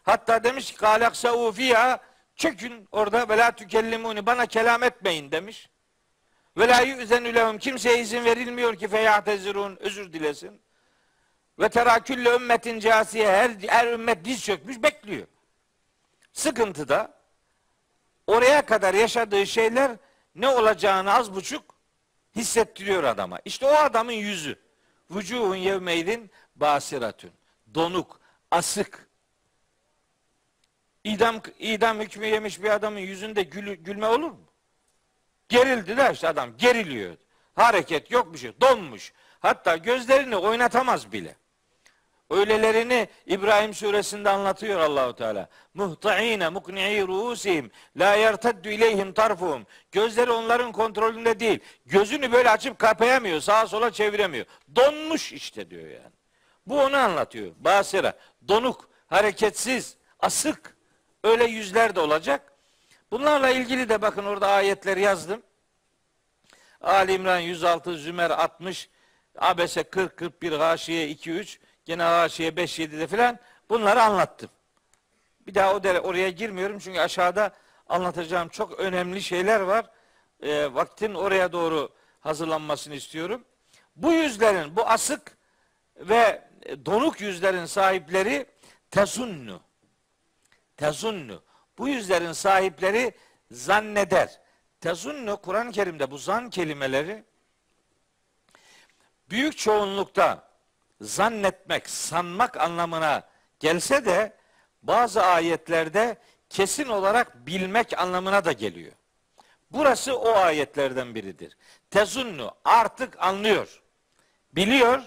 Hatta 0.02 0.44
demiş 0.44 0.72
ki 0.72 0.76
kalak 0.76 1.16
fiha 1.54 2.00
çökün 2.36 2.88
orada 2.92 3.28
ve 3.28 3.38
la 3.38 3.50
tükellimuni 3.50 4.26
bana 4.26 4.46
kelam 4.46 4.82
etmeyin 4.82 5.32
demiş. 5.32 5.68
Ve 6.56 6.68
la 6.68 6.80
yüzenü 6.80 7.58
kimseye 7.58 8.00
izin 8.00 8.24
verilmiyor 8.24 8.76
ki 8.76 8.88
feyatezirun 8.88 9.76
özür 9.80 10.12
dilesin. 10.12 10.60
Ve 11.58 11.68
tera 11.68 12.00
külle 12.00 12.34
ümmetin 12.34 12.80
casiye 12.80 13.32
her, 13.32 13.50
her 13.68 13.86
ümmet 13.86 14.24
diz 14.24 14.44
çökmüş 14.44 14.82
bekliyor. 14.82 15.26
Sıkıntıda 16.32 17.14
oraya 18.26 18.66
kadar 18.66 18.94
yaşadığı 18.94 19.46
şeyler 19.46 19.92
ne 20.34 20.48
olacağını 20.48 21.12
az 21.14 21.34
buçuk 21.34 21.74
hissettiriyor 22.36 23.04
adama. 23.04 23.38
İşte 23.44 23.66
o 23.66 23.74
adamın 23.74 24.12
yüzü. 24.12 24.58
Vücuhun 25.10 25.56
yevmeydin 25.56 26.30
basiratün. 26.56 27.32
Donuk, 27.74 28.20
asık. 28.50 29.08
İdam, 31.04 31.40
idam 31.58 32.00
hükmü 32.00 32.26
yemiş 32.26 32.62
bir 32.62 32.70
adamın 32.70 32.98
yüzünde 32.98 33.42
gül, 33.42 33.72
gülme 33.72 34.06
olur 34.06 34.30
mu? 34.30 34.40
Gerildi 35.48 35.96
de 35.96 36.10
işte 36.12 36.28
adam 36.28 36.56
geriliyor. 36.56 37.16
Hareket 37.54 38.10
yok 38.10 38.32
bir 38.32 38.38
şey. 38.38 38.60
Donmuş. 38.60 39.12
Hatta 39.40 39.76
gözlerini 39.76 40.36
oynatamaz 40.36 41.12
bile. 41.12 41.36
Öylelerini 42.30 43.08
İbrahim 43.26 43.74
suresinde 43.74 44.30
anlatıyor 44.30 44.80
Allahu 44.80 45.16
Teala. 45.16 45.48
Muhtaine 45.74 46.48
mukni'i 46.48 47.06
ruusihim 47.06 47.70
la 47.96 48.14
yerteddu 48.14 48.68
ileyhim 48.68 49.12
tarfuhum. 49.12 49.66
Gözleri 49.92 50.30
onların 50.30 50.72
kontrolünde 50.72 51.40
değil. 51.40 51.60
Gözünü 51.86 52.32
böyle 52.32 52.50
açıp 52.50 52.78
kapayamıyor, 52.78 53.40
sağa 53.40 53.66
sola 53.66 53.90
çeviremiyor. 53.90 54.46
Donmuş 54.76 55.32
işte 55.32 55.70
diyor 55.70 55.86
yani. 55.88 56.12
Bu 56.66 56.80
onu 56.82 56.96
anlatıyor. 56.96 57.52
Basira, 57.58 58.12
donuk, 58.48 58.88
hareketsiz, 59.06 59.96
asık. 60.20 60.71
Öyle 61.24 61.44
yüzler 61.44 61.94
de 61.94 62.00
olacak. 62.00 62.52
Bunlarla 63.10 63.50
ilgili 63.50 63.88
de 63.88 64.02
bakın 64.02 64.24
orada 64.24 64.48
ayetler 64.48 64.96
yazdım. 64.96 65.42
Ali 66.80 67.12
İmran 67.12 67.38
106, 67.38 67.98
Zümer 67.98 68.30
60, 68.30 68.90
Abese 69.38 69.82
40, 69.82 70.16
41, 70.16 70.52
Haşiye 70.52 71.08
2, 71.08 71.30
3, 71.30 71.60
gene 71.84 72.02
Haşiye 72.02 72.56
5, 72.56 72.78
7'de 72.78 73.06
filan 73.06 73.38
bunları 73.68 74.02
anlattım. 74.02 74.50
Bir 75.46 75.54
daha 75.54 75.74
o 75.74 75.82
dere, 75.82 76.00
oraya 76.00 76.30
girmiyorum 76.30 76.78
çünkü 76.78 77.00
aşağıda 77.00 77.52
anlatacağım 77.88 78.48
çok 78.48 78.80
önemli 78.80 79.22
şeyler 79.22 79.60
var. 79.60 79.90
E, 80.42 80.74
vaktin 80.74 81.14
oraya 81.14 81.52
doğru 81.52 81.92
hazırlanmasını 82.20 82.94
istiyorum. 82.94 83.44
Bu 83.96 84.12
yüzlerin, 84.12 84.76
bu 84.76 84.86
asık 84.86 85.36
ve 85.96 86.48
donuk 86.86 87.20
yüzlerin 87.20 87.66
sahipleri 87.66 88.46
tezunnu. 88.90 89.60
Tezunnu. 90.82 91.42
Bu 91.78 91.88
yüzlerin 91.88 92.32
sahipleri 92.32 93.14
zanneder. 93.50 94.40
Tezunnu 94.80 95.36
Kur'an-ı 95.36 95.72
Kerim'de 95.72 96.10
bu 96.10 96.18
zan 96.18 96.50
kelimeleri 96.50 97.24
büyük 99.30 99.58
çoğunlukta 99.58 100.48
zannetmek, 101.00 101.90
sanmak 101.90 102.56
anlamına 102.56 103.22
gelse 103.60 104.06
de 104.06 104.36
bazı 104.82 105.22
ayetlerde 105.22 106.16
kesin 106.48 106.88
olarak 106.88 107.46
bilmek 107.46 107.98
anlamına 107.98 108.44
da 108.44 108.52
geliyor. 108.52 108.92
Burası 109.70 110.18
o 110.18 110.32
ayetlerden 110.34 111.14
biridir. 111.14 111.56
Tezunnu 111.90 112.50
artık 112.64 113.22
anlıyor. 113.22 113.82
Biliyor. 114.52 115.02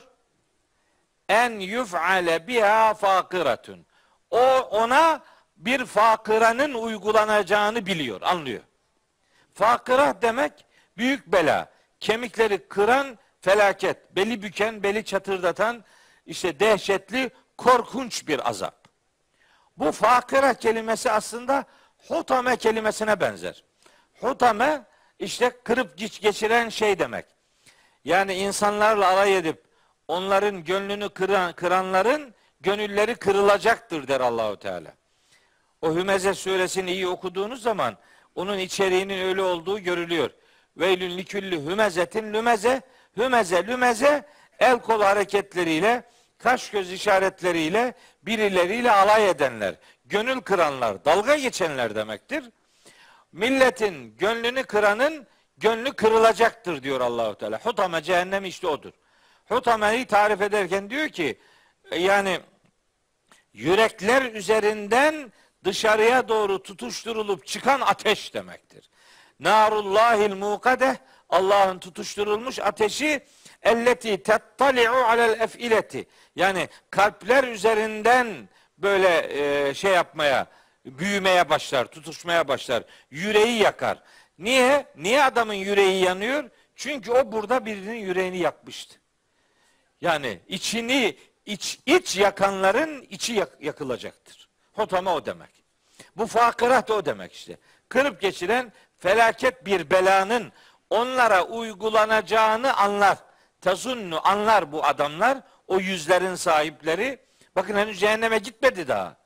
En 1.30 1.60
yuf'ale 1.60 2.48
biha 2.48 2.94
fakiratun. 2.94 3.86
O 4.32 4.60
ona 4.60 5.24
bir 5.58 5.86
fakıranın 5.86 6.74
uygulanacağını 6.74 7.86
biliyor, 7.86 8.22
anlıyor. 8.22 8.62
Fakıra 9.54 10.22
demek 10.22 10.66
büyük 10.98 11.28
bela. 11.28 11.72
Kemikleri 12.00 12.68
kıran 12.68 13.18
felaket. 13.42 14.16
Beli 14.16 14.42
büken, 14.42 14.84
beli 14.84 15.06
çatırdatan 15.06 15.84
işte 16.26 16.60
dehşetli, 16.60 17.30
korkunç 17.58 18.28
bir 18.28 18.50
azap. 18.50 18.88
Bu 19.78 19.92
fakıra 19.92 20.54
kelimesi 20.54 21.12
aslında 21.12 21.66
hutame 22.08 22.58
kelimesine 22.58 23.20
benzer. 23.20 23.64
Hutame 24.22 24.86
işte 25.20 25.50
kırıp 25.64 25.98
geç 25.98 26.22
geçiren 26.22 26.70
şey 26.70 27.00
demek. 27.00 27.26
Yani 28.06 28.34
insanlarla 28.34 29.08
alay 29.08 29.38
edip 29.38 29.64
onların 30.08 30.64
gönlünü 30.64 31.10
kıran, 31.10 31.54
kıranların 31.54 32.34
gönülleri 32.62 33.16
kırılacaktır 33.16 34.08
der 34.08 34.22
Allahu 34.22 34.60
Teala. 34.60 34.94
O 35.86 35.96
Hümeze 35.96 36.34
suresini 36.34 36.92
iyi 36.92 37.08
okuduğunuz 37.08 37.62
zaman 37.62 37.98
onun 38.36 38.58
içeriğinin 38.58 39.26
öyle 39.28 39.42
olduğu 39.42 39.80
görülüyor. 39.80 40.30
Veylün 40.78 41.18
likülli 41.18 41.66
hümezetin 41.66 42.34
lümeze, 42.34 42.82
hümeze 43.18 43.68
lümeze 43.68 44.26
el 44.60 44.80
kol 44.80 45.02
hareketleriyle 45.02 46.04
kaş 46.38 46.70
göz 46.70 46.92
işaretleriyle 46.92 47.94
birileriyle 48.24 48.92
alay 48.92 49.30
edenler, 49.30 49.76
gönül 50.06 50.42
kıranlar, 50.42 51.06
dalga 51.06 51.36
geçenler 51.36 51.96
demektir. 51.96 52.44
Milletin 53.32 54.18
gönlünü 54.18 54.64
kıranın 54.64 55.28
gönlü 55.58 55.94
kırılacaktır 55.94 56.84
diyor 56.84 57.02
Allahu 57.02 57.36
Teala. 57.36 57.60
Hutame 57.60 58.04
cehennem 58.04 58.46
işte 58.46 58.68
odur. 58.68 58.92
Hutame'yi 59.50 60.06
tarif 60.06 60.42
ederken 60.42 60.90
diyor 60.90 61.10
ki 61.10 61.40
yani 61.98 62.40
yürekler 63.54 64.22
üzerinden 64.34 65.32
dışarıya 65.66 66.28
doğru 66.28 66.64
tutuşturulup 66.64 67.48
çıkan 67.48 67.82
ateş 67.82 68.34
demektir. 68.34 68.90
Narullahil 69.40 70.34
mukadeh 70.34 70.96
Allah'ın 71.30 71.80
tutuşturulmuş 71.80 72.60
ateşi 72.60 73.26
elleti 73.62 74.24
tettali'u 74.24 74.96
alel 74.96 75.40
efileti 75.40 76.08
yani 76.36 76.70
kalpler 76.90 77.44
üzerinden 77.44 78.50
böyle 78.78 79.28
e, 79.70 79.74
şey 79.74 79.92
yapmaya 79.92 80.48
büyümeye 80.86 81.50
başlar, 81.50 81.86
tutuşmaya 81.86 82.48
başlar. 82.48 82.84
Yüreği 83.12 83.62
yakar. 83.62 84.04
Niye? 84.40 84.86
Niye 84.96 85.24
adamın 85.24 85.54
yüreği 85.54 86.04
yanıyor? 86.04 86.50
Çünkü 86.76 87.12
o 87.12 87.32
burada 87.32 87.66
birinin 87.66 87.96
yüreğini 87.96 88.38
yakmıştı. 88.38 88.96
Yani 90.02 90.40
içini 90.48 91.18
iç, 91.46 91.80
iç 91.86 92.18
yakanların 92.18 93.08
içi 93.10 93.34
yak, 93.34 93.50
yakılacaktır. 93.62 94.50
Hotama 94.74 95.16
o 95.16 95.26
demek. 95.26 95.55
Bu 96.18 96.28
fakırat 96.28 96.92
o 96.92 97.06
demek 97.06 97.34
işte. 97.34 97.58
Kırıp 97.90 98.22
geçiren 98.22 98.74
felaket 98.98 99.66
bir 99.66 99.90
belanın 99.90 100.52
onlara 100.90 101.44
uygulanacağını 101.44 102.78
anlar. 102.78 103.18
Tazunnu 103.62 104.28
anlar 104.28 104.72
bu 104.72 104.86
adamlar. 104.86 105.38
O 105.68 105.80
yüzlerin 105.80 106.36
sahipleri. 106.36 107.20
Bakın 107.56 107.76
henüz 107.76 108.00
cehenneme 108.00 108.38
gitmedi 108.38 108.88
daha. 108.88 109.18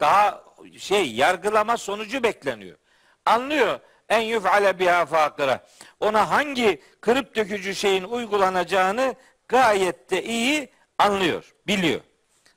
Daha 0.00 0.44
şey 0.78 1.12
yargılama 1.12 1.76
sonucu 1.76 2.22
bekleniyor. 2.22 2.78
Anlıyor 3.26 3.80
en 4.08 4.20
yuf'ale 4.20 4.78
biha 4.78 5.06
fakıra. 5.06 5.66
Ona 6.00 6.30
hangi 6.30 6.82
kırıp 7.00 7.36
dökücü 7.36 7.74
şeyin 7.74 8.04
uygulanacağını 8.04 9.14
gayet 9.48 10.10
de 10.10 10.24
iyi 10.24 10.68
anlıyor, 10.98 11.54
biliyor. 11.66 12.00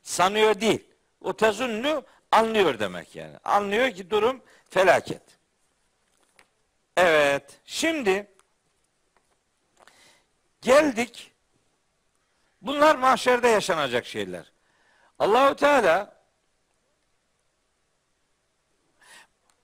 Sanıyor 0.03 0.61
değil. 0.61 0.87
O 1.21 1.37
tezunnu 1.37 2.03
anlıyor 2.31 2.79
demek 2.79 3.15
yani. 3.15 3.37
Anlıyor 3.43 3.91
ki 3.91 4.09
durum 4.09 4.41
felaket. 4.69 5.21
Evet. 6.97 7.59
Şimdi 7.65 8.27
geldik. 10.61 11.31
Bunlar 12.61 12.95
mahşerde 12.95 13.47
yaşanacak 13.47 14.05
şeyler. 14.05 14.51
Allahu 15.19 15.55
Teala 15.55 16.21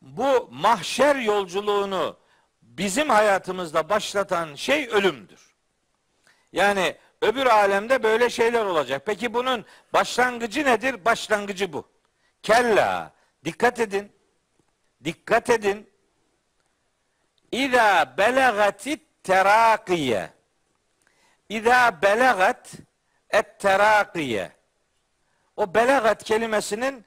bu 0.02 0.50
mahşer 0.52 1.16
yolculuğunu 1.16 2.18
bizim 2.62 3.10
hayatımızda 3.10 3.90
başlatan 3.90 4.56
şey 4.56 4.88
ölümdür. 4.88 5.54
Yani 6.54 6.96
öbür 7.22 7.46
alemde 7.46 8.04
böyle 8.04 8.30
şeyler 8.30 8.66
olacak. 8.66 9.04
Peki 9.06 9.34
bunun 9.34 9.66
başlangıcı 9.94 10.66
nedir? 10.66 11.06
Başlangıcı 11.06 11.74
bu. 11.74 11.97
Kella. 12.44 13.14
Dikkat 13.46 13.80
edin. 13.80 14.12
Dikkat 15.04 15.50
edin. 15.50 15.90
İza 17.52 18.16
belagatit 18.18 19.24
terakiye. 19.24 20.30
İza 21.50 22.02
belagat 22.02 22.74
et 23.30 23.60
terakiye. 23.60 24.52
O 25.56 25.74
belagat 25.74 26.24
kelimesinin 26.24 27.06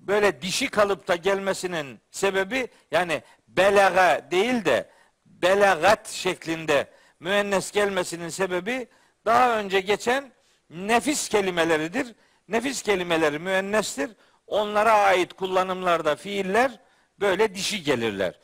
böyle 0.00 0.42
dişi 0.42 0.68
kalıpta 0.68 1.16
gelmesinin 1.16 2.00
sebebi 2.10 2.68
yani 2.90 3.22
belaga 3.48 4.30
değil 4.30 4.64
de 4.64 4.90
belagat 5.26 6.08
şeklinde 6.08 6.90
müennes 7.20 7.70
gelmesinin 7.70 8.28
sebebi 8.28 8.88
daha 9.24 9.58
önce 9.58 9.80
geçen 9.80 10.32
nefis 10.70 11.28
kelimeleridir. 11.28 12.14
Nefis 12.48 12.82
kelimeleri 12.82 13.38
müennestir. 13.38 14.10
Onlara 14.46 14.92
ait 14.92 15.32
kullanımlarda 15.32 16.16
fiiller 16.16 16.80
böyle 17.20 17.54
dişi 17.54 17.82
gelirler. 17.82 18.38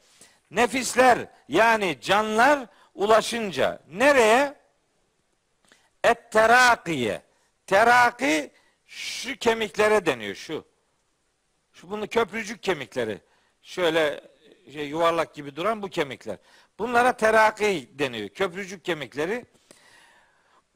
Nefisler 0.51 1.19
yani 1.49 1.99
canlar 2.01 2.67
ulaşınca 2.95 3.83
nereye? 3.89 4.55
Et 6.05 6.33
terakiye. 6.33 7.23
Teraki 7.67 8.51
şu 8.87 9.37
kemiklere 9.37 10.07
deniyor 10.07 10.35
şu. 10.35 10.65
Şu 11.73 11.91
bunu 11.91 12.09
köprücük 12.09 12.63
kemikleri. 12.63 13.19
Şöyle 13.63 14.21
şey, 14.73 14.89
yuvarlak 14.89 15.35
gibi 15.35 15.57
duran 15.57 15.83
bu 15.83 15.89
kemikler. 15.89 16.39
Bunlara 16.79 17.13
teraki 17.13 17.91
deniyor. 17.93 18.29
Köprücük 18.29 18.85
kemikleri. 18.85 19.47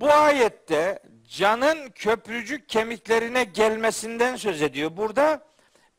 Bu 0.01 0.13
ayette 0.13 1.03
canın 1.29 1.91
köprücük 1.91 2.69
kemiklerine 2.69 3.45
gelmesinden 3.45 4.37
söz 4.37 4.63
ediyor. 4.63 4.97
Burada 4.97 5.47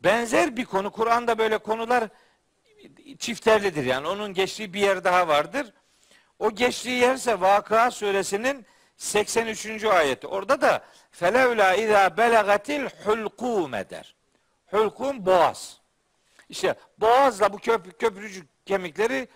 benzer 0.04 0.58
bir 0.58 0.66
konu. 0.66 0.92
Kur'an'da 0.92 1.38
böyle 1.38 1.58
konular 1.58 2.10
çifterlidir. 3.20 3.86
Yani 3.86 4.08
onun 4.08 4.34
geçtiği 4.34 4.74
bir 4.74 4.80
yer 4.80 5.04
daha 5.04 5.28
vardır. 5.28 5.74
O 6.40 6.52
geçtiği 6.52 7.00
yerse 7.00 7.42
Vakıa 7.42 7.92
suresinin 7.92 8.66
83. 8.98 9.84
ayeti. 9.84 10.28
Orada 10.28 10.62
da 10.62 10.84
felevla 11.12 11.76
izâ 11.76 12.18
belagatil 12.18 12.86
hulkûme 13.06 13.90
der. 13.90 14.16
Hulkum 14.72 15.26
boğaz. 15.26 15.82
İşte 16.50 16.76
boğazla 16.98 17.54
bu 17.54 17.58
köp 17.58 18.00
köprücük 18.00 18.66
kemikleri 18.66 19.28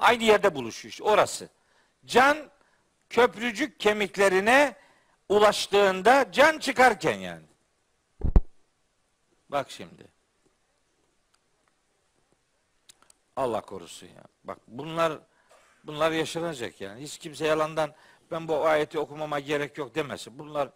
aynı 0.00 0.24
yerde 0.24 0.54
buluşuyor. 0.54 0.90
İşte 0.90 1.04
orası. 1.04 1.48
Can 2.06 2.36
köprücük 3.10 3.80
kemiklerine 3.80 4.76
ulaştığında 5.28 6.32
can 6.32 6.58
çıkarken 6.58 7.18
yani. 7.18 7.46
Bak 9.48 9.70
şimdi. 9.70 10.08
Allah 13.36 13.60
korusun 13.60 14.06
ya. 14.06 14.22
Bak 14.44 14.58
bunlar 14.68 15.18
bunlar 15.84 16.12
yaşanacak 16.12 16.80
yani. 16.80 17.02
Hiç 17.02 17.18
kimse 17.18 17.46
yalandan 17.46 17.94
ben 18.30 18.48
bu 18.48 18.66
ayeti 18.66 18.98
okumama 18.98 19.40
gerek 19.40 19.78
yok 19.78 19.94
demesin. 19.94 20.38
Bunlar 20.38 20.68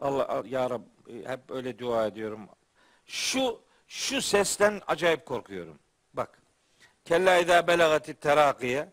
Allah 0.00 0.42
ya 0.46 0.70
Rab 0.70 0.82
hep 1.26 1.50
öyle 1.50 1.78
dua 1.78 2.06
ediyorum. 2.06 2.48
Şu 3.06 3.60
şu 3.88 4.22
sesten 4.22 4.82
acayip 4.86 5.26
korkuyorum. 5.26 5.78
Bak. 6.14 6.42
Kella 7.04 7.38
idâ 7.38 7.66
belagati 7.66 8.14
terakiye 8.14 8.92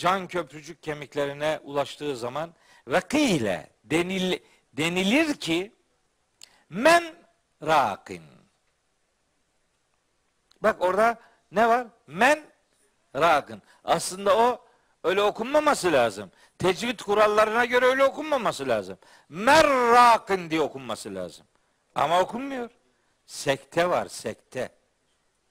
can 0.00 0.28
köprücük 0.28 0.82
kemiklerine 0.82 1.60
ulaştığı 1.62 2.16
zaman 2.16 2.54
vakile 2.86 3.70
denil, 3.84 4.38
denilir 4.72 5.34
ki 5.34 5.74
men 6.68 7.04
rakin. 7.62 8.22
Bak 10.62 10.76
orada 10.82 11.20
ne 11.52 11.68
var? 11.68 11.86
Men 12.06 12.40
rakin. 13.16 13.62
Aslında 13.84 14.36
o 14.38 14.66
öyle 15.04 15.22
okunmaması 15.22 15.92
lazım. 15.92 16.30
Tecvid 16.58 17.00
kurallarına 17.00 17.64
göre 17.64 17.86
öyle 17.86 18.04
okunmaması 18.04 18.68
lazım. 18.68 18.98
Merrakin 19.28 20.50
diye 20.50 20.60
okunması 20.60 21.14
lazım. 21.14 21.46
Ama 21.94 22.20
okunmuyor. 22.20 22.70
Sekte 23.26 23.90
var 23.90 24.08
sekte. 24.08 24.68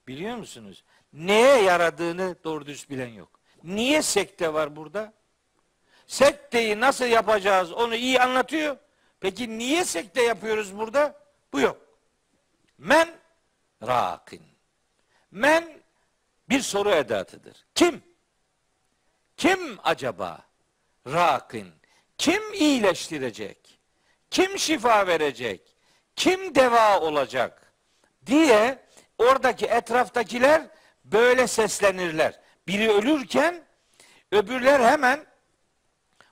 Biliyor 0.08 0.36
musunuz? 0.36 0.84
Neye 1.12 1.62
yaradığını 1.62 2.36
doğru 2.44 2.66
düz 2.66 2.90
bilen 2.90 3.08
yok. 3.08 3.39
Niye 3.64 4.02
sekte 4.02 4.54
var 4.54 4.76
burada? 4.76 5.12
Sekteyi 6.06 6.80
nasıl 6.80 7.04
yapacağız 7.04 7.72
onu 7.72 7.94
iyi 7.94 8.20
anlatıyor. 8.20 8.76
Peki 9.20 9.58
niye 9.58 9.84
sekte 9.84 10.22
yapıyoruz 10.22 10.76
burada? 10.76 11.14
Bu 11.52 11.60
yok. 11.60 11.76
Men 12.78 13.08
rakin. 13.86 14.42
Men 15.30 15.82
bir 16.48 16.60
soru 16.60 16.90
edatıdır. 16.90 17.66
Kim? 17.74 18.02
Kim 19.36 19.78
acaba? 19.84 20.38
Rakin. 21.06 21.72
Kim 22.18 22.52
iyileştirecek? 22.54 23.80
Kim 24.30 24.58
şifa 24.58 25.06
verecek? 25.06 25.76
Kim 26.16 26.54
deva 26.54 27.00
olacak? 27.00 27.70
diye 28.26 28.78
oradaki 29.18 29.66
etraftakiler 29.66 30.62
böyle 31.04 31.46
seslenirler. 31.46 32.40
Biri 32.70 32.90
ölürken 32.90 33.64
öbürler 34.32 34.80
hemen 34.80 35.26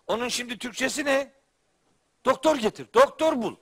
onun 0.07 0.28
şimdi 0.28 0.59
Türkçesi 0.59 1.05
ne? 1.05 1.32
Doktor 2.24 2.57
getir. 2.57 2.86
Doktor 2.95 3.43
bul. 3.43 3.57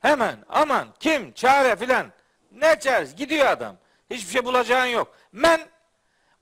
Hemen 0.00 0.44
aman 0.48 0.94
kim 1.00 1.32
çare 1.32 1.76
filan 1.76 2.12
ne 2.52 2.78
çaresi 2.80 3.16
gidiyor 3.16 3.46
adam. 3.46 3.76
Hiçbir 4.10 4.32
şey 4.32 4.44
bulacağın 4.44 4.86
yok. 4.86 5.16
Men 5.32 5.60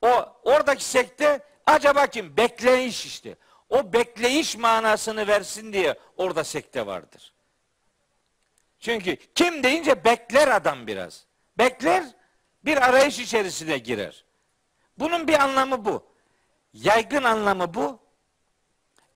o 0.03 0.37
oradaki 0.43 0.85
sekte 0.85 1.41
acaba 1.67 2.07
kim? 2.07 2.37
Bekleyiş 2.37 3.07
işte. 3.07 3.37
o 3.69 3.93
bekleyiş 3.93 4.57
manasını 4.57 5.27
versin 5.27 5.73
diye 5.73 5.99
orada 6.17 6.45
sekte 6.45 6.87
vardır. 6.87 7.33
Çünkü 8.79 9.17
kim 9.17 9.63
deyince 9.63 10.05
bekler 10.05 10.49
adam 10.49 10.87
biraz. 10.87 11.27
Bekler 11.59 12.05
bir 12.65 12.89
arayış 12.89 13.19
içerisine 13.19 13.79
girer. 13.79 14.25
Bunun 14.99 15.29
bir 15.29 15.43
anlamı 15.43 15.85
bu. 15.85 16.07
Yaygın 16.73 17.23
anlamı 17.23 17.75
bu. 17.75 17.99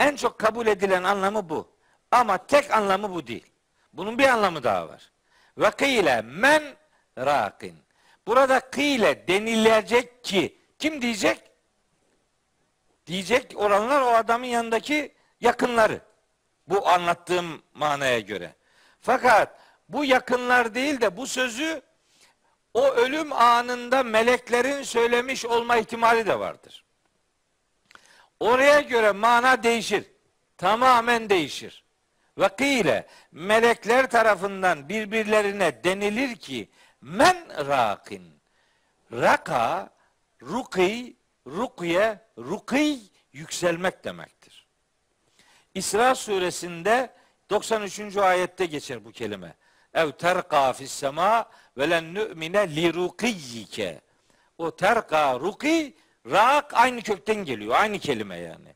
En 0.00 0.16
çok 0.16 0.38
kabul 0.38 0.66
edilen 0.66 1.02
anlamı 1.02 1.48
bu. 1.48 1.72
Ama 2.10 2.46
tek 2.46 2.70
anlamı 2.70 3.14
bu 3.14 3.26
değil. 3.26 3.46
Bunun 3.92 4.18
bir 4.18 4.28
anlamı 4.28 4.62
daha 4.62 4.88
var. 4.88 5.12
Ve 5.58 5.70
kıyle 5.70 6.22
men 6.22 6.62
rakin. 7.18 7.78
Burada 8.26 8.60
kıyle 8.60 9.28
denilecek 9.28 10.24
ki 10.24 10.58
kim 10.78 11.02
diyecek? 11.02 11.42
Diyecek 13.06 13.56
olanlar 13.56 14.00
o 14.00 14.06
adamın 14.06 14.46
yanındaki 14.46 15.14
yakınları. 15.40 16.00
Bu 16.68 16.88
anlattığım 16.88 17.62
manaya 17.74 18.20
göre. 18.20 18.54
Fakat 19.00 19.58
bu 19.88 20.04
yakınlar 20.04 20.74
değil 20.74 21.00
de 21.00 21.16
bu 21.16 21.26
sözü 21.26 21.82
o 22.74 22.88
ölüm 22.88 23.32
anında 23.32 24.02
meleklerin 24.02 24.82
söylemiş 24.82 25.46
olma 25.46 25.76
ihtimali 25.76 26.26
de 26.26 26.38
vardır. 26.38 26.84
Oraya 28.40 28.80
göre 28.80 29.12
mana 29.12 29.62
değişir. 29.62 30.04
Tamamen 30.56 31.30
değişir. 31.30 31.84
Ve 32.38 32.48
kıyle 32.48 33.06
melekler 33.32 34.10
tarafından 34.10 34.88
birbirlerine 34.88 35.84
denilir 35.84 36.36
ki 36.36 36.68
men 37.00 37.66
rakin. 37.66 38.40
Raka, 39.12 39.90
ruki, 40.42 41.16
rukye, 41.46 42.18
rukiy 42.38 42.98
yükselmek 43.32 44.04
demektir. 44.04 44.66
İsra 45.74 46.14
suresinde 46.14 47.10
93. 47.50 48.16
ayette 48.16 48.66
geçer 48.66 49.04
bu 49.04 49.12
kelime. 49.12 49.54
Ev 49.94 50.12
terqa 50.12 50.72
fis 50.72 50.92
sema 50.92 51.50
ve 51.78 51.90
len 51.90 52.14
nu'mine 52.14 52.76
li 52.76 52.94
rukiyyike. 52.94 54.00
O 54.58 54.76
terqa 54.76 55.40
ruki 55.40 55.96
rak 56.30 56.74
aynı 56.74 57.02
kökten 57.02 57.44
geliyor. 57.44 57.74
Aynı 57.78 57.98
kelime 57.98 58.36
yani. 58.36 58.74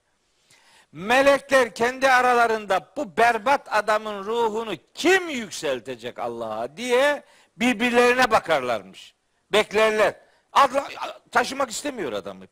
Melekler 0.93 1.75
kendi 1.75 2.11
aralarında 2.11 2.93
bu 2.97 3.17
berbat 3.17 3.73
adamın 3.75 4.25
ruhunu 4.25 4.75
kim 4.95 5.29
yükseltecek 5.29 6.19
Allah'a 6.19 6.77
diye 6.77 7.23
birbirlerine 7.57 8.31
bakarlarmış. 8.31 9.15
Beklerler. 9.53 10.15
Adla, 10.53 10.89
taşımak 11.31 11.71
istemiyor 11.71 12.13
adamı. 12.13 12.45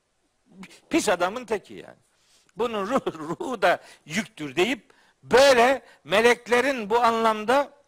Pis 0.91 1.09
adamın 1.09 1.45
teki 1.45 1.75
yani. 1.75 1.99
Bunun 2.57 2.87
ruh, 2.87 3.07
ruhu 3.07 3.63
da 3.63 3.81
yüktür 4.07 4.57
deyip 4.57 4.93
böyle 5.23 5.83
meleklerin 6.05 6.91
bu 6.91 7.01
anlamda 7.01 7.80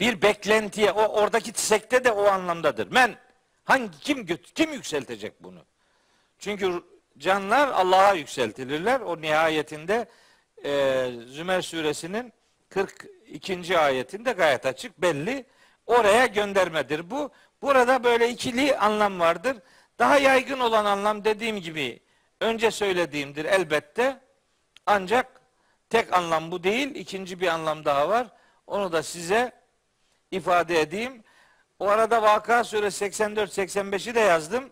bir 0.00 0.22
beklentiye 0.22 0.92
o 0.92 1.06
oradaki 1.06 1.52
sekte 1.54 2.04
de 2.04 2.12
o 2.12 2.24
anlamdadır. 2.24 2.92
Men 2.92 3.16
hangi 3.64 3.98
kim 3.98 4.26
kim 4.54 4.72
yükseltecek 4.72 5.42
bunu? 5.42 5.64
Çünkü 6.38 6.82
canlar 7.18 7.68
Allah'a 7.68 8.14
yükseltilirler. 8.14 9.00
O 9.00 9.20
nihayetinde 9.20 10.08
e, 10.64 11.06
Zümer 11.26 11.62
suresinin 11.62 12.32
42. 12.68 13.78
ayetinde 13.78 14.32
gayet 14.32 14.66
açık 14.66 15.02
belli. 15.02 15.46
Oraya 15.86 16.26
göndermedir 16.26 17.10
bu. 17.10 17.30
Burada 17.62 18.04
böyle 18.04 18.28
ikili 18.28 18.76
anlam 18.76 19.20
vardır. 19.20 19.56
Daha 19.98 20.18
yaygın 20.18 20.60
olan 20.60 20.84
anlam 20.84 21.24
dediğim 21.24 21.60
gibi 21.60 22.00
önce 22.40 22.70
söylediğimdir 22.70 23.44
elbette. 23.44 24.20
Ancak 24.86 25.40
tek 25.90 26.12
anlam 26.12 26.50
bu 26.50 26.62
değil. 26.62 26.94
İkinci 26.94 27.40
bir 27.40 27.48
anlam 27.48 27.84
daha 27.84 28.08
var. 28.08 28.26
Onu 28.66 28.92
da 28.92 29.02
size 29.02 29.59
ifade 30.30 30.80
edeyim. 30.80 31.24
O 31.78 31.88
arada 31.88 32.22
Vaka 32.22 32.64
suresi 32.64 33.04
84-85'i 33.04 34.14
de 34.14 34.20
yazdım. 34.20 34.70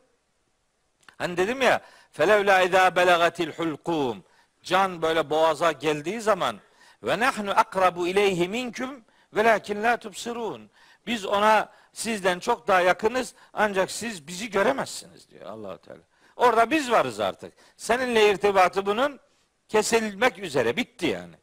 Hani 1.18 1.36
dedim 1.36 1.62
ya 1.62 1.80
felevla 2.12 2.62
idâ 2.62 2.96
belagatil 2.96 3.52
hulkum 3.52 4.24
can 4.62 5.02
böyle 5.02 5.30
boğaza 5.30 5.72
geldiği 5.72 6.20
zaman 6.20 6.60
ve 7.02 7.18
nahnu 7.18 7.50
akrabu 7.50 8.08
ileyhi 8.08 8.48
minkum 8.48 9.04
velakin 9.32 9.82
la 9.82 9.96
tubsirun. 9.96 10.70
Biz 11.06 11.26
ona 11.26 11.72
sizden 11.92 12.38
çok 12.38 12.68
daha 12.68 12.80
yakınız 12.80 13.34
ancak 13.52 13.90
siz 13.90 14.26
bizi 14.26 14.50
göremezsiniz 14.50 15.30
diyor 15.30 15.46
allah 15.46 15.78
Teala. 15.78 16.00
Orada 16.36 16.70
biz 16.70 16.90
varız 16.90 17.20
artık. 17.20 17.52
Seninle 17.76 18.30
irtibatı 18.30 18.86
bunun 18.86 19.20
kesilmek 19.68 20.38
üzere. 20.38 20.76
Bitti 20.76 21.06
yani. 21.06 21.34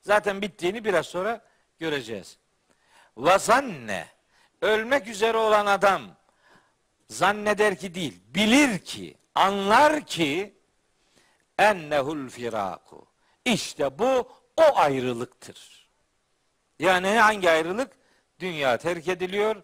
Zaten 0.00 0.42
bittiğini 0.42 0.84
biraz 0.84 1.06
sonra 1.06 1.40
göreceğiz. 1.78 2.38
Vazanne 3.16 4.06
ölmek 4.62 5.08
üzere 5.08 5.36
olan 5.36 5.66
adam 5.66 6.02
zanneder 7.08 7.78
ki 7.78 7.94
değil, 7.94 8.20
bilir 8.26 8.78
ki, 8.78 9.16
anlar 9.34 10.06
ki 10.06 10.54
ennehul 11.58 12.28
firaku. 12.28 13.06
İşte 13.44 13.98
bu 13.98 14.28
o 14.56 14.76
ayrılıktır. 14.76 15.88
Yani 16.78 17.08
hangi 17.08 17.50
ayrılık? 17.50 17.92
Dünya 18.40 18.76
terk 18.76 19.08
ediliyor, 19.08 19.62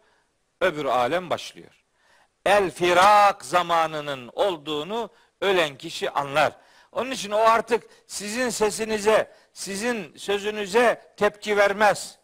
öbür 0.61 0.85
alem 0.85 1.31
başlıyor. 1.31 1.85
El 2.47 2.71
firak 2.71 3.45
zamanının 3.45 4.31
olduğunu 4.33 5.11
ölen 5.41 5.79
kişi 5.79 6.11
anlar. 6.11 6.53
Onun 6.93 7.11
için 7.11 7.31
o 7.31 7.39
artık 7.39 7.87
sizin 8.07 8.49
sesinize, 8.49 9.33
sizin 9.53 10.17
sözünüze 10.17 11.15
tepki 11.17 11.57
vermez. 11.57 12.19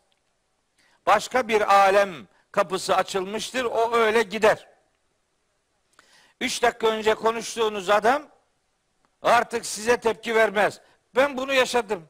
Başka 1.06 1.48
bir 1.48 1.74
alem 1.74 2.28
kapısı 2.52 2.96
açılmıştır. 2.96 3.64
O 3.64 3.94
öyle 3.94 4.22
gider. 4.22 4.68
Üç 6.40 6.62
dakika 6.62 6.86
önce 6.86 7.14
konuştuğunuz 7.14 7.90
adam 7.90 8.28
artık 9.22 9.66
size 9.66 9.96
tepki 9.96 10.34
vermez. 10.34 10.80
Ben 11.14 11.36
bunu 11.36 11.52
yaşadım. 11.52 12.08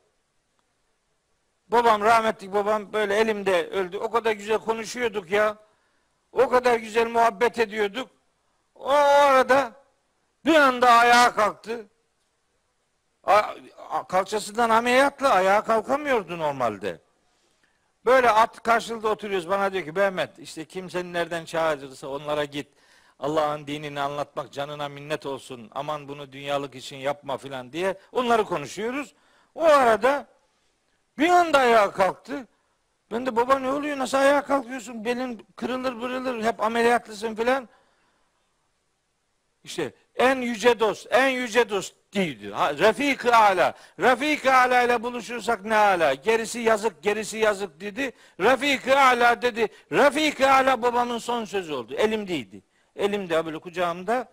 Babam 1.68 2.02
rahmetli 2.02 2.52
babam 2.52 2.92
böyle 2.92 3.16
elimde 3.16 3.68
öldü. 3.70 3.96
O 3.96 4.10
kadar 4.10 4.32
güzel 4.32 4.58
konuşuyorduk 4.58 5.30
ya. 5.30 5.56
O 6.32 6.48
kadar 6.48 6.76
güzel 6.76 7.06
muhabbet 7.06 7.58
ediyorduk. 7.58 8.10
O, 8.74 8.90
arada 8.90 9.72
bir 10.44 10.54
anda 10.54 10.90
ayağa 10.90 11.34
kalktı. 11.34 11.86
A, 13.24 14.06
kalçasından 14.08 14.70
ameliyatla 14.70 15.28
ayağa 15.28 15.64
kalkamıyordu 15.64 16.38
normalde. 16.38 17.00
Böyle 18.06 18.30
at 18.30 18.62
karşılıklı 18.62 19.08
oturuyoruz. 19.10 19.48
Bana 19.48 19.72
diyor 19.72 19.84
ki 19.84 19.92
Mehmet 19.92 20.38
işte 20.38 20.64
kimsenin 20.64 21.12
nereden 21.12 21.44
çağırırsa 21.44 22.08
onlara 22.08 22.44
git. 22.44 22.68
Allah'ın 23.18 23.66
dinini 23.66 24.00
anlatmak 24.00 24.52
canına 24.52 24.88
minnet 24.88 25.26
olsun. 25.26 25.70
Aman 25.74 26.08
bunu 26.08 26.32
dünyalık 26.32 26.74
için 26.74 26.96
yapma 26.96 27.36
filan 27.36 27.72
diye 27.72 27.98
onları 28.12 28.44
konuşuyoruz. 28.44 29.14
O 29.54 29.64
arada 29.64 30.26
bir 31.18 31.28
anda 31.28 31.58
ayağa 31.58 31.92
kalktı. 31.92 32.46
Ben 33.10 33.26
de 33.26 33.36
baba 33.36 33.58
ne 33.58 33.72
oluyor 33.72 33.98
nasıl 33.98 34.18
ayağa 34.18 34.42
kalkıyorsun? 34.42 35.04
Belin 35.04 35.46
kırılır 35.56 36.00
bırılır 36.00 36.42
hep 36.44 36.60
ameliyatlısın 36.62 37.34
filan. 37.34 37.68
İşte 39.64 39.92
en 40.16 40.36
yüce 40.40 40.80
dost, 40.80 41.06
en 41.10 41.28
yüce 41.28 41.68
dost 41.70 41.94
değildi. 42.14 42.50
Refik-i 42.54 43.32
ala. 43.32 43.74
Refik-i 44.00 44.50
ala 44.52 44.82
ile 44.82 45.02
buluşursak 45.02 45.64
ne 45.64 45.76
ala. 45.76 46.14
Gerisi 46.14 46.58
yazık, 46.58 47.02
gerisi 47.02 47.38
yazık 47.38 47.80
dedi. 47.80 48.12
Refik-i 48.40 48.94
ala 48.94 49.42
dedi. 49.42 49.68
Refik-i 49.92 50.46
ala 50.46 50.82
babamın 50.82 51.18
son 51.18 51.44
sözü 51.44 51.72
oldu. 51.72 51.94
Elimdeydi. 51.94 52.62
Elimde 52.96 53.46
böyle 53.46 53.58
kucağımda. 53.58 54.28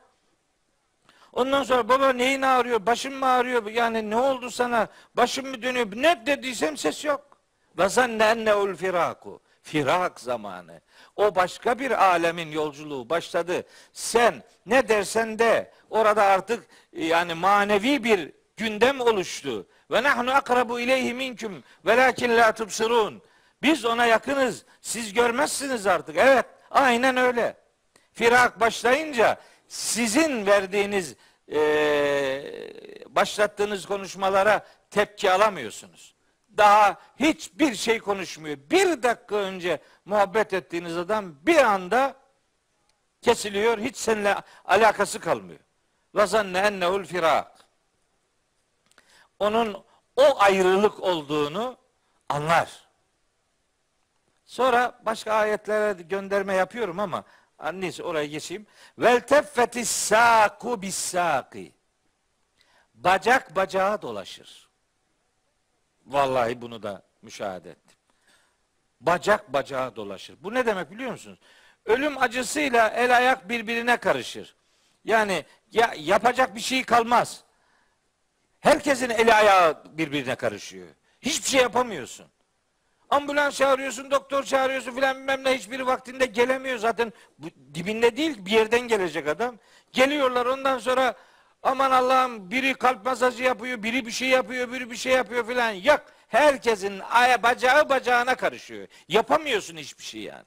Ondan 1.33 1.63
sonra 1.63 1.89
baba 1.89 2.13
neyin 2.13 2.41
ağrıyor? 2.41 2.85
Başım 2.85 3.13
mı 3.13 3.25
ağrıyor? 3.25 3.65
Yani 3.65 4.09
ne 4.09 4.15
oldu 4.15 4.49
sana? 4.49 4.87
Başım 5.15 5.47
mı 5.47 5.61
dönüyor? 5.61 5.87
Ne 5.95 6.25
dediysem 6.25 6.77
ses 6.77 7.05
yok. 7.05 7.37
Ve 7.77 7.89
zanne 7.89 8.23
enneul 8.23 8.75
firaku. 8.75 9.41
Firak 9.63 10.19
zamanı. 10.19 10.81
O 11.19 11.35
başka 11.35 11.79
bir 11.79 12.03
alemin 12.03 12.51
yolculuğu 12.51 13.09
başladı. 13.09 13.63
Sen 13.93 14.43
ne 14.65 14.89
dersen 14.89 15.39
de 15.39 15.71
orada 15.89 16.23
artık 16.23 16.65
yani 16.93 17.33
manevi 17.33 18.03
bir 18.03 18.31
gündem 18.57 19.01
oluştu. 19.01 19.67
Ve 19.91 20.03
nahnu 20.03 20.31
akrabu 20.31 20.79
ileyhi 20.79 21.13
minkum 21.13 21.63
velakin 21.85 22.37
la 22.37 22.51
tubsirun. 22.51 23.21
Biz 23.61 23.85
ona 23.85 24.05
yakınız. 24.05 24.65
Siz 24.81 25.13
görmezsiniz 25.13 25.87
artık. 25.87 26.17
Evet, 26.17 26.45
aynen 26.71 27.17
öyle. 27.17 27.57
Firak 28.13 28.59
başlayınca 28.59 29.37
sizin 29.67 30.45
verdiğiniz 30.45 31.15
e, 31.51 31.59
başlattığınız 33.09 33.85
konuşmalara 33.85 34.65
tepki 34.91 35.31
alamıyorsunuz. 35.31 36.15
Daha 36.59 36.97
hiçbir 37.19 37.75
şey 37.75 37.99
konuşmuyor. 37.99 38.57
Bir 38.69 39.03
dakika 39.03 39.35
önce 39.35 39.81
muhabbet 40.05 40.53
ettiğiniz 40.53 40.97
adam 40.97 41.35
bir 41.45 41.57
anda 41.57 42.15
kesiliyor. 43.21 43.77
Hiç 43.77 43.97
seninle 43.97 44.35
alakası 44.65 45.19
kalmıyor. 45.19 45.59
Ve 46.15 46.25
zanne 46.27 46.59
ennehu'l 46.59 47.05
firak. 47.05 47.65
onun 49.39 49.83
o 50.15 50.39
ayrılık 50.39 50.99
olduğunu 50.99 51.77
anlar. 52.29 52.87
Sonra 54.45 54.99
başka 55.05 55.33
ayetlere 55.33 56.01
gönderme 56.01 56.53
yapıyorum 56.53 56.99
ama 56.99 57.23
neyse 57.73 58.03
oraya 58.03 58.25
geçeyim. 58.25 58.67
Vel 58.97 59.19
teffetis 59.19 59.89
saku 59.89 60.81
bis 60.81 60.95
saki. 60.95 61.73
Bacak 62.93 63.55
bacağa 63.55 64.01
dolaşır. 64.01 64.68
Vallahi 66.09 66.61
bunu 66.61 66.83
da 66.83 67.01
müşahede 67.21 67.69
ettim. 67.69 67.97
Bacak 69.01 69.53
bacağa 69.53 69.95
dolaşır. 69.95 70.35
Bu 70.43 70.53
ne 70.53 70.65
demek 70.65 70.91
biliyor 70.91 71.11
musunuz? 71.11 71.39
Ölüm 71.85 72.17
acısıyla 72.17 72.87
el 72.87 73.17
ayak 73.17 73.49
birbirine 73.49 73.97
karışır. 73.97 74.55
Yani 75.05 75.45
ya, 75.71 75.93
yapacak 75.97 76.55
bir 76.55 76.59
şey 76.59 76.83
kalmaz. 76.83 77.43
Herkesin 78.59 79.09
eli 79.09 79.33
ayağı 79.33 79.83
birbirine 79.97 80.35
karışıyor. 80.35 80.87
Hiçbir 81.21 81.49
şey 81.49 81.61
yapamıyorsun. 81.61 82.25
Ambulans 83.09 83.57
çağırıyorsun, 83.57 84.11
doktor 84.11 84.43
çağırıyorsun 84.43 84.95
filan 84.95 85.17
bilmem 85.17 85.43
ne 85.43 85.57
hiçbiri 85.57 85.87
vaktinde 85.87 86.25
gelemiyor 86.25 86.77
zaten. 86.77 87.13
Bu, 87.37 87.47
dibinde 87.73 88.17
değil 88.17 88.45
bir 88.45 88.51
yerden 88.51 88.81
gelecek 88.81 89.27
adam. 89.27 89.55
Geliyorlar 89.91 90.45
ondan 90.45 90.79
sonra 90.79 91.15
aman 91.63 91.91
Allah'ım 91.91 92.51
biri 92.51 92.73
kalp 92.73 93.05
masajı 93.05 93.43
yapıyor, 93.43 93.83
biri 93.83 94.05
bir 94.05 94.11
şey 94.11 94.29
yapıyor, 94.29 94.71
biri 94.71 94.91
bir 94.91 94.95
şey 94.95 95.13
yapıyor 95.13 95.47
filan. 95.47 95.71
Yok 95.71 96.01
herkesin 96.27 96.99
aya 96.99 97.43
bacağı 97.43 97.89
bacağına 97.89 98.35
karışıyor. 98.35 98.87
Yapamıyorsun 99.07 99.77
hiçbir 99.77 100.03
şey 100.03 100.21
yani. 100.21 100.45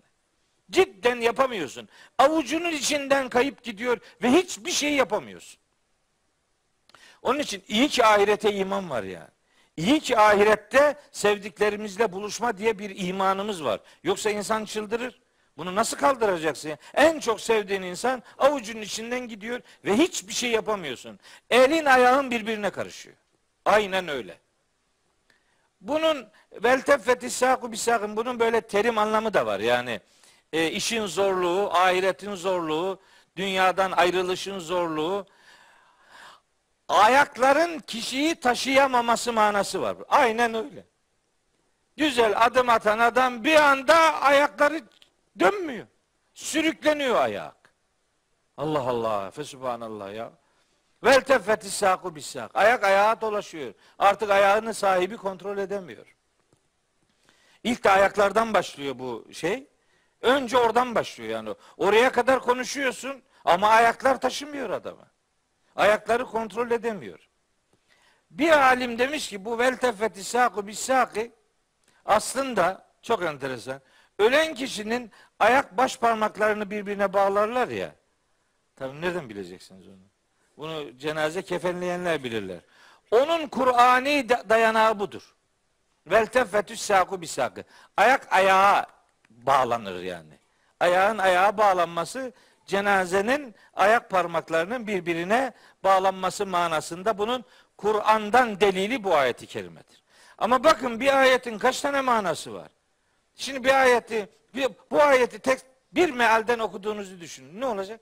Cidden 0.71 1.21
yapamıyorsun. 1.21 1.89
Avucunun 2.19 2.73
içinden 2.73 3.29
kayıp 3.29 3.63
gidiyor 3.63 3.99
ve 4.23 4.31
hiçbir 4.31 4.71
şey 4.71 4.95
yapamıyorsun. 4.95 5.61
Onun 7.23 7.39
için 7.39 7.63
iyi 7.69 7.89
ki 7.89 8.05
ahirete 8.05 8.53
iman 8.55 8.91
var 8.91 9.03
ya. 9.03 9.29
İyi 9.77 10.01
ki 10.01 10.19
ahirette 10.19 10.97
sevdiklerimizle 11.13 12.13
buluşma 12.13 12.59
diye 12.59 12.79
bir 12.79 13.09
imanımız 13.09 13.65
var. 13.65 13.81
Yoksa 14.03 14.31
insan 14.31 14.65
çıldırır. 14.65 15.22
Bunu 15.57 15.75
nasıl 15.75 15.97
kaldıracaksın? 15.97 16.79
En 16.95 17.21
çok 17.21 17.41
sevdiğin 17.41 17.83
insan 17.83 18.23
avucunun 18.39 18.83
içinden 18.83 19.29
gidiyor 19.29 19.61
ve 19.85 19.97
hiçbir 19.97 20.33
şey 20.33 20.51
yapamıyorsun. 20.51 21.19
Elin 21.51 21.85
ayağın 21.85 22.31
birbirine 22.31 22.71
karışıyor. 22.71 23.17
Aynen 23.65 24.09
öyle. 24.09 24.39
Bunun 25.81 26.29
vel 26.53 26.81
teffeti 26.81 27.31
saku 27.31 27.73
bisakın 27.73 28.17
bunun 28.17 28.41
böyle 28.41 28.61
terim 28.61 28.99
anlamı 28.99 29.35
da 29.35 29.47
var. 29.47 29.61
Yani 29.61 30.01
e, 30.53 30.71
işin 30.71 31.07
zorluğu, 31.07 31.71
ahiretin 31.73 32.35
zorluğu, 32.35 33.01
dünyadan 33.37 33.93
ayrılışın 33.93 34.59
zorluğu, 34.59 35.27
ayakların 36.89 37.79
kişiyi 37.79 38.35
taşıyamaması 38.35 39.33
manası 39.33 39.83
var. 39.83 39.97
Aynen 40.09 40.55
öyle. 40.55 40.85
Güzel 41.97 42.45
adım 42.45 42.69
atan 42.69 42.99
adam 42.99 43.45
bir 43.45 43.57
anda 43.57 44.21
ayakları 44.21 44.83
dönmüyor. 45.41 45.87
Sürükleniyor 46.35 47.17
ayak. 47.17 47.75
Allah 48.57 48.81
Allah. 48.81 49.31
Fesubhanallah 49.31 50.15
ya. 50.15 50.33
Vel 51.05 51.21
teffeti 51.21 51.71
saku 51.71 52.15
bisak. 52.15 52.51
Ayak 52.57 52.85
ayağa 52.85 53.21
dolaşıyor. 53.21 53.75
Artık 53.99 54.31
ayağını 54.31 54.75
sahibi 54.75 55.17
kontrol 55.17 55.59
edemiyor. 55.59 56.17
İlk 57.65 57.85
de 57.85 57.91
ayaklardan 57.91 58.55
başlıyor 58.55 58.99
bu 58.99 59.29
şey. 59.33 59.67
Önce 60.21 60.59
oradan 60.59 60.95
başlıyor 60.95 61.31
yani. 61.31 61.55
Oraya 61.77 62.13
kadar 62.13 62.41
konuşuyorsun 62.41 63.23
ama 63.45 63.69
ayaklar 63.69 64.21
taşımıyor 64.21 64.71
adamı. 64.71 65.07
Ayakları 65.77 66.25
kontrol 66.25 66.71
edemiyor. 66.71 67.29
Bir 68.31 68.51
alim 68.51 68.99
demiş 68.99 69.29
ki 69.29 69.45
bu 69.45 69.59
vel 69.59 69.77
teffeti 69.77 70.25
saku 70.25 70.67
bisaki 70.67 71.33
aslında 72.05 72.87
çok 73.03 73.23
enteresan. 73.23 73.81
Ölen 74.19 74.55
kişinin 74.55 75.11
ayak 75.39 75.77
baş 75.77 75.97
parmaklarını 75.99 76.71
birbirine 76.71 77.13
bağlarlar 77.13 77.69
ya. 77.69 77.93
Tabii 78.77 79.01
nereden 79.01 79.29
bileceksiniz 79.29 79.89
onu? 79.89 79.97
Bunu 80.57 80.99
cenaze 80.99 81.43
kefenleyenler 81.43 82.25
bilirler. 82.25 82.61
Onun 83.11 83.47
Kur'ani 83.47 84.29
dayanağı 84.29 84.99
budur. 84.99 85.35
Vel 86.07 86.27
teffetü 86.27 86.77
saku 86.77 87.21
bisakı. 87.21 87.65
Ayak 87.97 88.33
ayağa 88.33 88.87
bağlanır 89.31 90.03
yani. 90.03 90.39
Ayağın 90.81 91.19
ayağa 91.19 91.59
bağlanması 91.59 92.33
cenazenin 92.67 93.55
ayak 93.75 94.11
parmaklarının 94.11 94.87
birbirine 94.87 95.53
bağlanması 95.85 96.47
manasında 96.47 97.19
bunun 97.19 97.45
Kur'an'dan 97.77 98.61
delili 98.61 99.05
bu 99.05 99.15
ayeti 99.15 99.47
kerimedir. 99.47 100.03
Ama 100.39 100.65
bakın 100.65 101.01
bir 101.01 101.19
ayetin 101.19 101.59
kaç 101.59 101.81
tane 101.81 102.01
manası 102.01 102.55
var? 102.55 102.69
Şimdi 103.43 103.65
bir 103.65 103.83
ayeti, 103.83 104.29
bir, 104.55 104.69
bu 104.91 105.03
ayeti 105.03 105.39
tek 105.39 105.61
bir 105.93 106.11
mealden 106.11 106.59
okuduğunuzu 106.59 107.21
düşünün. 107.21 107.61
Ne 107.61 107.67
olacak? 107.67 108.01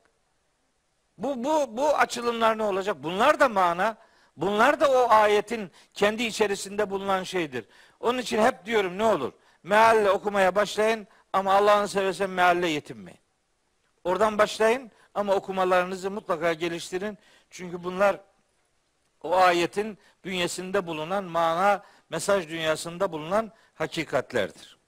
Bu, 1.18 1.45
bu, 1.45 1.76
bu 1.76 1.97
açılımlar 1.97 2.59
ne 2.59 2.62
olacak? 2.62 2.97
Bunlar 3.03 3.41
da 3.41 3.49
mana. 3.49 3.97
Bunlar 4.36 4.80
da 4.80 4.91
o 4.91 5.11
ayetin 5.11 5.70
kendi 5.95 6.22
içerisinde 6.22 6.91
bulunan 6.91 7.22
şeydir. 7.22 7.64
Onun 8.01 8.18
için 8.18 8.43
hep 8.43 8.66
diyorum 8.66 8.99
ne 8.99 9.05
olur? 9.05 9.32
Mealle 9.62 10.11
okumaya 10.11 10.55
başlayın 10.55 11.07
ama 11.32 11.55
Allah'ını 11.55 11.88
seversen 11.88 12.30
mealle 12.30 12.68
yetinmeyin. 12.68 13.21
Oradan 14.04 14.38
başlayın 14.38 14.91
ama 15.14 15.34
okumalarınızı 15.34 16.11
mutlaka 16.11 16.53
geliştirin. 16.53 17.18
Çünkü 17.50 17.84
bunlar 17.84 18.21
o 19.22 19.37
ayetin 19.37 19.99
bünyesinde 20.25 20.87
bulunan 20.87 21.25
mana, 21.25 21.83
mesaj 22.11 22.49
dünyasında 22.49 23.12
bulunan 23.12 23.53
hakikatlerdir. 23.75 24.79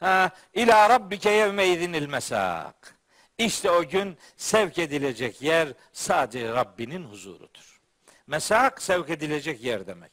Ha, 0.00 0.30
ila 0.54 0.88
rabbike 0.88 1.30
yevme 1.30 1.68
idinil 1.68 2.06
mesak. 2.06 2.98
İşte 3.38 3.70
o 3.70 3.88
gün 3.88 4.16
sevk 4.36 4.78
edilecek 4.78 5.42
yer 5.42 5.68
sadece 5.92 6.48
Rabbinin 6.48 7.04
huzurudur. 7.04 7.80
Mesak 8.26 8.82
sevk 8.82 9.10
edilecek 9.10 9.64
yer 9.64 9.86
demek. 9.86 10.12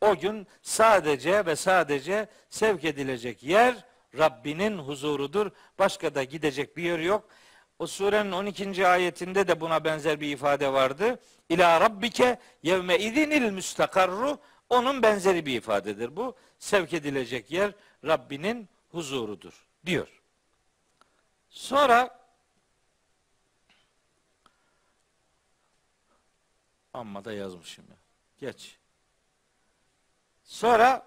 O 0.00 0.16
gün 0.16 0.46
sadece 0.62 1.46
ve 1.46 1.56
sadece 1.56 2.26
sevk 2.50 2.84
edilecek 2.84 3.42
yer 3.42 3.84
Rabbinin 4.18 4.78
huzurudur. 4.78 5.50
Başka 5.78 6.14
da 6.14 6.24
gidecek 6.24 6.76
bir 6.76 6.82
yer 6.82 6.98
yok. 6.98 7.28
O 7.78 7.86
surenin 7.86 8.32
12. 8.32 8.86
ayetinde 8.86 9.48
de 9.48 9.60
buna 9.60 9.84
benzer 9.84 10.20
bir 10.20 10.32
ifade 10.32 10.72
vardı. 10.72 11.20
İla 11.48 11.80
rabbike 11.80 12.38
yevme 12.62 12.98
idinil 12.98 13.50
müstakarru 13.50 14.38
onun 14.68 15.02
benzeri 15.02 15.46
bir 15.46 15.56
ifadedir 15.56 16.16
bu. 16.16 16.36
Sevk 16.58 16.92
edilecek 16.92 17.50
yer 17.50 17.72
Rabbinin 18.04 18.68
huzurudur 18.92 19.66
diyor. 19.86 20.22
Sonra 21.50 22.22
amma 26.92 27.24
da 27.24 27.32
yazmışım 27.32 27.84
ya. 27.90 27.96
Geç. 28.38 28.76
Sonra 30.44 31.06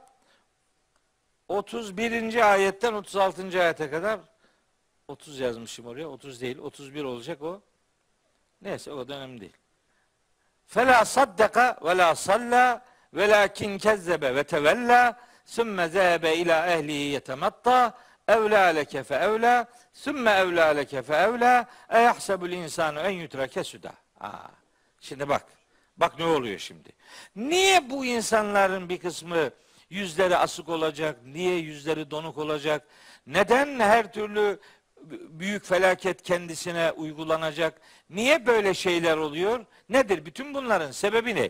31. 1.48 2.52
ayetten 2.52 2.94
36. 2.94 3.62
ayete 3.62 3.90
kadar 3.90 4.20
30 5.08 5.40
yazmışım 5.40 5.86
oraya. 5.86 6.08
30 6.08 6.42
değil. 6.42 6.58
31 6.58 7.04
olacak 7.04 7.42
o. 7.42 7.62
Neyse 8.62 8.92
o 8.92 9.08
da 9.08 9.16
önemli 9.16 9.42
değil. 9.42 9.58
Fela 10.68 11.06
saddaka 11.06 11.80
ve 11.84 11.98
la 11.98 12.16
salla 12.16 12.86
velakin 13.14 13.78
kezzebe 13.78 14.36
ve 14.36 14.44
tevella 14.44 15.20
sümme 15.46 15.88
zehebe 15.88 16.36
ila 16.36 16.68
ehlihi 16.68 16.98
yetematta 16.98 17.98
evlâ 18.28 18.66
leke 18.66 19.04
fe 19.04 19.16
evlâ 19.16 19.68
sümme 19.94 20.32
evlâ 20.32 20.68
leke 20.68 21.02
fe 21.02 21.14
evlâ 21.14 21.66
eyahsebul 21.90 22.52
insanu 22.52 23.00
en 23.00 23.10
yutrake 23.10 23.64
suda. 23.64 23.94
Aa, 24.20 24.48
şimdi 25.00 25.30
bak. 25.30 25.46
Bak 25.98 26.20
ne 26.20 26.26
oluyor 26.26 26.60
şimdi. 26.60 26.90
Niye 27.36 27.90
bu 27.90 28.06
insanların 28.06 28.90
bir 28.90 28.98
kısmı 28.98 29.50
yüzleri 29.90 30.38
asık 30.38 30.70
olacak? 30.70 31.20
Niye 31.26 31.56
yüzleri 31.56 32.12
donuk 32.12 32.38
olacak? 32.38 32.88
Neden 33.28 33.80
her 33.80 34.14
türlü 34.14 34.60
büyük 35.30 35.66
felaket 35.66 36.22
kendisine 36.22 36.92
uygulanacak? 36.92 37.82
Niye 38.10 38.46
böyle 38.46 38.74
şeyler 38.74 39.18
oluyor? 39.18 39.66
Nedir? 39.90 40.26
Bütün 40.26 40.54
bunların 40.54 40.92
sebebi 40.92 41.36
ne? 41.36 41.50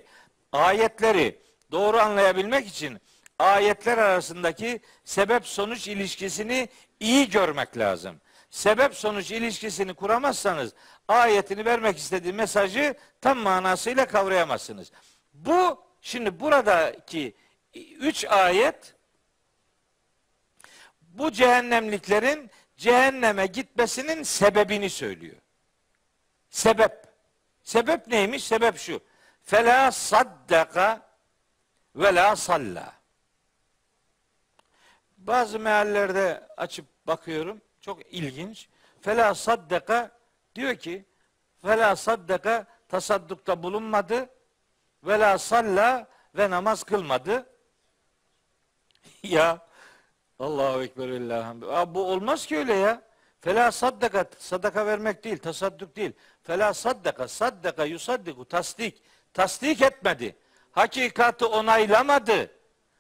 Ayetleri 0.52 1.40
doğru 1.72 1.98
anlayabilmek 1.98 2.68
için 2.68 3.02
ayetler 3.40 3.98
arasındaki 3.98 4.80
sebep 5.04 5.48
sonuç 5.48 5.88
ilişkisini 5.88 6.70
iyi 7.00 7.30
görmek 7.30 7.78
lazım. 7.78 8.22
Sebep 8.50 8.96
sonuç 8.96 9.32
ilişkisini 9.32 9.94
kuramazsanız 9.94 10.74
ayetini 11.08 11.66
vermek 11.66 11.98
istediği 11.98 12.34
mesajı 12.34 12.96
tam 13.22 13.38
manasıyla 13.38 14.06
kavrayamazsınız. 14.06 14.92
Bu 15.34 15.84
şimdi 16.02 16.40
buradaki 16.40 17.36
üç 18.00 18.26
ayet 18.26 18.96
bu 21.02 21.32
cehennemliklerin 21.32 22.52
cehenneme 22.78 23.46
gitmesinin 23.46 24.24
sebebini 24.24 24.90
söylüyor. 24.90 25.38
Sebep. 26.50 27.06
Sebep 27.64 28.08
neymiş? 28.08 28.44
Sebep 28.44 28.78
şu. 28.78 29.02
Fela 29.44 29.92
saddaka 29.92 31.10
ve 31.96 32.16
la 32.16 32.36
salla. 32.36 32.94
Bazı 35.28 35.60
meallerde 35.60 36.48
açıp 36.58 36.86
bakıyorum. 37.08 37.62
Çok 37.82 38.14
ilginç. 38.14 38.70
Fela 39.02 39.36
saddeka 39.36 40.12
diyor 40.56 40.76
ki 40.76 41.06
fela 41.62 41.96
saddeka 41.96 42.66
tasaddukta 42.90 43.64
bulunmadı 43.64 44.30
ve 45.04 45.20
la 45.20 45.38
salla 45.38 46.08
ve 46.36 46.50
namaz 46.50 46.84
kılmadı. 46.84 47.50
ya 49.24 49.68
Allahu 50.40 50.84
Ekber 50.84 51.10
Allah'ım. 51.10 51.62
Bu 51.96 52.06
olmaz 52.12 52.46
ki 52.46 52.58
öyle 52.58 52.74
ya. 52.74 53.02
Fela 53.42 53.72
saddaka 53.72 54.26
sadaka 54.38 54.86
vermek 54.86 55.24
değil, 55.24 55.38
tasadduk 55.38 55.96
değil. 55.96 56.12
Fela 56.44 56.74
saddaka 56.74 57.28
saddaka 57.28 57.86
yusaddiku 57.86 58.46
tasdik. 58.46 59.04
Tasdik 59.34 59.82
etmedi. 59.82 60.36
Hakikati 60.72 61.46
onaylamadı. 61.46 62.52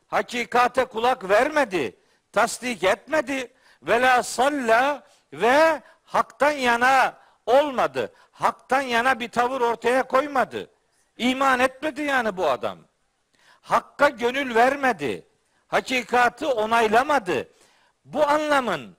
Hakikate 0.08 0.86
kulak 0.86 1.30
vermedi. 1.30 1.96
Tasdik 2.36 2.84
etmedi. 2.84 3.54
Vela 3.84 4.24
salla 4.24 5.04
ve 5.34 5.82
haktan 6.04 6.52
yana 6.52 7.18
olmadı. 7.46 8.14
Haktan 8.32 8.82
yana 8.82 9.20
bir 9.20 9.30
tavır 9.30 9.62
ortaya 9.62 10.04
koymadı. 10.04 10.70
İman 11.18 11.60
etmedi 11.60 12.02
yani 12.02 12.38
bu 12.38 12.50
adam. 12.50 12.78
Hakka 13.62 14.10
gönül 14.10 14.56
vermedi. 14.56 15.28
Hakikati 15.68 16.46
onaylamadı. 16.46 17.50
Bu 18.06 18.28
anlamın 18.28 18.98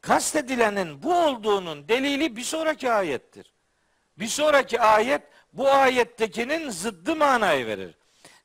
kastedilenin 0.00 1.02
bu 1.02 1.14
olduğunun 1.14 1.88
delili 1.88 2.36
bir 2.36 2.44
sonraki 2.44 2.92
ayettir. 2.92 3.52
Bir 4.18 4.28
sonraki 4.28 4.80
ayet 4.80 5.22
bu 5.52 5.70
ayettekinin 5.70 6.70
zıddı 6.70 7.16
manayı 7.16 7.66
verir. 7.66 7.94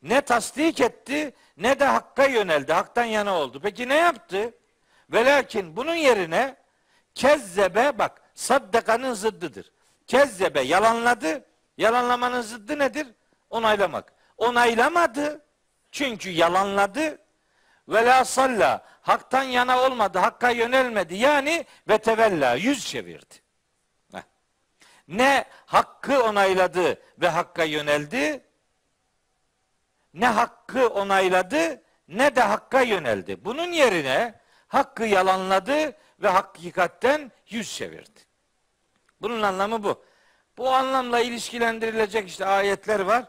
Ne 0.02 0.22
tasdik 0.22 0.82
etti 0.82 1.34
ne 1.62 1.80
de 1.80 1.86
hakka 1.86 2.26
yöneldi. 2.26 2.74
Haktan 2.74 3.04
yana 3.04 3.38
oldu. 3.38 3.60
Peki 3.64 3.90
ne 3.90 3.96
yaptı? 3.96 4.54
Velakin 5.10 5.76
bunun 5.76 5.96
yerine 5.96 6.56
kezzebe 7.16 7.98
bak 7.98 8.22
saddakanın 8.34 9.14
zıddıdır. 9.14 9.72
Kezzebe 10.08 10.62
yalanladı. 10.62 11.46
Yalanlamanın 11.78 12.42
zıddı 12.42 12.80
nedir? 12.80 13.08
Onaylamak. 13.50 14.14
Onaylamadı. 14.38 15.46
Çünkü 15.92 16.30
yalanladı. 16.30 17.18
Ve 17.88 18.06
la 18.06 18.26
salla. 18.26 18.86
Haktan 19.02 19.44
yana 19.44 19.82
olmadı. 19.82 20.20
Hakka 20.20 20.50
yönelmedi. 20.50 21.16
Yani 21.16 21.66
ve 21.90 21.98
tevella. 21.98 22.54
Yüz 22.54 22.88
çevirdi. 22.88 23.36
Heh. 24.14 24.22
Ne 25.08 25.46
hakkı 25.66 26.24
onayladı 26.24 27.02
ve 27.22 27.30
hakka 27.30 27.64
yöneldi. 27.64 28.51
Ne 30.14 30.28
hakkı 30.28 30.88
onayladı 30.88 31.84
ne 32.08 32.36
de 32.36 32.42
hakka 32.42 32.82
yöneldi. 32.82 33.46
Bunun 33.46 33.72
yerine 33.72 34.40
hakkı 34.68 35.04
yalanladı 35.04 35.98
ve 36.20 36.28
hakikatten 36.28 37.32
yüz 37.50 37.76
çevirdi. 37.76 38.20
Bunun 39.22 39.42
anlamı 39.42 39.84
bu. 39.84 40.06
Bu 40.58 40.70
anlamla 40.70 41.20
ilişkilendirilecek 41.20 42.30
işte 42.30 42.46
ayetler 42.46 43.00
var. 43.00 43.26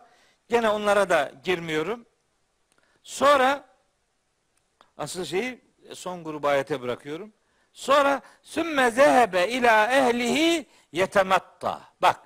Gene 0.49 0.69
onlara 0.69 1.09
da 1.09 1.33
girmiyorum. 1.45 2.07
Sonra 3.03 3.65
asıl 4.99 5.25
şeyi 5.25 5.65
son 5.95 6.25
grubu 6.25 6.49
ayete 6.49 6.83
bırakıyorum. 6.83 7.33
Sonra 7.73 8.23
sümme 8.43 8.91
zehebe 8.91 9.49
ila 9.49 9.93
ehlihi 9.93 10.67
yetematta. 10.93 11.81
Bak. 12.03 12.21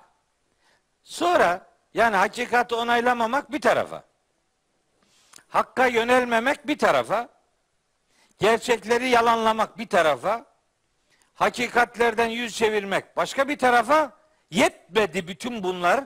Sonra 1.03 1.67
yani 1.93 2.15
hakikati 2.15 2.75
onaylamamak 2.75 3.51
bir 3.51 3.61
tarafa. 3.61 4.03
Hakka 5.47 5.85
yönelmemek 5.85 6.67
bir 6.67 6.77
tarafa. 6.77 7.29
Gerçekleri 8.39 9.09
yalanlamak 9.09 9.77
bir 9.77 9.87
tarafa. 9.87 10.45
Hakikatlerden 11.33 12.27
yüz 12.27 12.57
çevirmek 12.57 13.17
başka 13.17 13.47
bir 13.47 13.57
tarafa. 13.57 14.11
Yetmedi 14.51 15.27
bütün 15.27 15.63
bunlar. 15.63 16.03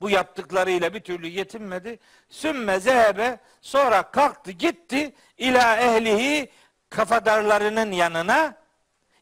Bu 0.00 0.10
yaptıklarıyla 0.10 0.94
bir 0.94 1.00
türlü 1.00 1.26
yetinmedi. 1.26 1.98
Sümme 2.28 2.80
zehebe 2.80 3.38
sonra 3.60 4.10
kalktı 4.10 4.50
gitti 4.50 5.14
ila 5.38 5.76
ehlihi 5.76 6.52
kafadarlarının 6.90 7.92
yanına 7.92 8.56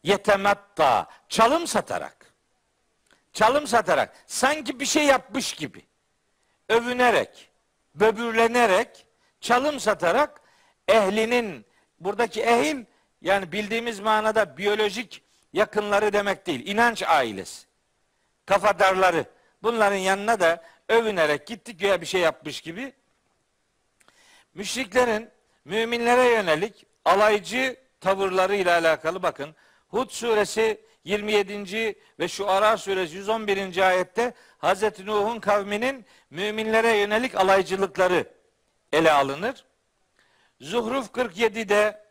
yetematta 0.03 1.07
çalım 1.29 1.67
satarak. 1.67 2.33
Çalım 3.33 3.67
satarak 3.67 4.13
sanki 4.27 4.79
bir 4.79 4.85
şey 4.85 5.05
yapmış 5.05 5.53
gibi 5.53 5.85
övünerek, 6.69 7.49
böbürlenerek, 7.95 9.05
çalım 9.43 9.79
satarak 9.79 10.41
ehlinin 10.87 11.65
buradaki 11.99 12.43
ehil 12.43 12.85
yani 13.21 13.51
bildiğimiz 13.51 13.99
manada 13.99 14.57
biyolojik 14.57 15.23
yakınları 15.53 16.13
demek 16.13 16.47
değil. 16.47 16.67
inanç 16.67 17.03
ailesi. 17.03 17.67
Kafadarları. 18.45 19.25
Bunların 19.63 19.97
yanına 19.97 20.39
da 20.39 20.63
övünerek 20.89 21.47
gitti 21.47 21.77
güya 21.77 22.01
bir 22.01 22.05
şey 22.05 22.21
yapmış 22.21 22.61
gibi. 22.61 22.93
Müşriklerin 24.53 25.29
müminlere 25.65 26.23
yönelik 26.23 26.85
alaycı 27.05 27.77
tavırlarıyla 27.99 28.79
alakalı 28.79 29.23
bakın. 29.23 29.55
Hud 29.87 30.09
suresi 30.09 30.81
27. 31.03 31.95
ve 32.19 32.27
şu 32.27 32.49
Ara 32.49 32.77
suresi 32.77 33.15
111. 33.15 33.87
ayette 33.87 34.33
Hazreti 34.57 35.05
Nuh'un 35.05 35.39
kavminin 35.39 36.05
müminlere 36.29 36.97
yönelik 36.97 37.35
alaycılıkları 37.35 38.42
ele 38.93 39.11
alınır. 39.11 39.65
Zuhruf 40.61 41.07
47'de 41.07 42.03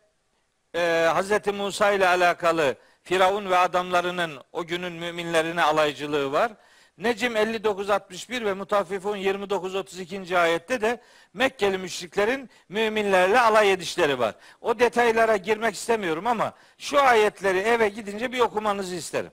e, 0.75 1.09
Hazreti 1.13 1.51
Musa 1.51 1.91
ile 1.91 2.07
alakalı 2.07 2.75
Firavun 3.03 3.49
ve 3.49 3.57
adamlarının 3.57 4.41
o 4.51 4.65
günün 4.65 4.93
müminlerine 4.93 5.63
alaycılığı 5.63 6.31
var. 6.31 6.51
Necim 6.97 7.35
59-61 7.35 8.45
ve 8.45 8.53
Mutaffifun 8.53 9.17
29-32. 9.17 10.37
ayette 10.37 10.81
de 10.81 11.01
Mekkeli 11.33 11.77
müşriklerin 11.77 12.49
müminlerle 12.69 13.39
alay 13.39 13.71
edişleri 13.71 14.19
var. 14.19 14.35
O 14.61 14.79
detaylara 14.79 15.37
girmek 15.37 15.75
istemiyorum 15.75 16.27
ama 16.27 16.53
şu 16.77 17.01
ayetleri 17.01 17.57
eve 17.57 17.89
gidince 17.89 18.31
bir 18.31 18.39
okumanızı 18.39 18.95
isterim. 18.95 19.31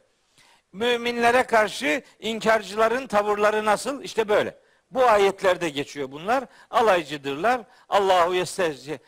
Müminlere 0.72 1.42
karşı 1.42 2.02
inkarcıların 2.20 3.06
tavırları 3.06 3.64
nasıl? 3.64 4.02
İşte 4.02 4.28
böyle. 4.28 4.56
Bu 4.90 5.04
ayetlerde 5.04 5.68
geçiyor 5.68 6.12
bunlar. 6.12 6.44
Alaycıdırlar. 6.70 7.60
Allahu 7.88 8.34
yestehzi 8.34 9.00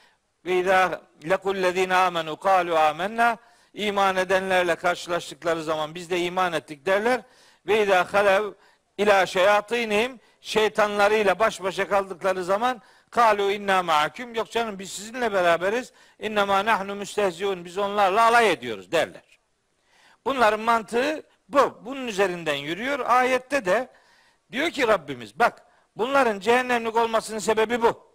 ve 0.45 0.59
izâ 0.59 1.03
lekullezîne 1.29 1.95
amenu 1.95 2.37
kâlu 2.37 2.79
âmennâ 2.79 3.37
iman 3.75 4.17
edenlerle 4.17 4.75
karşılaştıkları 4.75 5.63
zaman 5.63 5.95
biz 5.95 6.11
de 6.11 6.21
iman 6.21 6.53
ettik 6.53 6.87
derler. 6.87 7.21
Ve 7.67 7.83
izâ 7.83 8.15
halev 8.15 8.53
ilâ 8.99 9.27
şeyatînihim 9.27 10.21
şeytanlarıyla 10.41 11.39
baş 11.39 11.63
başa 11.63 11.89
kaldıkları 11.89 12.45
zaman 12.45 12.83
kalu 13.11 13.53
inna 13.53 13.83
ma'akum 13.83 14.35
yok 14.35 14.51
canım 14.51 14.79
biz 14.79 14.93
sizinle 14.93 15.33
beraberiz. 15.33 15.93
İnnemâ 16.19 16.65
nahnu 16.65 16.95
müstehziun 16.95 17.65
biz 17.65 17.79
onlarla 17.79 18.25
alay 18.27 18.53
ediyoruz 18.53 18.93
derler. 18.93 19.39
Bunların 20.25 20.61
mantığı 20.61 21.23
bu. 21.49 21.81
Bunun 21.85 22.07
üzerinden 22.07 22.55
yürüyor. 22.55 22.99
Ayette 22.99 23.65
de 23.65 23.89
diyor 24.53 24.71
ki 24.71 24.89
Rabbimiz 24.89 25.39
bak 25.39 25.72
bunların 25.97 26.41
cehennemlik 26.41 26.97
olmasının 26.97 27.39
sebebi 27.39 27.83
bu. 27.83 28.13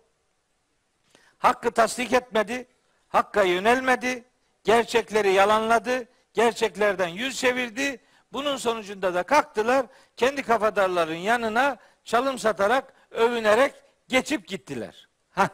Hakkı 1.37 1.71
tasdik 1.71 2.13
etmedi, 2.13 2.67
hakka 3.07 3.43
yönelmedi, 3.43 4.23
gerçekleri 4.63 5.33
yalanladı, 5.33 6.07
gerçeklerden 6.33 7.07
yüz 7.07 7.39
çevirdi. 7.39 8.01
Bunun 8.33 8.57
sonucunda 8.57 9.13
da 9.13 9.23
kalktılar, 9.23 9.85
kendi 10.17 10.43
kafadarların 10.43 11.15
yanına 11.15 11.77
çalım 12.03 12.39
satarak, 12.39 12.93
övünerek 13.11 13.73
geçip 14.07 14.47
gittiler. 14.47 15.09
Hah, 15.29 15.49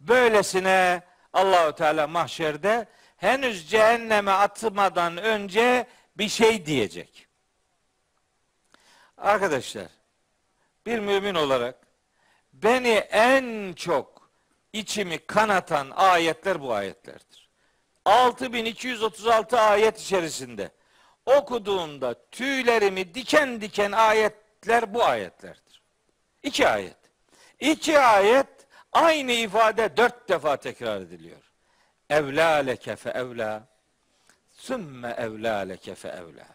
böylesine 0.00 1.02
Allahu 1.32 1.74
Teala 1.74 2.06
mahşerde 2.06 2.88
henüz 3.16 3.70
cehenneme 3.70 4.30
atmadan 4.30 5.16
önce 5.16 5.86
bir 6.16 6.28
şey 6.28 6.66
diyecek. 6.66 7.26
Arkadaşlar, 9.16 9.86
bir 10.86 10.98
mümin 10.98 11.34
olarak 11.34 11.86
beni 12.52 12.94
en 13.10 13.72
çok 13.72 14.30
içimi 14.72 15.18
kanatan 15.18 15.90
ayetler 15.90 16.60
bu 16.60 16.74
ayetlerdir. 16.74 17.50
6236 18.04 19.60
ayet 19.60 20.00
içerisinde 20.00 20.70
okuduğumda 21.26 22.14
tüylerimi 22.30 23.14
diken 23.14 23.60
diken 23.60 23.92
ayetler 23.92 24.94
bu 24.94 25.04
ayetlerdir. 25.04 25.82
İki 26.42 26.68
ayet. 26.68 26.96
İki 27.60 27.98
ayet 27.98 28.48
aynı 28.92 29.32
ifade 29.32 29.96
dört 29.96 30.28
defa 30.28 30.56
tekrar 30.56 31.00
ediliyor. 31.00 31.52
Evlâ 32.10 32.54
leke 32.54 32.96
fe 32.96 33.10
evlâ 33.10 33.68
sümme 34.50 35.14
evlâ 35.18 35.58
leke 35.58 35.94
fe 35.94 36.08
evlâ. 36.08 36.46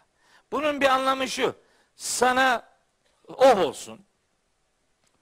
Bunun 0.52 0.80
bir 0.80 0.86
anlamı 0.86 1.28
şu. 1.28 1.54
Sana 1.96 2.68
oh 3.28 3.58
olsun. 3.58 4.05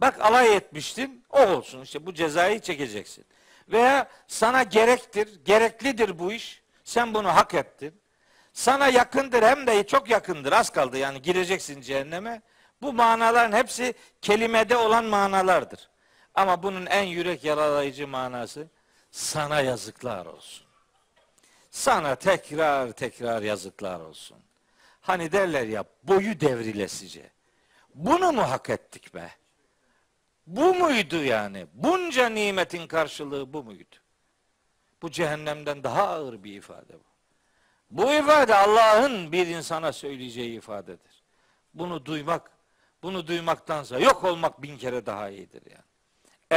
Bak 0.04 0.20
alay 0.20 0.56
etmiştin. 0.56 1.24
O 1.30 1.46
olsun 1.46 1.82
işte 1.82 2.06
bu 2.06 2.14
cezayı 2.14 2.60
çekeceksin. 2.60 3.24
Veya 3.68 4.08
sana 4.28 4.62
gerektir, 4.62 5.44
gereklidir 5.44 6.18
bu 6.18 6.32
iş. 6.32 6.62
Sen 6.84 7.14
bunu 7.14 7.28
hak 7.28 7.54
ettin. 7.54 8.00
Sana 8.52 8.88
yakındır 8.88 9.42
hem 9.42 9.66
de 9.66 9.86
çok 9.86 10.10
yakındır. 10.10 10.52
Az 10.52 10.70
kaldı 10.70 10.98
yani 10.98 11.22
gireceksin 11.22 11.80
cehenneme. 11.80 12.42
Bu 12.82 12.92
manaların 12.92 13.56
hepsi 13.56 13.94
kelimede 14.22 14.76
olan 14.76 15.04
manalardır. 15.04 15.90
Ama 16.34 16.62
bunun 16.62 16.86
en 16.86 17.02
yürek 17.02 17.44
yaralayıcı 17.44 18.08
manası 18.08 18.68
sana 19.10 19.60
yazıklar 19.60 20.26
olsun. 20.26 20.66
Sana 21.70 22.14
tekrar 22.14 22.92
tekrar 22.92 23.42
yazıklar 23.42 24.00
olsun. 24.00 24.38
Hani 25.00 25.32
derler 25.32 25.66
ya 25.66 25.84
boyu 26.02 26.40
devrilesice. 26.40 27.30
Bunu 27.94 28.32
mu 28.32 28.50
hak 28.50 28.70
ettik 28.70 29.14
be? 29.14 29.30
Bu 30.46 30.74
muydu 30.74 31.24
yani? 31.24 31.66
Bunca 31.74 32.28
nimetin 32.28 32.86
karşılığı 32.86 33.52
bu 33.52 33.62
muydu? 33.64 33.96
Bu 35.02 35.10
cehennemden 35.10 35.82
daha 35.84 36.08
ağır 36.08 36.44
bir 36.44 36.52
ifade 36.52 36.94
bu. 36.94 37.04
Bu 37.90 38.12
ifade 38.12 38.54
Allah'ın 38.54 39.32
bir 39.32 39.46
insana 39.46 39.92
söyleyeceği 39.92 40.56
ifadedir. 40.58 41.22
Bunu 41.74 42.04
duymak, 42.06 42.50
bunu 43.02 43.26
duymaktansa 43.26 43.98
yok 43.98 44.24
olmak 44.24 44.62
bin 44.62 44.78
kere 44.78 45.06
daha 45.06 45.28
iyidir 45.28 45.62
yani. 45.70 45.84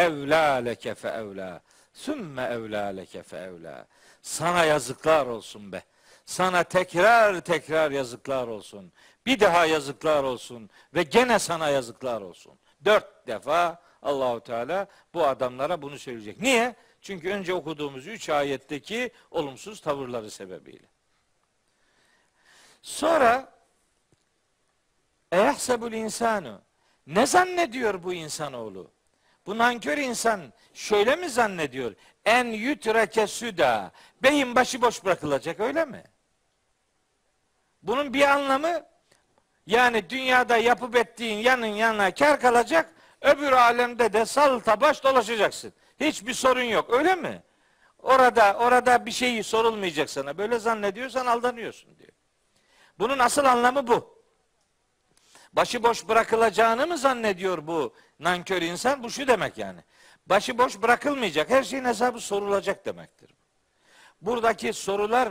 Evlâ 0.06 0.54
leke 0.54 0.96
fe 0.96 1.08
evlâ. 1.08 1.62
Sümme 1.94 2.44
evlâ 2.44 2.86
leke 2.86 3.24
fe 3.24 3.38
evlâ. 3.38 3.86
Sana 4.22 4.66
yazıklar 4.66 5.26
olsun 5.26 5.72
be. 5.72 5.84
Sana 6.26 6.64
tekrar 6.64 7.42
tekrar 7.42 7.92
yazıklar 7.92 8.48
olsun. 8.48 8.92
Bir 9.26 9.40
daha 9.40 9.66
yazıklar 9.66 10.24
olsun 10.24 10.70
ve 10.94 11.04
gene 11.04 11.40
sana 11.40 11.70
yazıklar 11.70 12.22
olsun. 12.22 12.54
Dört 12.86 13.28
defa 13.28 13.82
Allahu 14.02 14.40
Teala 14.40 14.88
bu 15.14 15.28
adamlara 15.28 15.82
bunu 15.82 16.00
söyleyecek. 16.00 16.42
Niye? 16.42 16.76
Çünkü 17.02 17.30
önce 17.30 17.54
okuduğumuz 17.54 18.08
üç 18.08 18.30
ayetteki 18.30 19.12
olumsuz 19.32 19.82
tavırları 19.82 20.32
sebebiyle. 20.32 20.88
Sonra 22.82 23.54
Ehsebul 25.32 25.92
insanu 25.92 26.62
ne 27.08 27.26
zannediyor 27.26 28.04
bu 28.04 28.14
insanoğlu? 28.14 28.92
Bu 29.46 29.58
nankör 29.58 29.98
insan 29.98 30.54
şöyle 30.74 31.16
mi 31.16 31.30
zannediyor? 31.30 31.96
En 32.26 32.46
yütreke 32.46 33.28
süda. 33.28 33.92
Beyin 34.24 34.56
başıboş 34.56 35.06
bırakılacak 35.06 35.60
öyle 35.60 35.86
mi? 35.86 36.04
Bunun 37.84 38.14
bir 38.14 38.22
anlamı 38.22 38.86
yani 39.68 40.10
dünyada 40.10 40.58
yapıp 40.58 40.96
ettiğin 40.96 41.38
yanın 41.38 41.66
yanına 41.66 42.14
kar 42.14 42.40
kalacak. 42.40 42.94
Öbür 43.22 43.52
alemde 43.52 44.14
de 44.14 44.26
salta 44.26 44.82
baş 44.82 45.04
dolaşacaksın. 45.04 45.74
Hiçbir 46.00 46.34
sorun 46.34 46.62
yok 46.62 46.94
öyle 46.94 47.16
mi? 47.16 47.44
Orada 48.00 48.58
orada 48.60 49.06
bir 49.06 49.12
şey 49.12 49.44
sorulmayacak 49.44 50.10
sana. 50.10 50.38
Böyle 50.38 50.60
zannediyorsan 50.60 51.26
aldanıyorsun 51.26 51.98
diyor. 51.98 52.12
Bunun 53.00 53.20
asıl 53.20 53.46
anlamı 53.46 53.88
bu. 53.88 54.18
Başıboş 55.54 56.08
bırakılacağını 56.08 56.88
mı 56.88 56.98
zannediyor 56.98 57.68
bu 57.68 57.94
nankör 58.20 58.62
insan? 58.62 59.04
Bu 59.04 59.10
şu 59.10 59.28
demek 59.28 59.58
yani. 59.58 59.80
Başıboş 60.26 60.82
bırakılmayacak. 60.82 61.50
Her 61.50 61.64
şeyin 61.64 61.86
hesabı 61.86 62.20
sorulacak 62.20 62.86
demektir. 62.86 63.30
Buradaki 64.22 64.74
sorular 64.74 65.30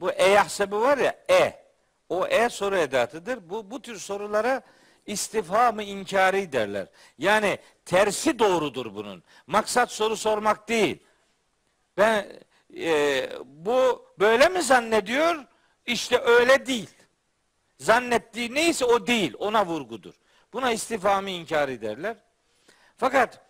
bu 0.00 0.10
e 0.10 0.28
yahsebi 0.28 0.76
var 0.76 0.98
ya 0.98 1.24
e. 1.30 1.61
O 2.12 2.26
e 2.26 2.48
soru 2.48 2.76
edatıdır. 2.76 3.50
Bu 3.50 3.70
bu 3.70 3.82
tür 3.82 3.98
sorulara 3.98 4.62
istifhamı 5.06 5.82
inkari 5.82 6.52
derler. 6.52 6.86
Yani 7.18 7.58
tersi 7.84 8.38
doğrudur 8.38 8.94
bunun. 8.94 9.22
Maksat 9.46 9.92
soru 9.92 10.16
sormak 10.16 10.68
değil. 10.68 10.98
Ben 11.96 12.26
e, 12.76 13.30
bu 13.44 14.06
böyle 14.18 14.48
mi 14.48 14.62
zannediyor? 14.62 15.44
İşte 15.86 16.18
öyle 16.18 16.66
değil. 16.66 16.90
Zannettiği 17.78 18.54
neyse 18.54 18.84
o 18.84 19.06
değil. 19.06 19.34
Ona 19.38 19.66
vurgudur. 19.66 20.14
Buna 20.52 20.72
istifamı 20.72 21.30
inkar 21.30 21.68
ederler. 21.68 22.16
Fakat 22.96 23.40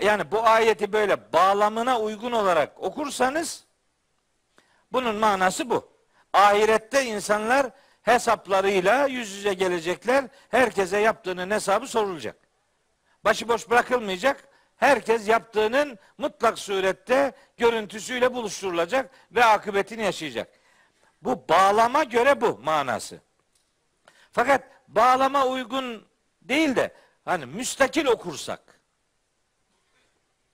yani 0.00 0.30
bu 0.30 0.42
ayeti 0.42 0.92
böyle 0.92 1.32
bağlamına 1.32 2.00
uygun 2.00 2.32
olarak 2.32 2.82
okursanız 2.82 3.64
bunun 4.92 5.16
manası 5.16 5.70
bu. 5.70 5.88
Ahirette 6.32 7.04
insanlar 7.04 7.70
hesaplarıyla 8.08 9.06
yüz 9.06 9.30
yüze 9.30 9.54
gelecekler. 9.54 10.24
Herkese 10.48 10.98
yaptığının 10.98 11.50
hesabı 11.50 11.86
sorulacak. 11.86 12.36
Başıboş 13.24 13.70
bırakılmayacak. 13.70 14.48
Herkes 14.76 15.28
yaptığının 15.28 15.98
mutlak 16.18 16.58
surette 16.58 17.32
görüntüsüyle 17.56 18.34
buluşturulacak 18.34 19.10
ve 19.32 19.44
akıbetini 19.44 20.02
yaşayacak. 20.02 20.48
Bu 21.22 21.48
bağlama 21.48 22.04
göre 22.04 22.40
bu 22.40 22.58
manası. 22.58 23.20
Fakat 24.32 24.62
bağlama 24.88 25.46
uygun 25.46 26.06
değil 26.42 26.76
de 26.76 26.94
hani 27.24 27.46
müstakil 27.46 28.06
okursak 28.06 28.78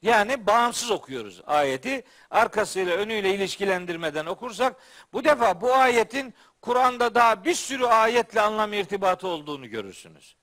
yani 0.05 0.47
bağımsız 0.47 0.91
okuyoruz 0.91 1.43
ayeti. 1.47 2.05
Arkasıyla 2.31 2.97
önüyle 2.97 3.35
ilişkilendirmeden 3.35 4.27
okursak 4.27 4.77
bu 5.13 5.25
defa 5.25 5.61
bu 5.61 5.75
ayetin 5.75 6.35
Kur'an'da 6.65 7.15
daha 7.15 7.45
bir 7.45 7.55
sürü 7.55 7.85
ayetle 7.87 8.41
anlam 8.41 8.73
irtibatı 8.73 9.29
olduğunu 9.29 9.69
görürsünüz. 9.69 10.37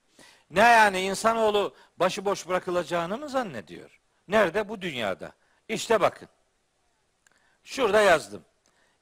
Ne 0.50 0.60
yani 0.60 1.00
insanoğlu 1.00 1.74
başıboş 1.96 2.48
bırakılacağını 2.48 3.18
mı 3.18 3.28
zannediyor? 3.28 4.00
Nerede? 4.28 4.68
Bu 4.68 4.82
dünyada. 4.82 5.32
İşte 5.68 6.00
bakın. 6.00 6.28
Şurada 7.64 8.00
yazdım. 8.00 8.44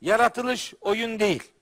Yaratılış 0.01 0.75
oyun 0.81 1.21
değil. 1.21 1.53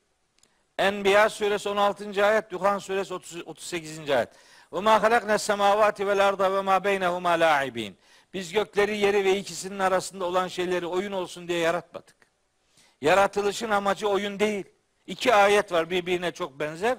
Enbiya 0.78 1.28
suresi 1.28 1.68
16. 1.68 2.26
ayet, 2.26 2.50
Duhan 2.50 2.78
suresi 2.78 3.14
30, 3.14 3.46
38. 3.46 4.10
ayet. 4.10 4.28
Ve 4.72 4.80
ma 4.80 5.02
halakna 5.02 5.38
semavati 5.38 6.06
vel 6.06 6.28
arda 6.28 6.52
ve 6.52 6.60
ma 6.60 6.84
beynehuma 6.84 7.30
la'ibin. 7.30 7.98
Biz 8.34 8.52
gökleri, 8.52 8.98
yeri 8.98 9.24
ve 9.24 9.38
ikisinin 9.38 9.78
arasında 9.78 10.24
olan 10.24 10.48
şeyleri 10.48 10.86
oyun 10.86 11.12
olsun 11.12 11.48
diye 11.48 11.58
yaratmadık. 11.58 12.16
Yaratılışın 13.00 13.70
amacı 13.70 14.08
oyun 14.08 14.40
değil. 14.40 14.77
İki 15.08 15.34
ayet 15.34 15.72
var 15.72 15.90
birbirine 15.90 16.32
çok 16.32 16.60
benzer. 16.60 16.98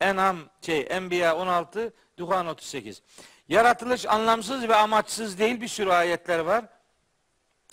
Enam 0.00 0.38
şey 0.60 0.86
Enbiya 0.90 1.36
16, 1.36 1.92
Duhan 2.16 2.46
38. 2.46 3.02
Yaratılış 3.48 4.06
anlamsız 4.06 4.68
ve 4.68 4.74
amaçsız 4.74 5.38
değil 5.38 5.60
bir 5.60 5.68
sürü 5.68 5.90
ayetler 5.90 6.38
var. 6.38 6.64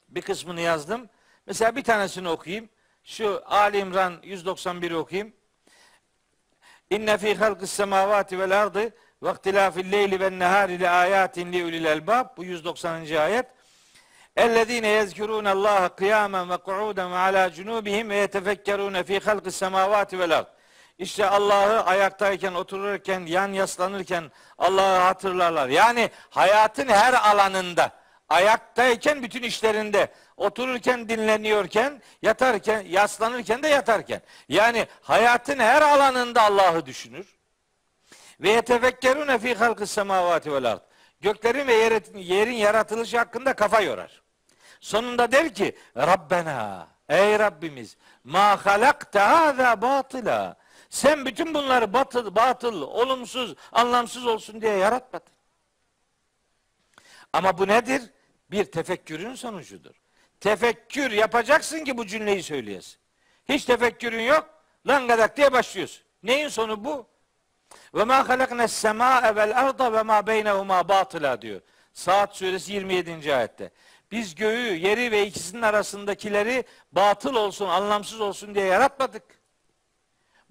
Bir 0.10 0.22
kısmını 0.22 0.62
yazdım. 0.62 1.10
Mesela 1.46 1.76
bir 1.76 1.84
tanesini 1.84 2.30
okuyayım. 2.30 2.70
Şu 3.04 3.44
Ali 3.46 3.78
İmran 3.78 4.14
191'i 4.14 4.96
okuyayım. 4.96 5.34
İnne 6.90 7.18
fi 7.18 7.36
halqis 7.36 7.72
semavati 7.72 8.40
vel 8.40 8.62
ardı 8.62 8.94
ve 9.24 9.32
ihtilafil 9.32 9.92
leyli 9.92 10.20
ven 10.20 10.40
nehari 10.40 10.80
li 10.80 10.90
ayatin 10.90 11.54
li 11.54 11.66
ulil 11.66 11.86
elbab. 11.86 12.38
Bu 12.38 12.44
190. 12.44 13.16
ayet. 13.16 13.46
Ve 14.38 16.58
kuuden 16.58 17.12
ve 17.12 17.18
ala 17.18 17.52
cunubihim 17.52 18.10
ve 18.10 18.16
yetefekkerun 18.16 19.04
fi 19.04 19.20
halqis 19.20 19.56
semavati 19.56 20.20
vel 20.20 20.38
ard. 20.38 20.48
İşte 20.98 21.30
Allah'ı 21.30 21.86
ayaktayken, 21.86 22.54
otururken, 22.54 23.20
yan 23.20 23.54
yaslanırken 23.54 24.32
Allah'ı 24.58 25.00
hatırlarlar. 25.00 25.70
Yani 25.70 26.10
hayatın 26.30 26.88
her 26.88 27.14
alanında, 27.14 27.92
ayaktayken 28.30 29.24
bütün 29.24 29.44
işlerinde, 29.44 30.08
otururken 30.38 31.10
dinleniyorken, 31.10 32.02
yatarken, 32.22 32.82
yaslanırken 32.82 33.64
de 33.64 33.68
yatarken. 33.68 34.22
Yani 34.50 34.88
hayatın 35.02 35.60
her 35.60 35.82
alanında 35.82 36.42
Allah'ı 36.42 36.86
düşünür. 36.86 37.36
Ve 38.40 38.50
yetefekkerune 38.50 39.40
fi 39.40 39.56
halkı 39.56 39.88
semavati 39.88 40.54
vel 40.54 40.72
ard. 40.72 40.82
Göklerin 41.22 41.68
ve 41.68 41.74
yerin, 41.74 42.18
yerin 42.18 42.54
yaratılışı 42.54 43.18
hakkında 43.18 43.54
kafa 43.54 43.82
yorar. 43.82 44.25
Sonunda 44.86 45.32
der 45.32 45.54
ki 45.54 45.76
Rabbena 45.98 46.88
ey 47.10 47.40
Rabbimiz 47.40 47.98
ma 48.24 48.66
halakte 48.66 49.20
hâzâ 49.20 49.82
batıla 49.82 50.56
sen 50.90 51.26
bütün 51.26 51.54
bunları 51.54 51.94
batıl, 51.94 52.36
batıl, 52.36 52.82
olumsuz, 52.82 53.56
anlamsız 53.72 54.26
olsun 54.26 54.62
diye 54.62 54.78
yaratmadın. 54.78 55.34
Ama 57.34 57.58
bu 57.58 57.68
nedir? 57.68 58.02
Bir 58.52 58.66
tefekkürün 58.66 59.36
sonucudur. 59.36 59.96
Tefekkür 60.40 61.12
yapacaksın 61.12 61.84
ki 61.84 61.98
bu 61.98 62.08
cümleyi 62.08 62.44
söyleyesin. 62.44 62.98
Hiç 63.50 63.66
tefekkürün 63.66 64.24
yok, 64.24 64.50
langadak 64.88 65.38
diye 65.38 65.52
başlıyorsun. 65.52 66.04
Neyin 66.24 66.48
sonu 66.48 66.86
bu? 66.86 67.08
Ve 67.96 68.04
ma 68.04 68.30
halaknes 68.30 68.74
semâe 68.74 69.36
vel 69.36 69.60
arda 69.60 69.94
ve 69.94 70.04
ma 70.04 70.28
beynehuma 70.28 70.90
batıla 70.90 71.42
diyor. 71.42 71.62
Saat 71.94 72.36
suresi 72.36 72.74
27. 72.74 73.36
ayette. 73.36 73.72
Biz 74.12 74.36
göğü, 74.36 74.76
yeri 74.76 75.12
ve 75.12 75.28
ikisinin 75.28 75.62
arasındakileri 75.62 76.64
batıl 76.92 77.36
olsun, 77.36 77.68
anlamsız 77.68 78.22
olsun 78.22 78.56
diye 78.56 78.66
yaratmadık. 78.66 79.24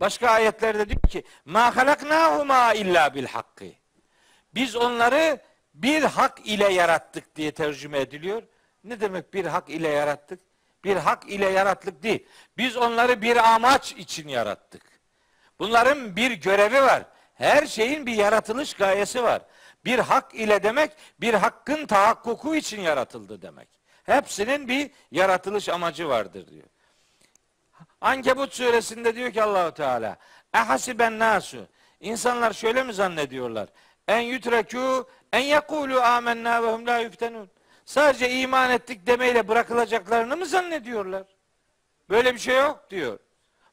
Başka 0.01 0.31
ayetlerde 0.31 0.89
diyor 0.89 1.03
ki 1.03 1.25
ma 1.45 1.77
halaknahuma 1.77 2.75
illa 2.75 3.15
bil 3.15 3.27
hakkı. 3.27 3.65
Biz 4.55 4.77
onları 4.77 5.41
bir 5.75 6.03
hak 6.03 6.47
ile 6.47 6.73
yarattık 6.73 7.37
diye 7.37 7.53
tercüme 7.53 8.01
ediliyor. 8.01 8.43
Ne 8.85 9.01
demek 9.01 9.35
bir 9.35 9.45
hak 9.45 9.71
ile 9.71 9.89
yarattık? 9.89 10.41
Bir 10.85 10.97
hak 10.97 11.29
ile 11.29 11.49
yarattık 11.49 12.03
değil. 12.03 12.27
Biz 12.59 12.77
onları 12.77 13.23
bir 13.23 13.55
amaç 13.55 13.93
için 13.93 14.29
yarattık. 14.29 14.83
Bunların 15.59 16.17
bir 16.17 16.31
görevi 16.31 16.83
var. 16.83 17.03
Her 17.35 17.67
şeyin 17.67 18.07
bir 18.07 18.15
yaratılış 18.15 18.75
gayesi 18.75 19.23
var. 19.23 19.43
Bir 19.85 19.99
hak 19.99 20.35
ile 20.35 20.63
demek 20.63 20.93
bir 21.21 21.35
hakkın 21.35 21.87
tahakkuku 21.87 22.57
için 22.57 22.81
yaratıldı 22.81 23.43
demek. 23.43 23.69
Hepsinin 24.05 24.69
bir 24.69 24.91
yaratılış 25.11 25.69
amacı 25.69 26.09
vardır 26.09 26.49
diyor. 26.49 26.67
Ankebut 28.01 28.55
suresinde 28.55 29.15
diyor 29.15 29.33
ki 29.33 29.43
Allahu 29.43 29.75
Teala 29.75 30.17
Ehasiben 30.55 31.19
nasu 31.19 31.67
İnsanlar 32.05 32.53
şöyle 32.53 32.83
mi 32.83 32.95
zannediyorlar? 32.95 33.69
En 34.09 34.23
yutrekû 34.23 35.07
en 35.33 35.41
yekulu 35.41 36.01
amennâ 36.01 36.63
ve 36.63 36.73
hum 36.73 36.87
la 36.87 36.99
yuftenun. 36.99 37.51
Sadece 37.85 38.31
iman 38.31 38.71
ettik 38.71 39.07
demeyle 39.07 39.49
bırakılacaklarını 39.49 40.37
mı 40.37 40.47
zannediyorlar? 40.47 41.23
Böyle 42.11 42.35
bir 42.35 42.39
şey 42.39 42.57
yok 42.57 42.91
diyor. 42.91 43.19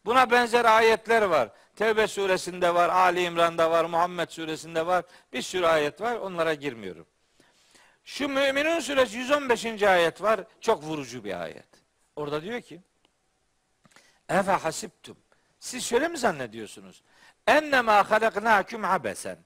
Buna 0.05 0.31
benzer 0.31 0.65
ayetler 0.65 1.21
var. 1.21 1.49
Tevbe 1.76 2.07
suresinde 2.07 2.73
var, 2.73 2.89
Ali 2.89 3.23
İmran'da 3.23 3.72
var, 3.72 3.85
Muhammed 3.85 4.30
suresinde 4.30 4.85
var. 4.85 5.06
Bir 5.34 5.41
sürü 5.41 5.65
ayet 5.65 6.02
var. 6.02 6.15
Onlara 6.15 6.53
girmiyorum. 6.53 7.06
Şu 8.03 8.30
Müminun 8.30 8.80
suresi 8.80 9.18
115. 9.18 9.84
ayet 9.84 10.22
var. 10.22 10.43
Çok 10.61 10.84
vurucu 10.84 11.23
bir 11.23 11.41
ayet. 11.41 11.68
Orada 12.15 12.43
diyor 12.43 12.61
ki 12.61 12.81
Efe 14.30 14.52
hasiptum. 14.52 15.18
Siz 15.60 15.85
şöyle 15.85 16.07
mi 16.07 16.18
zannediyorsunuz? 16.18 17.03
Ennemâ 17.48 18.11
halaknâküm 18.11 18.85
abesen. 18.85 19.38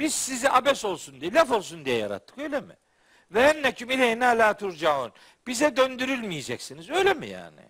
Biz 0.00 0.14
sizi 0.14 0.50
abes 0.50 0.84
olsun 0.84 1.20
diye, 1.20 1.32
laf 1.32 1.50
olsun 1.50 1.84
diye 1.84 1.96
yarattık 1.96 2.38
öyle 2.38 2.60
mi? 2.60 2.76
Ve 3.30 3.42
enneküm 3.42 3.90
ileyna 3.90 4.26
la 4.26 4.56
turcaun. 4.56 5.12
Bize 5.46 5.76
döndürülmeyeceksiniz. 5.76 6.90
Öyle 6.90 7.14
mi 7.14 7.28
yani? 7.28 7.60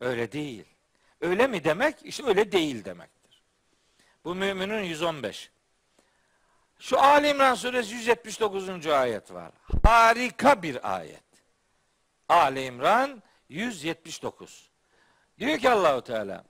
Öyle 0.00 0.32
değil. 0.32 0.71
Öyle 1.22 1.46
mi 1.46 1.64
demek? 1.64 1.96
İşte 2.02 2.26
öyle 2.26 2.52
değil 2.52 2.84
demektir. 2.84 3.42
Bu 4.24 4.34
müminin 4.34 4.82
115. 4.82 5.50
Şu 6.78 7.00
Ali 7.00 7.28
İmran 7.28 7.54
suresi 7.54 7.94
179. 7.94 8.86
ayet 8.86 9.32
var. 9.32 9.52
Harika 9.82 10.62
bir 10.62 10.94
ayet. 10.96 11.22
Ali 12.28 12.64
İmran 12.64 13.22
179. 13.48 14.70
Diyor 15.38 15.58
ki 15.58 15.70
Allahu 15.70 16.02
Teala 16.02 16.44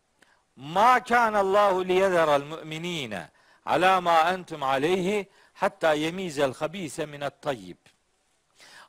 Ma 0.56 1.02
kana 1.02 1.38
Allahu 1.38 1.88
liyezera'l 1.88 2.44
mu'minina 2.44 3.30
ala 3.66 4.00
ma 4.00 4.30
entum 4.30 4.62
aleyhi 4.62 5.28
hatta 5.52 5.92
yemizel 5.92 6.54
habise 6.54 7.06
minat 7.06 7.42
tayyib. 7.42 7.76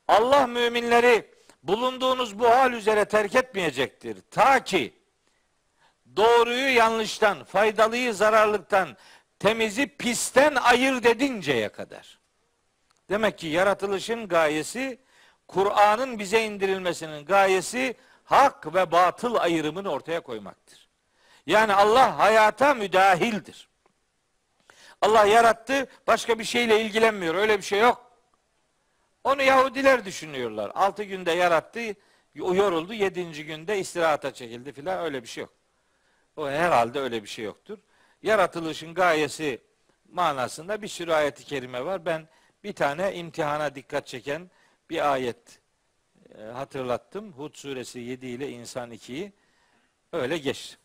Allah 0.07 0.47
müminleri 0.47 1.31
bulunduğunuz 1.63 2.39
bu 2.39 2.49
hal 2.49 2.73
üzere 2.73 3.05
terk 3.05 3.35
etmeyecektir. 3.35 4.17
Ta 4.31 4.63
ki 4.63 4.93
doğruyu 6.15 6.75
yanlıştan, 6.75 7.43
faydalıyı 7.43 8.13
zararlıktan, 8.13 8.97
temizi 9.39 9.87
pisten 9.87 10.55
ayırt 10.55 11.05
edinceye 11.05 11.69
kadar. 11.69 12.19
Demek 13.09 13.37
ki 13.37 13.47
yaratılışın 13.47 14.27
gayesi, 14.27 14.99
Kur'an'ın 15.47 16.19
bize 16.19 16.45
indirilmesinin 16.45 17.25
gayesi 17.25 17.95
hak 18.23 18.73
ve 18.73 18.91
batıl 18.91 19.35
ayrımını 19.35 19.89
ortaya 19.89 20.19
koymaktır. 20.19 20.89
Yani 21.45 21.73
Allah 21.73 22.19
hayata 22.19 22.73
müdahildir. 22.73 23.69
Allah 25.01 25.25
yarattı, 25.25 25.87
başka 26.07 26.39
bir 26.39 26.43
şeyle 26.43 26.81
ilgilenmiyor. 26.81 27.35
Öyle 27.35 27.57
bir 27.57 27.63
şey 27.63 27.79
yok. 27.79 28.11
Onu 29.23 29.41
Yahudiler 29.41 30.05
düşünüyorlar. 30.05 30.71
Altı 30.75 31.03
günde 31.03 31.31
yarattı, 31.31 31.95
yoruldu, 32.35 32.93
yedinci 32.93 33.45
günde 33.45 33.79
istirahata 33.79 34.33
çekildi 34.33 34.73
filan 34.73 35.03
öyle 35.03 35.23
bir 35.23 35.27
şey 35.27 35.41
yok. 35.41 35.53
O 36.37 36.49
herhalde 36.49 36.99
öyle 36.99 37.23
bir 37.23 37.27
şey 37.27 37.45
yoktur. 37.45 37.77
Yaratılışın 38.23 38.93
gayesi 38.93 39.61
manasında 40.11 40.81
bir 40.81 40.87
sürü 40.87 41.13
ayeti 41.13 41.43
kerime 41.43 41.85
var. 41.85 42.05
Ben 42.05 42.27
bir 42.63 42.73
tane 42.73 43.15
imtihana 43.15 43.75
dikkat 43.75 44.07
çeken 44.07 44.51
bir 44.89 45.11
ayet 45.13 45.59
e, 46.37 46.41
hatırlattım. 46.43 47.33
Hud 47.33 47.55
suresi 47.55 47.99
7 47.99 48.25
ile 48.27 48.49
insan 48.49 48.91
2'yi 48.91 49.33
öyle 50.13 50.37
geçtim. 50.37 50.79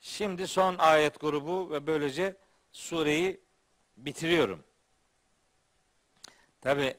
Şimdi 0.00 0.48
son 0.48 0.78
ayet 0.78 1.20
grubu 1.20 1.70
ve 1.70 1.86
böylece 1.86 2.36
sureyi 2.72 3.40
bitiriyorum. 3.96 4.64
Tabi 6.60 6.94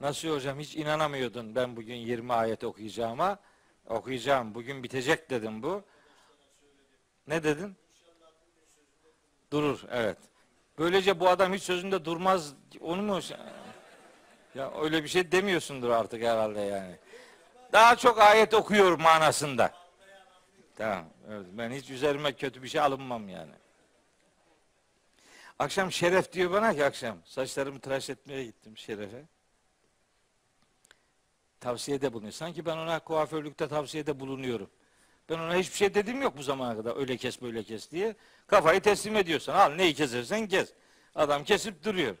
nasıl 0.00 0.28
hocam 0.28 0.58
hiç 0.58 0.76
inanamıyordun 0.76 1.54
ben 1.54 1.76
bugün 1.76 1.94
20 1.94 2.32
ayet 2.32 2.64
okuyacağıma. 2.64 3.38
Okuyacağım. 3.86 4.54
Bugün 4.54 4.82
bitecek 4.82 5.30
dedim 5.30 5.62
bu. 5.62 5.84
Ne 7.28 7.42
dedin? 7.42 7.76
Durur, 9.52 9.84
evet. 9.90 10.18
Böylece 10.78 11.20
bu 11.20 11.28
adam 11.28 11.52
hiç 11.52 11.62
sözünde 11.62 12.04
durmaz. 12.04 12.54
Onu 12.80 13.02
mu? 13.02 13.20
Ya 14.54 14.72
öyle 14.82 15.02
bir 15.04 15.08
şey 15.08 15.32
demiyorsundur 15.32 15.90
artık 15.90 16.22
herhalde 16.22 16.60
yani. 16.60 16.96
Daha 17.72 17.96
çok 17.96 18.20
ayet 18.20 18.54
okuyor 18.54 18.98
manasında. 18.98 19.72
Tamam. 20.76 21.04
Evet, 21.30 21.46
ben 21.52 21.70
hiç 21.70 21.90
üzerime 21.90 22.32
kötü 22.32 22.62
bir 22.62 22.68
şey 22.68 22.80
alınmam 22.80 23.28
yani. 23.28 23.52
Akşam 25.58 25.92
Şeref 25.92 26.32
diyor 26.32 26.52
bana 26.52 26.74
ki 26.74 26.84
akşam 26.84 27.18
saçlarımı 27.24 27.80
tıraş 27.80 28.10
etmeye 28.10 28.44
gittim 28.44 28.76
Şeref'e. 28.76 29.24
Tavsiyede 31.60 32.12
bulunuyor. 32.12 32.32
Sanki 32.32 32.66
ben 32.66 32.76
ona 32.76 32.98
kuaförlükte 32.98 33.68
tavsiyede 33.68 34.20
bulunuyorum. 34.20 34.70
Ben 35.28 35.38
ona 35.38 35.54
hiçbir 35.56 35.76
şey 35.76 35.94
dedim 35.94 36.22
yok 36.22 36.36
bu 36.36 36.42
zamana 36.42 36.76
kadar. 36.76 36.96
Öyle 36.96 37.16
kes 37.16 37.42
böyle 37.42 37.62
kes 37.62 37.90
diye. 37.90 38.16
Kafayı 38.46 38.80
teslim 38.80 39.16
ediyorsan 39.16 39.54
al 39.54 39.74
neyi 39.74 39.94
kesersen 39.94 40.46
kes. 40.46 40.72
Adam 41.14 41.44
kesip 41.44 41.84
duruyor. 41.84 42.16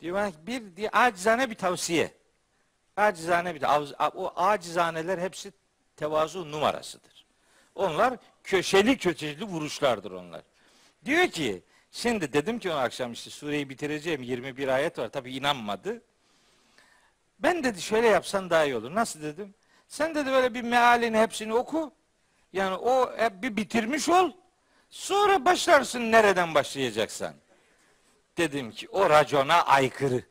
Diyor 0.00 0.16
bana 0.16 0.32
bir 0.46 0.76
diye 0.76 0.90
acizane 0.90 1.50
bir 1.50 1.54
tavsiye. 1.54 2.14
Acizane 2.96 3.54
bir 3.54 3.62
o 4.14 4.32
acizaneler 4.36 5.18
hepsi 5.18 5.52
tevazu 5.96 6.52
numarasıdır. 6.52 7.26
Onlar 7.74 8.16
köşeli 8.44 8.98
köşeli 8.98 9.44
vuruşlardır 9.44 10.10
onlar. 10.10 10.42
Diyor 11.04 11.28
ki 11.28 11.62
şimdi 11.90 12.32
dedim 12.32 12.58
ki 12.58 12.70
o 12.70 12.74
akşam 12.74 13.12
işte 13.12 13.30
sureyi 13.30 13.68
bitireceğim 13.68 14.22
21 14.22 14.68
ayet 14.68 14.98
var. 14.98 15.08
Tabi 15.08 15.34
inanmadı. 15.34 16.02
Ben 17.38 17.64
dedi 17.64 17.82
şöyle 17.82 18.06
yapsan 18.06 18.50
daha 18.50 18.64
iyi 18.64 18.76
olur. 18.76 18.94
Nasıl 18.94 19.22
dedim? 19.22 19.54
Sen 19.88 20.14
dedi 20.14 20.30
böyle 20.30 20.54
bir 20.54 20.62
mealini 20.62 21.18
hepsini 21.18 21.54
oku. 21.54 21.92
Yani 22.52 22.76
o 22.76 23.16
hep 23.16 23.42
bir 23.42 23.56
bitirmiş 23.56 24.08
ol. 24.08 24.30
Sonra 24.90 25.44
başlarsın 25.44 26.12
nereden 26.12 26.54
başlayacaksan. 26.54 27.34
Dedim 28.36 28.70
ki 28.70 28.88
o 28.88 29.10
racona 29.10 29.62
aykırı. 29.62 30.22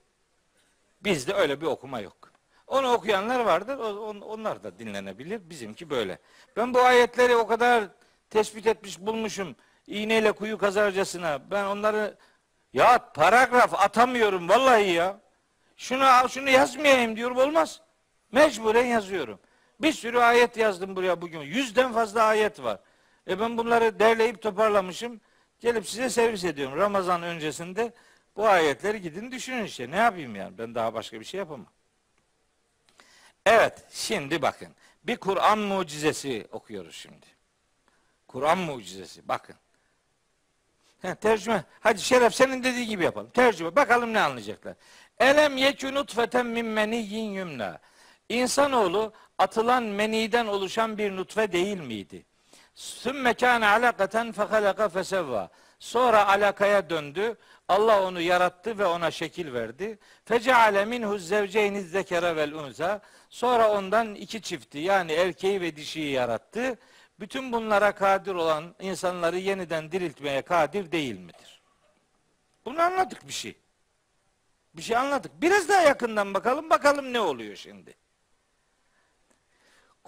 Bizde 1.02 1.34
öyle 1.34 1.62
bir 1.62 1.66
okuma 1.66 2.00
yok. 2.00 2.32
Onu 2.68 2.92
okuyanlar 2.92 3.40
vardır. 3.40 3.78
Onlar 4.22 4.64
da 4.64 4.80
dinlenebilir. 4.80 5.50
Bizimki 5.50 5.90
böyle. 5.90 6.20
Ben 6.58 6.74
bu 6.74 6.82
ayetleri 6.82 7.36
o 7.36 7.48
kadar 7.48 7.84
tespit 8.30 8.68
etmiş 8.68 9.00
bulmuşum. 9.00 9.56
İğneyle 9.88 10.32
kuyu 10.32 10.58
kazarcasına. 10.58 11.52
Ben 11.52 11.66
onları 11.66 12.18
ya 12.74 13.12
paragraf 13.14 13.74
atamıyorum 13.74 14.50
vallahi 14.50 14.92
ya. 14.92 15.20
Şunu 15.78 16.30
şunu 16.30 16.50
yazmayayım 16.50 17.16
diyorum 17.16 17.38
olmaz. 17.38 17.82
Mecburen 18.32 18.86
yazıyorum. 18.86 19.40
Bir 19.82 19.94
sürü 19.94 20.20
ayet 20.20 20.58
yazdım 20.58 20.96
buraya 20.96 21.22
bugün. 21.22 21.40
Yüzden 21.40 21.94
fazla 21.94 22.24
ayet 22.24 22.64
var. 22.64 22.80
E 23.28 23.40
ben 23.40 23.58
bunları 23.58 24.00
derleyip 24.00 24.42
toparlamışım. 24.42 25.22
Gelip 25.60 25.88
size 25.88 26.10
servis 26.10 26.44
ediyorum. 26.44 26.78
Ramazan 26.78 27.24
öncesinde 27.24 27.94
bu 28.36 28.48
ayetleri 28.48 29.02
gidin 29.02 29.32
düşünün 29.32 29.64
işte. 29.64 29.92
Ne 29.92 29.96
yapayım 29.96 30.36
yani? 30.36 30.58
Ben 30.58 30.76
daha 30.76 30.94
başka 30.94 31.20
bir 31.20 31.26
şey 31.26 31.38
yapamam. 31.38 31.68
Evet, 33.46 33.84
şimdi 33.92 34.42
bakın. 34.42 34.68
Bir 35.04 35.18
Kur'an 35.18 35.60
mucizesi 35.60 36.48
okuyoruz 36.52 36.96
şimdi. 36.96 37.26
Kur'an 38.28 38.58
mucizesi. 38.58 39.28
Bakın. 39.28 39.56
He, 41.02 41.16
tercüme. 41.16 41.64
Hadi 41.80 42.02
Şeref 42.02 42.36
senin 42.36 42.64
dediği 42.64 42.88
gibi 42.88 43.04
yapalım. 43.04 43.30
Tercüme. 43.30 43.76
Bakalım 43.76 44.14
ne 44.14 44.20
anlayacaklar. 44.20 44.76
Elem 45.20 45.58
yekü 45.58 45.94
nutfeten 45.94 46.46
min 46.46 46.66
meniyyin 46.66 47.32
yumna. 47.32 47.80
İnsanoğlu 48.30 49.14
atılan 49.40 49.84
meniden 49.84 50.46
oluşan 50.46 50.98
bir 50.98 51.16
nutfe 51.16 51.52
değil 51.52 51.80
miydi? 51.80 52.26
Sümme 52.76 53.34
kâne 53.34 53.68
alakaten 53.68 54.32
fehalaka 54.32 54.90
fesevva. 54.90 55.50
Sonra 55.80 56.28
alakaya 56.28 56.90
döndü. 56.90 57.38
Allah 57.68 58.04
onu 58.04 58.22
yarattı 58.22 58.78
ve 58.78 58.86
ona 58.86 59.12
şekil 59.12 59.54
verdi. 59.54 60.00
Feceale 60.26 60.86
minhu 60.86 61.18
zevceyni 61.18 61.82
zekere 61.82 62.36
vel 62.36 62.54
unza. 62.54 63.02
Sonra 63.30 63.72
ondan 63.72 64.16
iki 64.16 64.42
çifti 64.42 64.78
yani 64.78 65.12
erkeği 65.12 65.62
ve 65.62 65.76
dişiyi 65.76 66.12
yarattı. 66.12 66.80
Bütün 67.20 67.52
bunlara 67.52 67.92
kadir 67.92 68.36
olan 68.36 68.76
insanları 68.80 69.38
yeniden 69.38 69.92
diriltmeye 69.92 70.42
kadir 70.42 70.92
değil 70.92 71.20
midir? 71.20 71.62
Bunu 72.66 72.82
anladık 72.82 73.28
bir 73.28 73.34
şey. 73.34 73.56
bir 74.74 74.82
şey 74.82 74.98
anladık. 74.98 75.32
Biraz 75.42 75.70
daha 75.70 75.82
yakından 75.82 76.34
bakalım. 76.34 76.70
Bakalım 76.70 77.14
ne 77.14 77.20
oluyor 77.20 77.56
şimdi. 77.56 77.96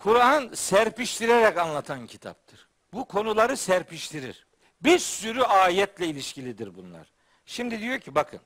Kur'an 0.03 0.49
serpiştirerek 0.53 1.57
anlatan 1.57 2.07
kitaptır. 2.07 2.67
Bu 2.93 3.05
konuları 3.05 3.57
serpiştirir. 3.57 4.47
Bir 4.81 4.99
sürü 4.99 5.41
ayetle 5.41 6.07
ilişkilidir 6.07 6.75
bunlar. 6.75 7.07
Şimdi 7.45 7.79
diyor 7.79 7.99
ki 7.99 8.15
bakın. 8.15 8.39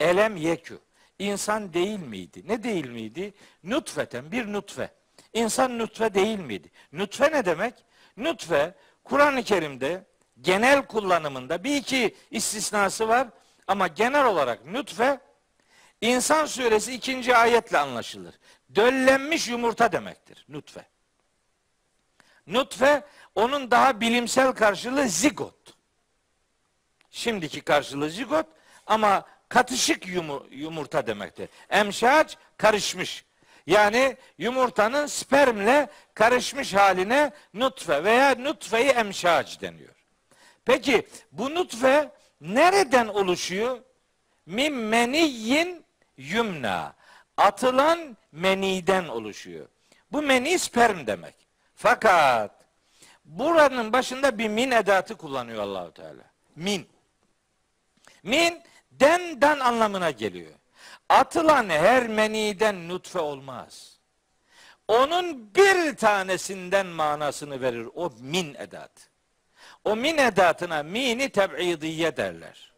Elem 0.00 0.36
yekü. 0.36 0.78
İnsan 1.18 1.72
değil 1.72 1.98
miydi? 1.98 2.42
Ne 2.46 2.62
değil 2.62 2.86
miydi? 2.86 3.34
Nutfeten 3.64 4.32
bir 4.32 4.52
nutfe. 4.52 4.90
İnsan 5.32 5.78
nutfe 5.78 6.14
değil 6.14 6.38
miydi? 6.38 6.70
Nutfe 6.92 7.32
ne 7.32 7.44
demek? 7.44 7.74
Nutfe 8.16 8.74
Kur'an-ı 9.04 9.42
Kerim'de 9.42 10.06
genel 10.40 10.86
kullanımında 10.86 11.64
bir 11.64 11.76
iki 11.76 12.14
istisnası 12.30 13.08
var 13.08 13.28
ama 13.66 13.86
genel 13.86 14.26
olarak 14.26 14.66
nutfe 14.66 15.20
İnsan 16.00 16.46
suresi 16.46 16.94
ikinci 16.94 17.36
ayetle 17.36 17.78
anlaşılır. 17.78 18.34
Döllenmiş 18.74 19.48
yumurta 19.48 19.92
demektir 19.92 20.44
nutfe. 20.48 20.93
Nutfe 22.46 23.02
onun 23.34 23.70
daha 23.70 24.00
bilimsel 24.00 24.52
karşılığı 24.52 25.08
zigot. 25.08 25.74
Şimdiki 27.10 27.60
karşılığı 27.60 28.10
zigot 28.10 28.46
ama 28.86 29.24
katışık 29.48 30.06
yumurta 30.50 31.06
demektir. 31.06 31.48
Emşaç 31.70 32.36
karışmış. 32.56 33.24
Yani 33.66 34.16
yumurtanın 34.38 35.06
spermle 35.06 35.88
karışmış 36.14 36.74
haline 36.74 37.32
nutfe 37.54 38.04
veya 38.04 38.34
nutfeyi 38.34 38.88
emşaç 38.88 39.60
deniyor. 39.60 39.94
Peki 40.64 41.06
bu 41.32 41.54
nutfe 41.54 42.10
nereden 42.40 43.06
oluşuyor? 43.06 43.78
Min 44.46 44.74
meniyyin 44.74 45.84
yumna. 46.16 46.94
Atılan 47.36 48.16
meniden 48.32 49.08
oluşuyor. 49.08 49.68
Bu 50.12 50.22
meni 50.22 50.58
sperm 50.58 51.06
demek. 51.06 51.43
Fakat 51.74 52.50
buranın 53.24 53.92
başında 53.92 54.38
bir 54.38 54.48
min 54.48 54.70
edatı 54.70 55.16
kullanıyor 55.16 55.62
Allahu 55.62 55.92
Teala. 55.92 56.22
Min. 56.56 56.88
Min 58.22 58.62
den 58.90 59.60
anlamına 59.60 60.10
geliyor. 60.10 60.52
Atılan 61.08 61.68
her 61.68 62.08
meniden 62.08 62.88
nutfe 62.88 63.18
olmaz. 63.18 63.98
Onun 64.88 65.54
bir 65.54 65.96
tanesinden 65.96 66.86
manasını 66.86 67.60
verir 67.60 67.88
o 67.94 68.12
min 68.20 68.54
edat. 68.54 69.10
O 69.84 69.96
min 69.96 70.18
edatına 70.18 70.82
mini 70.82 71.28
teb'idiye 71.28 72.16
derler 72.16 72.73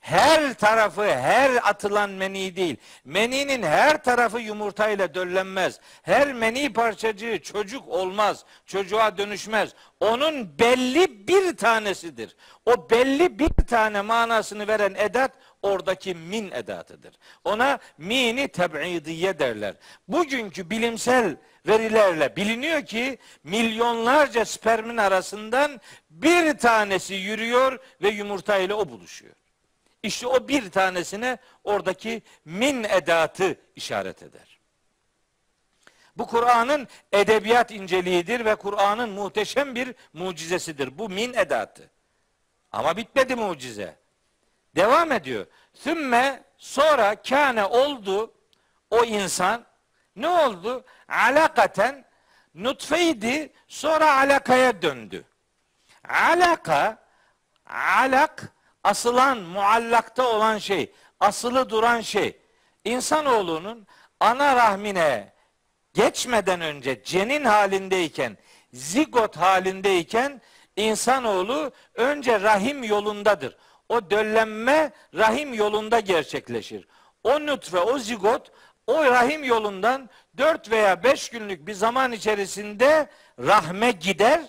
her 0.00 0.54
tarafı 0.54 1.14
her 1.14 1.50
atılan 1.70 2.10
meni 2.10 2.56
değil. 2.56 2.76
Meninin 3.04 3.62
her 3.62 4.02
tarafı 4.02 4.38
yumurtayla 4.38 5.14
döllenmez. 5.14 5.80
Her 6.02 6.32
meni 6.32 6.72
parçacığı 6.72 7.40
çocuk 7.42 7.88
olmaz. 7.88 8.44
Çocuğa 8.66 9.18
dönüşmez. 9.18 9.74
Onun 10.00 10.58
belli 10.58 11.28
bir 11.28 11.56
tanesidir. 11.56 12.36
O 12.66 12.90
belli 12.90 13.38
bir 13.38 13.66
tane 13.66 14.00
manasını 14.00 14.68
veren 14.68 14.94
edat 14.94 15.32
oradaki 15.62 16.14
min 16.14 16.50
edatıdır. 16.50 17.14
Ona 17.44 17.78
mini 17.98 18.48
teb'idiye 18.48 19.38
derler. 19.38 19.74
Bugünkü 20.08 20.70
bilimsel 20.70 21.36
verilerle 21.66 22.36
biliniyor 22.36 22.86
ki 22.86 23.18
milyonlarca 23.44 24.44
spermin 24.44 24.96
arasından 24.96 25.80
bir 26.10 26.58
tanesi 26.58 27.14
yürüyor 27.14 27.78
ve 28.02 28.08
yumurta 28.08 28.58
ile 28.58 28.74
o 28.74 28.88
buluşuyor. 28.88 29.41
İşte 30.02 30.26
o 30.26 30.48
bir 30.48 30.70
tanesine 30.70 31.38
oradaki 31.64 32.22
min 32.44 32.84
edatı 32.84 33.60
işaret 33.76 34.22
eder. 34.22 34.60
Bu 36.16 36.26
Kur'an'ın 36.26 36.88
edebiyat 37.12 37.70
inceliğidir 37.70 38.44
ve 38.44 38.54
Kur'an'ın 38.54 39.10
muhteşem 39.10 39.74
bir 39.74 39.94
mucizesidir. 40.12 40.98
Bu 40.98 41.08
min 41.08 41.34
edatı. 41.34 41.90
Ama 42.72 42.96
bitmedi 42.96 43.34
mucize. 43.34 43.96
Devam 44.76 45.12
ediyor. 45.12 45.46
Sümme 45.74 46.44
sonra 46.58 47.22
kâne 47.22 47.64
oldu 47.64 48.34
o 48.90 49.04
insan 49.04 49.64
ne 50.16 50.28
oldu? 50.28 50.84
Alakaten 51.08 52.04
nutfeydi 52.54 53.52
sonra 53.68 54.16
alakaya 54.16 54.82
döndü. 54.82 55.24
Alaka 56.08 56.98
alak 57.66 58.52
asılan, 58.84 59.38
muallakta 59.38 60.28
olan 60.28 60.58
şey, 60.58 60.92
asılı 61.20 61.70
duran 61.70 62.00
şey, 62.00 62.40
insanoğlunun 62.84 63.86
ana 64.20 64.56
rahmine 64.56 65.32
geçmeden 65.94 66.60
önce 66.60 67.04
cenin 67.04 67.44
halindeyken, 67.44 68.38
zigot 68.72 69.36
halindeyken 69.36 70.40
insanoğlu 70.76 71.72
önce 71.94 72.40
rahim 72.40 72.84
yolundadır. 72.84 73.56
O 73.88 74.10
döllenme 74.10 74.92
rahim 75.14 75.54
yolunda 75.54 76.00
gerçekleşir. 76.00 76.88
O 77.24 77.46
nutfe, 77.46 77.78
o 77.78 77.98
zigot 77.98 78.52
o 78.86 79.04
rahim 79.04 79.44
yolundan 79.44 80.10
4 80.38 80.70
veya 80.70 81.02
5 81.02 81.28
günlük 81.28 81.66
bir 81.66 81.74
zaman 81.74 82.12
içerisinde 82.12 83.08
rahme 83.38 83.90
gider 83.90 84.40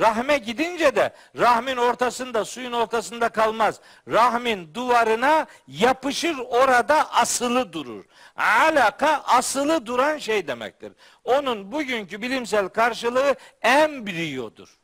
Rahme 0.00 0.38
gidince 0.38 0.96
de 0.96 1.12
rahmin 1.38 1.76
ortasında, 1.76 2.44
suyun 2.44 2.72
ortasında 2.72 3.28
kalmaz. 3.28 3.80
Rahmin 4.08 4.74
duvarına 4.74 5.46
yapışır 5.66 6.38
orada 6.38 7.12
asılı 7.12 7.72
durur. 7.72 8.04
Alaka 8.36 9.22
asılı 9.26 9.86
duran 9.86 10.18
şey 10.18 10.46
demektir. 10.46 10.92
Onun 11.24 11.72
bugünkü 11.72 12.22
bilimsel 12.22 12.68
karşılığı 12.68 13.34
embriyodur. 13.62 14.78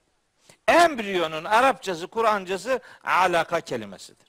Embriyonun 0.68 1.44
Arapçası, 1.44 2.06
Kur'ancası 2.06 2.80
alaka 3.04 3.60
kelimesidir. 3.60 4.28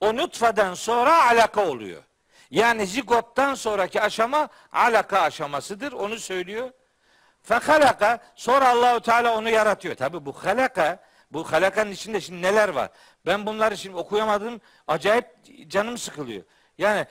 O 0.00 0.16
nutfeden 0.16 0.74
sonra 0.74 1.26
alaka 1.26 1.66
oluyor. 1.66 2.02
Yani 2.50 2.86
zigottan 2.86 3.54
sonraki 3.54 4.00
aşama 4.00 4.48
alaka 4.72 5.20
aşamasıdır. 5.20 5.92
Onu 5.92 6.18
söylüyor. 6.18 6.70
Fehalaka 7.44 8.18
sonra 8.34 8.68
Allahu 8.68 9.00
Teala 9.00 9.36
onu 9.38 9.50
yaratıyor. 9.50 9.94
Tabi 9.94 10.26
bu 10.26 10.32
halaka 10.32 10.98
bu 11.32 11.52
halakanın 11.52 11.90
içinde 11.90 12.20
şimdi 12.20 12.42
neler 12.42 12.68
var? 12.68 12.90
Ben 13.26 13.46
bunları 13.46 13.76
şimdi 13.76 13.96
okuyamadım. 13.96 14.60
Acayip 14.88 15.26
canım 15.68 15.98
sıkılıyor. 15.98 16.42
Yani 16.78 17.06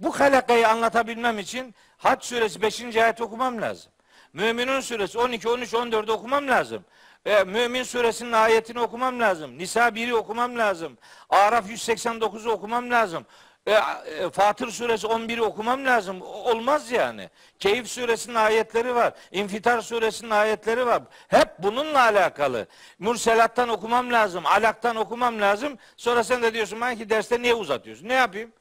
bu 0.00 0.20
halakayı 0.20 0.68
anlatabilmem 0.68 1.38
için 1.38 1.74
Hac 1.96 2.24
suresi 2.24 2.62
5. 2.62 2.96
ayet 2.96 3.20
okumam 3.20 3.62
lazım. 3.62 3.92
Müminun 4.32 4.80
suresi 4.80 5.18
12, 5.18 5.48
13, 5.48 5.74
14 5.74 6.10
okumam 6.10 6.48
lazım. 6.48 6.84
E, 7.26 7.44
Mümin 7.44 7.82
suresinin 7.82 8.32
ayetini 8.32 8.80
okumam 8.80 9.20
lazım. 9.20 9.58
Nisa 9.58 9.88
1'i 9.88 10.14
okumam 10.14 10.58
lazım. 10.58 10.98
Araf 11.30 11.70
189'u 11.70 12.50
okumam 12.50 12.90
lazım. 12.90 13.26
E, 13.70 13.74
e, 13.74 14.30
Fatır 14.30 14.70
suresi 14.70 15.06
11'i 15.06 15.42
okumam 15.42 15.84
lazım. 15.84 16.22
Olmaz 16.22 16.90
yani. 16.90 17.30
Keyif 17.58 17.88
suresinin 17.88 18.34
ayetleri 18.34 18.94
var. 18.94 19.12
İnfitar 19.32 19.80
suresinin 19.80 20.30
ayetleri 20.30 20.86
var. 20.86 21.02
Hep 21.28 21.48
bununla 21.58 22.00
alakalı. 22.00 22.66
Murselattan 22.98 23.68
okumam 23.68 24.12
lazım. 24.12 24.46
Alaktan 24.46 24.96
okumam 24.96 25.40
lazım. 25.40 25.78
Sonra 25.96 26.24
sen 26.24 26.42
de 26.42 26.54
diyorsun 26.54 26.80
ben 26.80 26.96
ki 26.96 27.10
derste 27.10 27.42
niye 27.42 27.54
uzatıyorsun? 27.54 28.08
Ne 28.08 28.14
yapayım? 28.14 28.52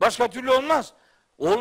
Başka 0.00 0.28
türlü 0.28 0.50
olmaz. 0.50 0.92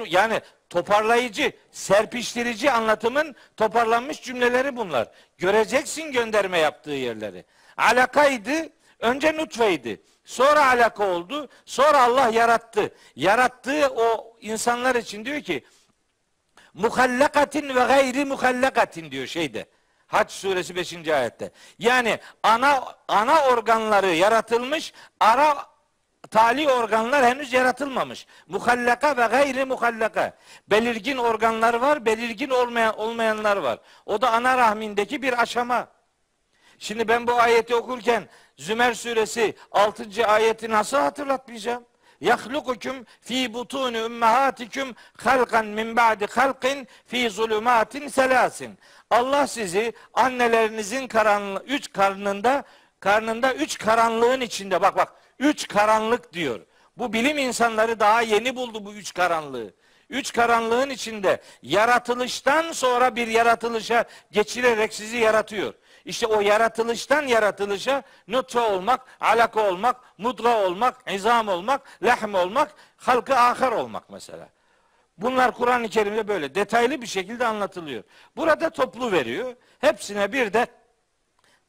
Yani 0.08 0.42
toparlayıcı, 0.70 1.52
serpiştirici 1.72 2.72
anlatımın 2.72 3.36
toparlanmış 3.58 4.22
cümleleri 4.22 4.76
bunlar. 4.76 5.08
Göreceksin 5.38 6.12
gönderme 6.12 6.60
yaptığı 6.60 6.92
yerleri. 6.92 7.46
Alakaydı, 7.78 8.70
önce 9.00 9.38
nutfeydi. 9.38 10.02
Sonra 10.26 10.68
alaka 10.68 11.08
oldu. 11.08 11.50
Sonra 11.66 12.04
Allah 12.04 12.28
yarattı. 12.30 12.94
Yarattığı 13.16 13.88
o 13.96 14.38
insanlar 14.42 14.96
için 14.96 15.26
diyor 15.26 15.42
ki 15.42 15.66
muhallakatin 16.74 17.70
ve 17.76 17.84
gayri 17.84 18.26
muhallakatin 18.26 19.12
diyor 19.12 19.28
şeyde. 19.28 19.66
Haç 20.08 20.32
suresi 20.32 20.76
5. 20.76 21.08
ayette. 21.08 21.52
Yani 21.80 22.20
ana 22.44 22.96
ana 23.08 23.46
organları 23.46 24.08
yaratılmış, 24.08 24.94
ara 25.20 25.72
tali 26.32 26.70
organlar 26.70 27.26
henüz 27.26 27.54
yaratılmamış. 27.54 28.28
Muhallaka 28.48 29.18
ve 29.18 29.26
gayri 29.26 29.66
muhallaka. 29.66 30.38
Belirgin 30.68 31.18
organlar 31.18 31.74
var, 31.74 32.06
belirgin 32.06 32.50
olmayan 32.50 32.98
olmayanlar 32.98 33.58
var. 33.58 33.80
O 34.06 34.22
da 34.22 34.32
ana 34.32 34.58
rahmindeki 34.58 35.22
bir 35.22 35.42
aşama. 35.42 35.88
Şimdi 36.80 37.08
ben 37.08 37.28
bu 37.28 37.34
ayeti 37.34 37.76
okurken 37.76 38.28
Zümer 38.62 38.94
suresi 38.94 39.56
6. 39.72 40.28
ayeti 40.28 40.70
nasıl 40.70 40.98
hatırlatmayacağım? 40.98 41.84
Yahlukukum 42.22 43.06
fi 43.22 43.54
butuni 43.54 44.04
ummahatikum 44.04 44.96
halkan 45.24 45.66
min 45.66 45.96
ba'di 45.96 46.26
halkin 46.26 46.88
fi 47.06 47.30
zulumatin 47.30 48.08
selasin. 48.08 48.78
Allah 49.10 49.48
sizi 49.48 49.94
annelerinizin 50.14 51.08
karanlığı 51.08 51.64
üç 51.68 51.94
karnında 51.94 52.64
karnında 53.00 53.54
üç 53.54 53.78
karanlığın 53.78 54.42
içinde 54.42 54.82
bak 54.82 54.96
bak 54.96 55.14
üç 55.40 55.68
karanlık 55.68 56.34
diyor. 56.34 56.60
Bu 56.98 57.14
bilim 57.14 57.38
insanları 57.38 58.00
daha 58.00 58.22
yeni 58.22 58.56
buldu 58.56 58.86
bu 58.86 58.94
üç 58.94 59.14
karanlığı. 59.14 59.74
Üç 60.10 60.34
karanlığın 60.34 60.90
içinde 60.90 61.42
yaratılıştan 61.62 62.72
sonra 62.72 63.16
bir 63.16 63.28
yaratılışa 63.28 64.06
geçirerek 64.32 64.94
sizi 64.94 65.18
yaratıyor. 65.18 65.74
İşte 66.06 66.28
o 66.28 66.42
yaratılıştan 66.42 67.22
yaratılışa 67.22 68.04
nutfe 68.28 68.60
olmak, 68.60 69.02
alaka 69.20 69.70
olmak, 69.70 69.96
mudga 70.18 70.58
olmak, 70.66 71.12
izam 71.12 71.48
olmak, 71.48 72.04
lehm 72.04 72.34
olmak, 72.34 72.76
halkı 72.98 73.36
ahir 73.38 73.72
olmak 73.72 74.10
mesela. 74.10 74.50
Bunlar 75.18 75.52
Kur'an-ı 75.52 75.90
Kerim'de 75.90 76.28
böyle 76.28 76.56
detaylı 76.56 77.02
bir 77.02 77.08
şekilde 77.08 77.46
anlatılıyor. 77.46 78.04
Burada 78.36 78.70
toplu 78.70 79.12
veriyor. 79.12 79.56
Hepsine 79.80 80.34
bir 80.34 80.54
de 80.54 80.68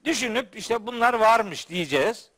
düşünüp 0.05 0.57
işte 0.57 0.87
bunlar 0.87 1.15
varmış 1.15 1.69
diyeceğiz. 1.69 2.31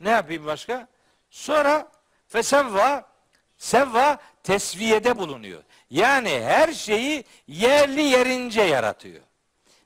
Ne 0.00 0.10
yapayım 0.10 0.46
başka? 0.46 0.88
Sonra 1.30 1.88
fesevva 2.28 3.12
sevva 3.56 4.18
tesviyede 4.42 5.18
bulunuyor. 5.18 5.62
Yani 5.90 6.40
her 6.44 6.72
şeyi 6.72 7.24
yerli 7.46 8.02
yerince 8.02 8.62
yaratıyor. 8.62 9.22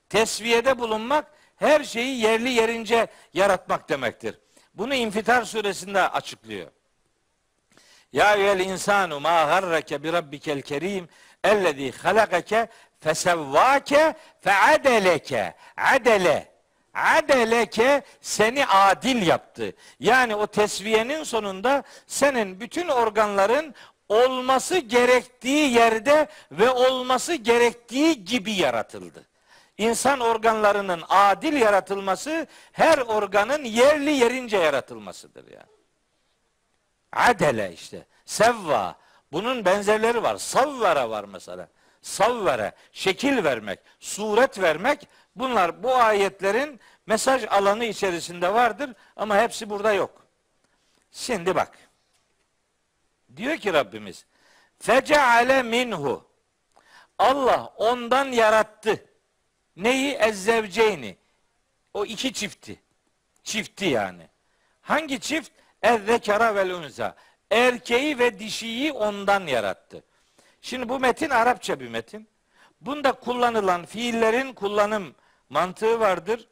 Tesviyede 0.09 0.79
bulunmak 0.79 1.27
her 1.57 1.85
şeyi 1.85 2.21
yerli 2.21 2.51
yerince 2.51 3.07
yaratmak 3.35 3.89
demektir. 3.89 4.39
Bunu 4.75 4.95
İnfitar 4.95 5.43
suresinde 5.43 6.09
açıklıyor. 6.09 6.71
Ya 8.13 8.35
eyyel 8.35 8.61
insanu 8.61 9.21
ma 9.21 9.45
garrake 9.45 10.03
bi 10.03 10.13
rabbikel 10.13 10.63
kerim 10.63 11.09
ellezî 11.45 11.93
halakake 11.93 12.69
fesevvake 13.01 14.15
feadeleke 14.41 15.55
adele 15.77 16.57
adeleke 16.95 18.03
seni 18.21 18.67
adil 18.67 19.27
yaptı. 19.27 19.73
Yani 20.01 20.35
o 20.35 20.47
tesviyenin 20.47 21.23
sonunda 21.23 21.83
senin 22.07 22.61
bütün 22.61 22.89
organların 22.89 23.75
olması 24.09 24.79
gerektiği 24.79 25.73
yerde 25.73 26.27
ve 26.53 26.71
olması 26.71 27.35
gerektiği 27.35 28.25
gibi 28.25 28.53
yaratıldı. 28.53 29.25
İnsan 29.79 30.21
organlarının 30.21 31.05
adil 31.09 31.53
yaratılması 31.53 32.47
her 32.73 32.99
organın 32.99 33.65
yerli 33.65 34.11
yerince 34.11 34.57
yaratılmasıdır 34.57 35.51
yani. 35.53 35.77
Adele 37.13 37.73
işte. 37.73 38.07
Sevva. 38.25 38.97
Bunun 39.33 39.65
benzerleri 39.65 40.23
var. 40.23 40.37
Savvara 40.37 41.11
var 41.11 41.25
mesela. 41.25 41.69
Savvara. 42.03 42.73
Şekil 42.93 43.45
vermek. 43.45 43.79
Suret 44.01 44.61
vermek. 44.61 45.09
Bunlar 45.37 45.83
bu 45.83 45.95
ayetlerin 45.95 46.81
mesaj 47.07 47.45
alanı 47.45 47.85
içerisinde 47.85 48.55
vardır 48.55 48.91
ama 49.17 49.37
hepsi 49.37 49.71
burada 49.71 49.93
yok. 49.93 50.27
Şimdi 51.13 51.55
bak. 51.55 51.79
Diyor 53.37 53.57
ki 53.57 53.73
Rabbimiz 53.73 54.27
feceale 54.79 55.63
minhu 55.63 56.25
Allah 57.19 57.73
ondan 57.77 58.25
yarattı. 58.25 59.05
Neyi? 59.77 60.15
Ezzevceyni. 60.15 61.17
O 61.95 62.05
iki 62.05 62.33
çifti. 62.33 62.81
Çifti 63.43 63.85
yani. 63.85 64.29
Hangi 64.83 65.21
çift? 65.21 65.53
Ezzekara 65.83 66.55
vel 66.55 66.71
unza. 66.71 67.17
Erkeği 67.51 68.19
ve 68.19 68.39
dişiyi 68.39 68.93
ondan 68.93 69.47
yarattı. 69.47 70.05
Şimdi 70.61 70.89
bu 70.89 71.01
metin 71.01 71.31
Arapça 71.31 71.81
bir 71.81 71.89
metin. 71.89 72.29
Bunda 72.81 73.13
kullanılan 73.13 73.85
fiillerin 73.85 74.53
kullanım 74.53 75.15
mantığı 75.49 76.01
vardır. 76.01 76.49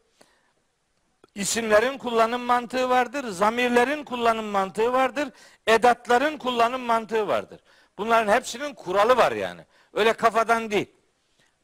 İsimlerin 1.35 1.99
kullanım 1.99 2.43
mantığı 2.43 2.89
vardır. 2.89 3.29
Zamirlerin 3.29 4.05
kullanım 4.05 4.47
mantığı 4.47 4.93
vardır. 4.93 5.29
Edatların 5.67 6.39
kullanım 6.39 6.81
mantığı 6.81 7.29
vardır. 7.29 7.61
Bunların 7.99 8.33
hepsinin 8.33 8.75
kuralı 8.75 9.17
var 9.17 9.33
yani. 9.33 9.61
Öyle 9.93 10.13
kafadan 10.13 10.71
değil. 10.71 10.91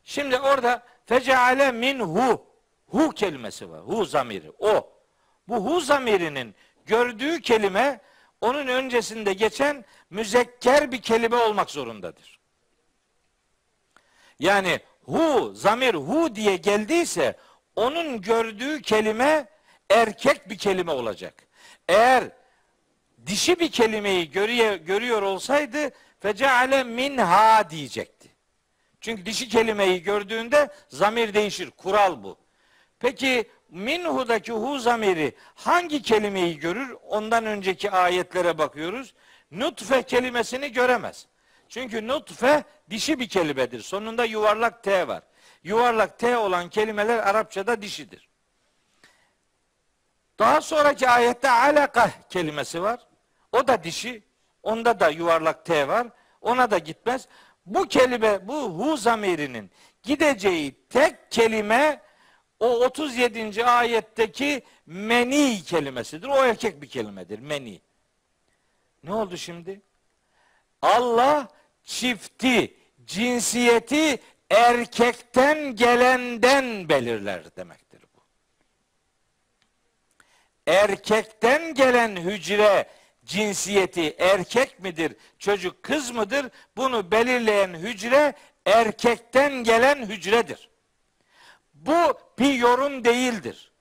Şimdi 0.05 0.39
orada 0.39 0.83
feceale 1.07 1.73
minhu 1.73 2.47
hu 2.87 3.11
kelimesi 3.11 3.71
var. 3.71 3.81
Hu 3.81 4.05
zamiri. 4.05 4.53
O. 4.59 4.93
Bu 5.49 5.57
hu 5.57 5.81
zamirinin 5.81 6.55
gördüğü 6.87 7.41
kelime 7.41 8.01
onun 8.41 8.67
öncesinde 8.67 9.33
geçen 9.33 9.85
müzekker 10.11 10.93
bir 10.93 11.03
kelime 11.03 11.37
olmak 11.37 11.71
zorundadır. 11.71 12.41
Yani 14.39 14.81
hu, 15.05 15.53
zamir 15.55 15.95
hu 15.95 16.35
diye 16.35 16.57
geldiyse 16.57 17.37
onun 17.77 18.21
gördüğü 18.21 18.83
kelime 18.83 19.49
erkek 19.91 20.49
bir 20.51 20.59
kelime 20.59 20.93
olacak. 20.93 21.35
Eğer 21.89 22.25
dişi 23.27 23.61
bir 23.61 23.71
kelimeyi 23.71 24.31
görüyor, 24.31 24.75
görüyor 24.75 25.23
olsaydı 25.23 25.91
feceale 26.21 26.85
minha 26.85 27.71
diyecekti. 27.71 28.20
Çünkü 29.01 29.27
dişi 29.27 29.49
kelimeyi 29.49 30.03
gördüğünde 30.03 30.69
zamir 30.89 31.35
değişir. 31.35 31.71
Kural 31.71 32.23
bu. 32.23 32.37
Peki 32.99 33.51
minhu'daki 33.71 34.53
hu 34.53 34.79
zamiri 34.79 35.35
hangi 35.55 36.03
kelimeyi 36.03 36.59
görür? 36.59 36.97
Ondan 37.09 37.47
önceki 37.47 37.91
ayetlere 37.91 38.59
bakıyoruz. 38.59 39.15
Nutfe 39.51 40.03
kelimesini 40.03 40.73
göremez. 40.73 41.27
Çünkü 41.69 42.09
nutfe 42.09 42.65
dişi 42.91 43.21
bir 43.21 43.29
kelimedir. 43.29 43.81
Sonunda 43.81 44.25
yuvarlak 44.25 44.83
T 44.83 45.09
var. 45.09 45.23
Yuvarlak 45.65 46.19
T 46.19 46.37
olan 46.37 46.69
kelimeler 46.69 47.19
Arapçada 47.19 47.83
dişidir. 47.83 48.29
Daha 50.39 50.61
sonraki 50.61 51.09
ayette 51.09 51.51
alaka 51.51 52.11
kelimesi 52.31 52.83
var. 52.83 53.01
O 53.53 53.69
da 53.69 53.85
dişi. 53.85 54.23
Onda 54.63 55.01
da 55.01 55.09
yuvarlak 55.09 55.65
T 55.65 55.89
var. 55.89 56.07
Ona 56.41 56.71
da 56.71 56.79
gitmez. 56.79 57.29
Bu 57.71 57.89
kelime, 57.89 58.49
bu 58.49 58.55
hu 58.55 58.97
zamirinin 58.97 59.71
gideceği 60.03 60.75
tek 60.89 61.31
kelime 61.31 62.03
o 62.61 62.67
37. 62.67 63.65
ayetteki 63.65 64.63
meni 64.87 65.63
kelimesidir. 65.63 66.29
O 66.29 66.45
erkek 66.45 66.83
bir 66.83 66.89
kelimedir. 66.89 67.39
Meni. 67.39 67.81
Ne 69.05 69.15
oldu 69.15 69.37
şimdi? 69.37 69.81
Allah 70.83 71.49
çifti, 71.85 72.77
cinsiyeti 73.07 74.19
erkekten 74.51 75.77
gelenden 75.77 76.89
belirler 76.89 77.57
demektir 77.57 78.03
bu. 78.17 78.21
Erkekten 80.67 81.75
gelen 81.75 82.17
hücre 82.17 82.91
cinsiyeti 83.31 84.17
erkek 84.19 84.81
midir, 84.81 85.17
çocuk 85.39 85.83
kız 85.83 86.11
mıdır? 86.11 86.51
Bunu 86.77 87.11
belirleyen 87.11 87.75
hücre 87.75 88.35
erkekten 88.67 89.53
gelen 89.53 90.07
hücredir. 90.07 90.71
Bu 91.75 92.19
bir 92.39 92.55
yorum 92.55 93.05
değildir. 93.05 93.73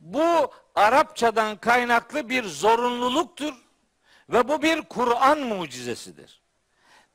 Bu 0.00 0.50
Arapçadan 0.74 1.56
kaynaklı 1.56 2.28
bir 2.28 2.44
zorunluluktur 2.44 3.54
ve 4.30 4.48
bu 4.48 4.62
bir 4.62 4.82
Kur'an 4.82 5.38
mucizesidir. 5.38 6.42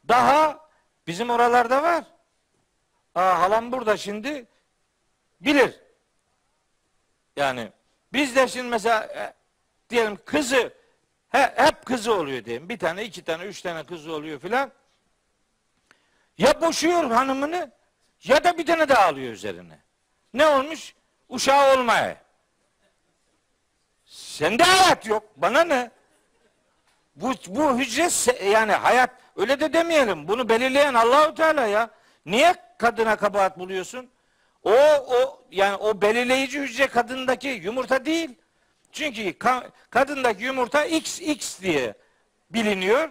Daha 0.07 0.69
bizim 1.07 1.29
oralarda 1.29 1.83
var. 1.83 2.03
Aa, 3.15 3.39
halam 3.39 3.71
burada 3.71 3.97
şimdi 3.97 4.47
bilir. 5.41 5.79
Yani 7.35 7.71
biz 8.13 8.35
de 8.35 8.47
şimdi 8.47 8.69
mesela 8.69 9.03
e, 9.03 9.33
diyelim 9.89 10.17
kızı 10.25 10.84
he, 11.35 11.53
hep 11.55 11.85
kızı 11.85 12.13
oluyor 12.13 12.45
diyelim. 12.45 12.69
Bir 12.69 12.79
tane, 12.79 13.03
iki 13.03 13.23
tane, 13.23 13.43
üç 13.43 13.61
tane 13.61 13.83
kızı 13.83 14.13
oluyor 14.13 14.39
filan. 14.39 14.71
Ya 16.37 16.61
boşuyor 16.61 17.11
hanımını 17.11 17.71
ya 18.23 18.43
da 18.43 18.57
bir 18.57 18.65
tane 18.65 18.89
daha 18.89 19.05
alıyor 19.05 19.33
üzerine. 19.33 19.79
Ne 20.33 20.47
olmuş? 20.47 20.95
Uşağı 21.29 21.77
olmaya. 21.77 22.17
Sende 24.05 24.63
hayat 24.63 25.05
yok. 25.07 25.23
Bana 25.37 25.63
ne? 25.63 25.91
Bu, 27.15 27.33
bu 27.47 27.77
hücre 27.77 28.45
yani 28.49 28.71
hayat 28.71 29.09
öyle 29.35 29.59
de 29.59 29.73
demeyelim. 29.73 30.27
Bunu 30.27 30.49
belirleyen 30.49 30.93
Allahu 30.93 31.35
Teala 31.35 31.67
ya. 31.67 31.89
Niye 32.25 32.55
kadına 32.77 33.15
kabahat 33.15 33.59
buluyorsun? 33.59 34.09
O 34.63 34.73
o 35.07 35.45
yani 35.51 35.75
o 35.75 36.01
belirleyici 36.01 36.59
hücre 36.59 36.87
kadındaki 36.87 37.47
yumurta 37.47 38.05
değil. 38.05 38.35
Çünkü 38.95 39.33
ka, 39.33 39.69
kadındaki 39.89 40.43
yumurta 40.43 40.85
XX 40.85 41.61
diye 41.61 41.93
biliniyor. 42.49 43.09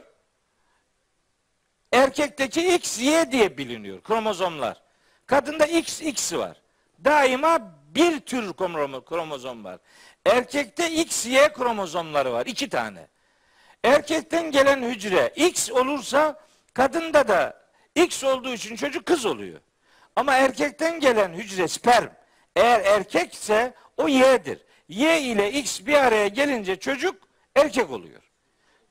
Erkekteki 1.93 2.75
XY 2.75 3.11
diye 3.33 3.59
biliniyor 3.59 4.03
kromozomlar. 4.03 4.83
Kadında 5.27 5.67
XX 5.67 6.35
var. 6.35 6.57
Daima 7.05 7.75
bir 7.89 8.21
tür 8.21 8.53
kromozom 8.53 9.65
var. 9.65 9.79
Erkekte 10.27 10.91
XY 10.91 11.39
kromozomları 11.39 12.33
var. 12.33 12.47
iki 12.47 12.69
tane. 12.69 13.09
Erkekten 13.85 14.51
gelen 14.51 14.83
hücre 14.83 15.33
X 15.37 15.71
olursa 15.71 16.41
kadında 16.75 17.29
da 17.29 17.65
X 17.95 18.25
olduğu 18.25 18.53
için 18.53 18.77
çocuk 18.77 19.07
kız 19.07 19.27
oluyor. 19.27 19.61
Ama 20.17 20.35
erkekten 20.35 21.01
gelen 21.01 21.33
hücre 21.33 21.69
sperm 21.69 22.09
eğer 22.57 22.81
erkekse 22.81 23.75
o 23.97 24.09
Y'dir. 24.09 24.59
Y 24.89 25.21
ile 25.21 25.53
X 25.53 25.81
bir 25.87 25.95
araya 25.95 26.29
gelince 26.29 26.77
çocuk 26.77 27.29
erkek 27.57 27.91
oluyor. 27.91 28.21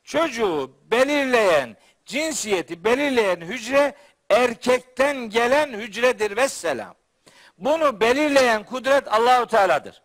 çocuğu 0.03 0.77
belirleyen, 0.91 1.77
cinsiyeti 2.05 2.83
belirleyen 2.83 3.41
hücre 3.41 3.95
erkekten 4.29 5.17
gelen 5.17 5.73
hücredir 5.73 6.37
ve 6.37 6.47
selam. 6.47 6.95
Bunu 7.57 7.99
belirleyen 8.01 8.63
kudret 8.63 9.13
Allahu 9.13 9.47
Teala'dır. 9.47 10.01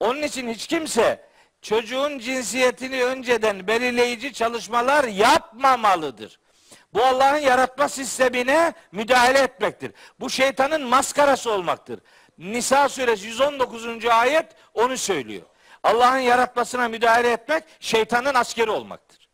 Onun 0.00 0.22
için 0.22 0.48
hiç 0.48 0.66
kimse 0.66 1.28
çocuğun 1.62 2.18
cinsiyetini 2.18 3.04
önceden 3.04 3.66
belirleyici 3.66 4.32
çalışmalar 4.32 5.04
yapmamalıdır. 5.04 6.40
Bu 6.94 7.04
Allah'ın 7.04 7.38
yaratma 7.38 7.88
sistemine 7.88 8.72
müdahale 8.92 9.38
etmektir. 9.38 9.92
Bu 10.20 10.30
şeytanın 10.30 10.82
maskarası 10.82 11.52
olmaktır. 11.52 12.00
Nisa 12.38 12.88
suresi 12.88 13.26
119. 13.26 14.04
ayet 14.06 14.46
onu 14.74 14.96
söylüyor. 14.96 15.42
Allah'ın 15.82 16.18
yaratmasına 16.18 16.88
müdahale 16.88 17.32
etmek 17.32 17.64
şeytanın 17.80 18.34
askeri 18.34 18.70
olmaktır. 18.70 19.28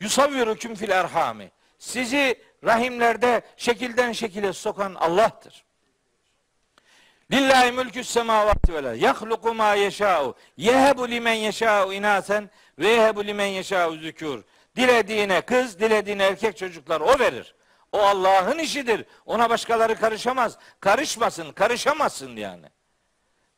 Yusavvirukum 0.00 0.74
fil 0.74 0.90
erhami. 0.90 1.50
Sizi 1.78 2.42
rahimlerde 2.64 3.42
şekilden 3.56 4.12
şekile 4.12 4.52
sokan 4.52 4.94
Allah'tır. 4.94 5.64
Lillahi 7.32 7.72
mülkü 7.72 8.04
semavati 8.04 8.74
vel. 8.74 9.00
Yahluku 9.00 9.54
ma 9.54 9.74
yeşâ'u. 9.74 10.34
Yehebu 10.56 11.08
limen 11.08 11.34
yeşâ'u 11.34 11.92
inasen 11.92 12.50
ve 12.78 12.88
yehebu 12.88 13.26
limen 13.26 13.46
yeşâ'u 13.46 13.94
zükûr. 13.94 14.42
Dilediğine 14.76 15.40
kız, 15.40 15.80
dilediğine 15.80 16.24
erkek 16.24 16.56
çocuklar 16.56 17.00
o 17.00 17.18
verir. 17.18 17.54
O 17.92 17.98
Allah'ın 17.98 18.58
işidir. 18.58 19.04
Ona 19.26 19.50
başkaları 19.50 19.96
karışamaz. 19.96 20.58
Karışmasın, 20.80 21.52
karışamazsın 21.52 22.36
yani. 22.36 22.66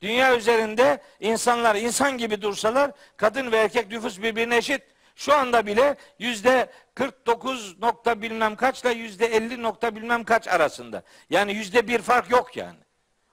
Dünya 0.03 0.37
üzerinde 0.37 1.03
insanlar 1.21 1.75
insan 1.75 2.19
gibi 2.19 2.43
dursalar 2.43 2.91
kadın 3.17 3.53
ve 3.53 3.57
erkek 3.57 3.91
nüfus 3.91 4.23
birbirine 4.23 4.57
eşit. 4.57 4.83
Şu 5.17 5.35
anda 5.35 5.67
bile 5.67 5.97
yüzde 6.19 6.71
49 6.95 7.81
nokta 7.81 8.23
bilmem 8.23 8.57
kaçla 8.57 8.91
yüzde 8.91 9.27
50 9.27 9.63
nokta 9.63 9.97
bilmem 9.97 10.25
kaç 10.25 10.49
arasında. 10.49 11.03
Yani 11.31 11.53
yüzde 11.53 11.89
bir 11.89 12.03
fark 12.03 12.31
yok 12.31 12.57
yani. 12.57 12.79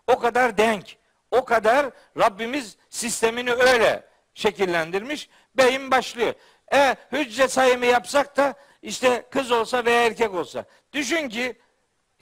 O 0.07 0.19
kadar 0.19 0.57
denk. 0.57 0.97
O 1.31 1.45
kadar 1.45 1.89
Rabbimiz 2.17 2.77
sistemini 2.89 3.51
öyle 3.51 4.03
şekillendirmiş. 4.33 5.29
Beyin 5.57 5.91
başlıyor. 5.91 6.33
E 6.73 6.95
hücre 7.11 7.47
sayımı 7.47 7.85
yapsak 7.85 8.37
da 8.37 8.53
işte 8.81 9.27
kız 9.31 9.51
olsa 9.51 9.85
veya 9.85 10.05
erkek 10.05 10.33
olsa. 10.33 10.65
Düşün 10.93 11.29
ki 11.29 11.55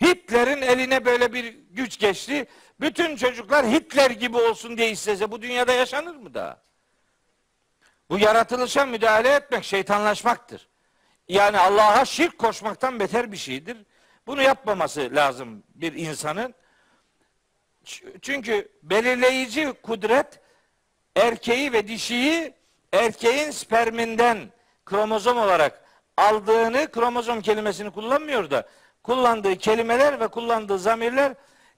Hitler'in 0.01 0.61
eline 0.61 1.05
böyle 1.05 1.33
bir 1.33 1.57
güç 1.69 1.99
geçti. 1.99 2.47
Bütün 2.79 3.15
çocuklar 3.15 3.65
Hitler 3.65 4.11
gibi 4.11 4.37
olsun 4.37 4.77
diye 4.77 4.91
istese 4.91 5.31
bu 5.31 5.41
dünyada 5.41 5.73
yaşanır 5.73 6.15
mı 6.15 6.33
daha? 6.33 6.61
Bu 8.09 8.19
yaratılışa 8.19 8.85
müdahale 8.85 9.29
etmek 9.29 9.63
şeytanlaşmaktır. 9.63 10.69
Yani 11.27 11.59
Allah'a 11.59 12.05
şirk 12.05 12.37
koşmaktan 12.37 12.99
beter 12.99 13.31
bir 13.31 13.37
şeydir. 13.37 13.77
Bunu 14.27 14.41
yapmaması 14.41 15.09
lazım 15.15 15.63
bir 15.75 15.93
insanın. 15.93 16.53
Çünkü 18.21 18.71
belirleyici 18.83 19.73
kudret 19.83 20.39
erkeği 21.15 21.73
ve 21.73 21.87
dişiyi 21.87 22.53
erkeğin 22.93 23.51
sperminden 23.51 24.51
kromozom 24.85 25.37
olarak 25.37 25.84
aldığını 26.17 26.91
kromozom 26.91 27.41
kelimesini 27.41 27.91
kullanmıyor 27.91 28.51
da 28.51 28.69
kullandığı 29.03 29.55
kelimeler 29.55 30.19
ve 30.19 30.27
kullandığı 30.27 30.79
zamirler 30.79 31.35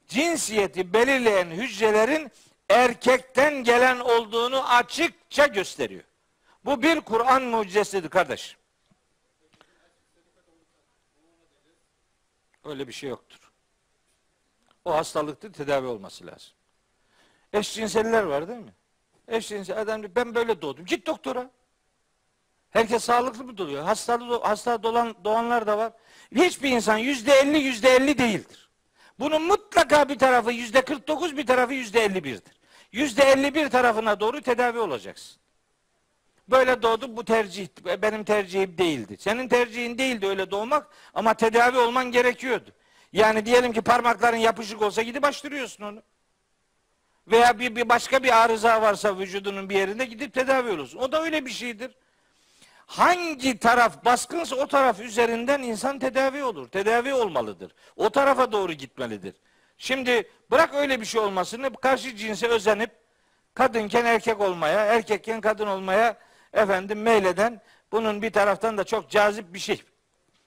cinsiyeti 0.08 0.94
belirleyen 0.94 1.48
hücrelerin 1.48 2.32
erkekten 2.70 3.64
gelen 3.64 4.00
olduğunu 4.00 4.70
açıkça 4.70 5.48
gösteriyor. 5.48 6.04
Bu 6.66 6.82
bir 6.82 7.02
Kur'an 7.02 7.44
mucizesidir 7.44 8.10
kardeş. 8.10 8.58
Öyle 12.64 12.88
bir 12.88 12.94
şey 12.94 13.10
yoktur. 13.10 13.52
O 14.86 14.96
hastalıktır, 14.96 15.54
tedavi 15.54 15.88
olması 15.88 16.28
lazım. 16.28 16.52
Eşcinseller 17.54 18.24
var 18.24 18.48
değil 18.48 18.60
mi? 18.60 18.74
Eşcinsel 19.28 19.82
adam 19.82 20.02
diyor, 20.02 20.16
ben 20.16 20.36
böyle 20.36 20.62
doğdum. 20.62 20.86
Git 20.86 21.08
doktora. 21.08 21.50
Herkes 22.70 23.04
sağlıklı 23.04 23.44
mı 23.44 23.58
doğuyor? 23.58 23.84
Hastalı, 23.84 24.42
hasta 24.42 24.84
dolan, 24.84 25.16
doğanlar 25.24 25.68
da 25.68 25.78
var. 25.78 25.94
Hiçbir 26.36 26.70
insan 26.70 26.98
yüzde 26.98 27.34
elli, 27.34 27.58
yüzde 27.58 27.90
elli 27.90 28.18
değildir. 28.18 28.70
Bunun 29.20 29.42
mutlaka 29.42 30.10
bir 30.10 30.20
tarafı 30.20 30.52
yüzde 30.52 30.82
kırk 30.82 31.08
dokuz, 31.08 31.38
bir 31.38 31.46
tarafı 31.46 31.74
yüzde 31.74 32.04
elli 32.04 32.24
birdir. 32.24 32.58
Yüzde 32.92 33.24
elli 33.24 33.56
bir 33.56 33.70
tarafına 33.70 34.20
doğru 34.20 34.42
tedavi 34.42 34.80
olacaksın. 34.80 35.38
Böyle 36.50 36.82
doğdum 36.82 37.18
bu 37.18 37.26
tercih 37.26 37.68
benim 38.02 38.24
tercihim 38.24 38.78
değildi. 38.78 39.18
Senin 39.20 39.48
tercihin 39.48 39.98
değildi 39.98 40.28
öyle 40.28 40.52
doğmak 40.52 40.88
ama 41.14 41.34
tedavi 41.34 41.78
olman 41.78 42.12
gerekiyordu. 42.12 42.70
Yani 43.14 43.46
diyelim 43.46 43.74
ki 43.74 43.82
parmakların 43.82 44.38
yapışık 44.38 44.82
olsa 44.82 45.02
gidip 45.02 45.26
açtırıyorsun 45.26 45.84
onu. 45.84 46.04
Veya 47.28 47.60
bir, 47.60 47.76
bir 47.76 47.90
başka 47.90 48.24
bir 48.24 48.44
arıza 48.44 48.82
varsa 48.82 49.18
vücudunun 49.18 49.70
bir 49.70 49.76
yerinde 49.76 50.06
gidip 50.06 50.34
tedavi 50.34 50.72
olursun. 50.72 51.00
O 51.00 51.12
da 51.12 51.24
öyle 51.24 51.46
bir 51.46 51.52
şeydir. 51.52 51.92
Hangi 52.88 53.58
taraf 53.60 54.06
baskınsa 54.06 54.56
o 54.56 54.68
taraf 54.68 55.00
üzerinden 55.00 55.62
insan 55.62 56.00
tedavi 56.00 56.44
olur. 56.44 56.68
Tedavi 56.68 57.14
olmalıdır. 57.14 57.72
O 57.96 58.10
tarafa 58.10 58.52
doğru 58.52 58.74
gitmelidir. 58.74 59.36
Şimdi 59.78 60.30
bırak 60.52 60.74
öyle 60.74 61.02
bir 61.02 61.06
şey 61.06 61.22
olmasını 61.22 61.74
karşı 61.74 62.16
cinse 62.16 62.48
özenip 62.48 62.92
kadınken 63.54 64.06
erkek 64.06 64.42
olmaya, 64.42 64.86
erkekken 64.86 65.42
kadın 65.42 65.68
olmaya 65.68 66.18
efendim 66.54 67.02
meyleden 67.02 67.62
bunun 67.92 68.22
bir 68.22 68.32
taraftan 68.32 68.78
da 68.78 68.84
çok 68.84 69.10
cazip 69.10 69.54
bir 69.54 69.60
şey 69.60 69.84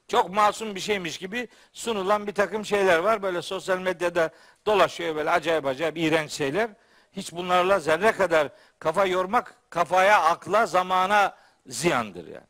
çok 0.08 0.30
masum 0.30 0.74
bir 0.74 0.80
şeymiş 0.80 1.18
gibi 1.18 1.48
sunulan 1.72 2.26
bir 2.26 2.34
takım 2.34 2.64
şeyler 2.64 2.98
var. 2.98 3.22
Böyle 3.22 3.42
sosyal 3.42 3.78
medyada 3.78 4.30
dolaşıyor 4.66 5.16
böyle 5.16 5.30
acayip 5.30 5.66
acayip 5.66 5.98
iğrenç 5.98 6.30
şeyler. 6.30 6.70
Hiç 7.12 7.32
bunlarla 7.32 7.80
zerre 7.80 8.12
kadar 8.12 8.48
kafa 8.78 9.06
yormak 9.06 9.54
kafaya, 9.70 10.22
akla, 10.22 10.66
zamana 10.66 11.39
ziyandır 11.66 12.26
yani. 12.26 12.46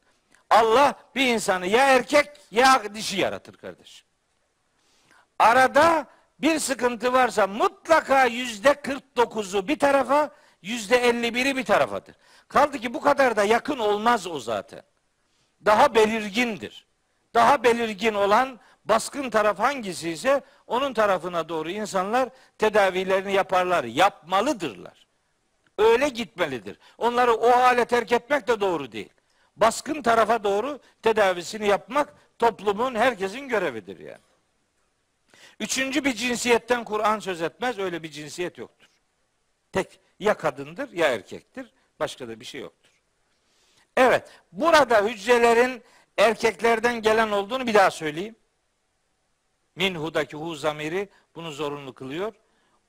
Allah 0.51 0.95
bir 1.15 1.27
insanı 1.27 1.66
ya 1.66 1.87
erkek 1.87 2.31
ya 2.51 2.95
dişi 2.95 3.20
yaratır 3.20 3.55
kardeş. 3.55 4.05
Arada 5.39 6.07
bir 6.39 6.59
sıkıntı 6.59 7.12
varsa 7.12 7.47
mutlaka 7.47 8.24
yüzde 8.24 8.70
49'u 8.70 9.69
bir 9.69 9.78
tarafa, 9.78 10.31
yüzde 10.62 11.11
51'i 11.11 11.57
bir 11.57 11.65
tarafadır. 11.65 12.15
Kaldı 12.49 12.78
ki 12.78 12.95
bu 12.95 13.01
kadar 13.01 13.37
da 13.37 13.45
yakın 13.45 13.78
olmaz 13.78 14.27
o 14.27 14.41
zaten. 14.41 14.82
Daha 15.65 15.95
belirgindir 15.95 16.91
daha 17.35 17.62
belirgin 17.62 18.15
olan 18.15 18.61
baskın 18.85 19.31
taraf 19.31 19.59
hangisi 19.59 20.11
ise 20.11 20.43
onun 20.66 20.95
tarafına 20.95 21.49
doğru 21.49 21.70
insanlar 21.70 22.28
tedavilerini 22.59 23.32
yaparlar, 23.32 23.85
yapmalıdırlar. 23.85 25.07
Öyle 25.81 26.09
gitmelidir. 26.09 26.78
Onları 26.98 27.35
o 27.35 27.51
hale 27.51 27.85
terk 27.85 28.12
etmek 28.12 28.48
de 28.48 28.61
doğru 28.61 28.93
değil. 28.93 29.12
Baskın 29.57 30.02
tarafa 30.02 30.44
doğru 30.44 30.81
tedavisini 31.02 31.69
yapmak 31.69 32.15
toplumun 32.39 32.94
herkesin 32.94 33.48
görevidir 33.48 33.98
yani. 33.98 34.20
Üçüncü 35.61 36.05
bir 36.05 36.12
cinsiyetten 36.12 36.85
Kur'an 36.85 37.19
söz 37.19 37.43
etmez. 37.43 37.78
Öyle 37.78 38.02
bir 38.02 38.11
cinsiyet 38.11 38.59
yoktur. 38.59 38.89
Tek 39.73 40.01
ya 40.19 40.35
kadındır 40.35 40.93
ya 40.93 41.09
erkektir. 41.09 41.73
Başka 42.01 42.28
da 42.28 42.40
bir 42.40 42.44
şey 42.44 42.61
yoktur. 42.61 42.90
Evet, 43.97 44.28
burada 44.52 45.02
hücrelerin 45.05 45.82
erkeklerden 46.19 47.02
gelen 47.02 47.31
olduğunu 47.31 47.66
bir 47.66 47.74
daha 47.74 47.90
söyleyeyim. 47.90 48.36
Minhu'daki 49.77 50.36
hu 50.36 50.55
zamiri 50.55 51.09
bunu 51.35 51.52
zorunlu 51.52 51.94
kılıyor. 51.94 52.35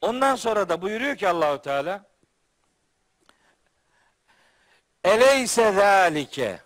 Ondan 0.01 0.35
sonra 0.35 0.69
da 0.69 0.81
buyuruyor 0.81 1.15
ki 1.15 1.27
Allahu 1.27 1.61
Teala 1.61 2.10
Eleyse 5.03 5.71
zalike 5.71 6.59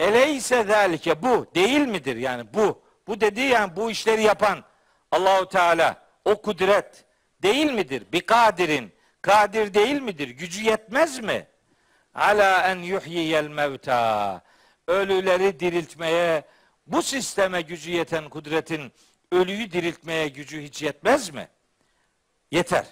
Eleyse 0.00 0.64
zalike 0.64 1.22
bu 1.22 1.46
değil 1.54 1.80
midir 1.80 2.16
yani 2.16 2.54
bu 2.54 2.82
bu 3.06 3.20
dediği 3.20 3.48
yani 3.48 3.76
bu 3.76 3.90
işleri 3.90 4.22
yapan 4.22 4.64
Allahu 5.12 5.48
Teala 5.48 6.08
o 6.24 6.42
kudret 6.42 7.04
değil 7.42 7.72
midir? 7.72 8.04
Bir 8.12 8.20
kadirin 8.20 8.92
kadir 9.22 9.74
değil 9.74 10.00
midir? 10.00 10.28
Gücü 10.28 10.62
yetmez 10.62 11.18
mi? 11.18 11.46
Ala 12.14 12.70
en 12.70 12.78
yuhyiyel 12.78 13.48
mevta 13.48 14.42
ölüleri 14.86 15.60
diriltmeye, 15.60 16.44
bu 16.86 17.02
sisteme 17.02 17.62
gücü 17.62 17.90
yeten 17.90 18.28
kudretin 18.28 18.92
ölüyü 19.32 19.72
diriltmeye 19.72 20.28
gücü 20.28 20.62
hiç 20.62 20.82
yetmez 20.82 21.30
mi? 21.30 21.48
Yeter. 22.50 22.86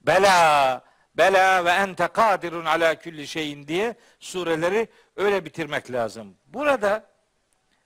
Bela, 0.00 0.84
bela 1.14 1.64
ve 1.64 1.70
ente 1.70 2.06
kadirun 2.06 2.64
ala 2.64 2.94
külli 2.94 3.26
şeyin 3.26 3.68
diye 3.68 3.94
sureleri 4.20 4.88
öyle 5.16 5.44
bitirmek 5.44 5.92
lazım. 5.92 6.36
Burada 6.46 7.04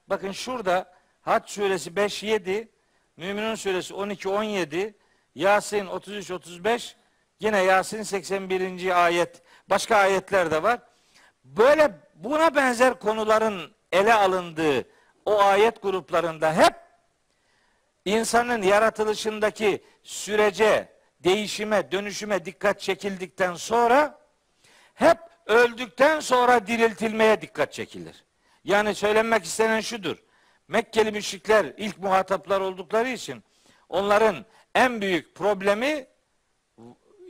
bakın 0.06 0.32
şurada 0.32 0.94
Hac 1.22 1.50
suresi 1.50 1.96
5 1.96 2.22
7, 2.22 2.68
Müminun 3.16 3.54
suresi 3.54 3.94
12 3.94 4.28
17, 4.28 4.94
Yasin 5.34 5.86
33 5.86 6.30
35, 6.30 6.96
yine 7.40 7.62
Yasin 7.62 8.02
81. 8.02 9.04
ayet, 9.04 9.42
başka 9.68 9.96
ayetler 9.96 10.50
de 10.50 10.62
var 10.62 10.80
Böyle 11.44 11.98
buna 12.14 12.54
benzer 12.54 12.98
konuların 12.98 13.72
ele 13.92 14.14
alındığı 14.14 14.84
o 15.26 15.40
ayet 15.40 15.82
gruplarında 15.82 16.54
hep 16.56 16.74
insanın 18.04 18.62
yaratılışındaki 18.62 19.84
sürece, 20.02 20.88
değişime, 21.24 21.92
dönüşüme 21.92 22.44
dikkat 22.44 22.80
çekildikten 22.80 23.54
sonra 23.54 24.18
hep 24.94 25.18
öldükten 25.46 26.20
sonra 26.20 26.66
diriltilmeye 26.66 27.40
dikkat 27.40 27.72
çekilir. 27.72 28.24
Yani 28.64 28.94
söylenmek 28.94 29.44
istenen 29.44 29.80
şudur. 29.80 30.16
Mekkeli 30.68 31.12
müşrikler 31.12 31.72
ilk 31.76 31.98
muhataplar 31.98 32.60
oldukları 32.60 33.08
için 33.08 33.44
onların 33.88 34.44
en 34.74 35.00
büyük 35.00 35.34
problemi 35.34 36.06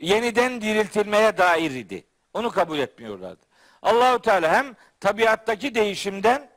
yeniden 0.01 0.61
diriltilmeye 0.61 1.37
dair 1.37 1.71
idi. 1.71 2.05
Onu 2.33 2.51
kabul 2.51 2.79
etmiyorlardı. 2.79 3.45
Allahu 3.81 4.21
Teala 4.21 4.51
hem 4.53 4.75
tabiattaki 4.99 5.75
değişimden 5.75 6.49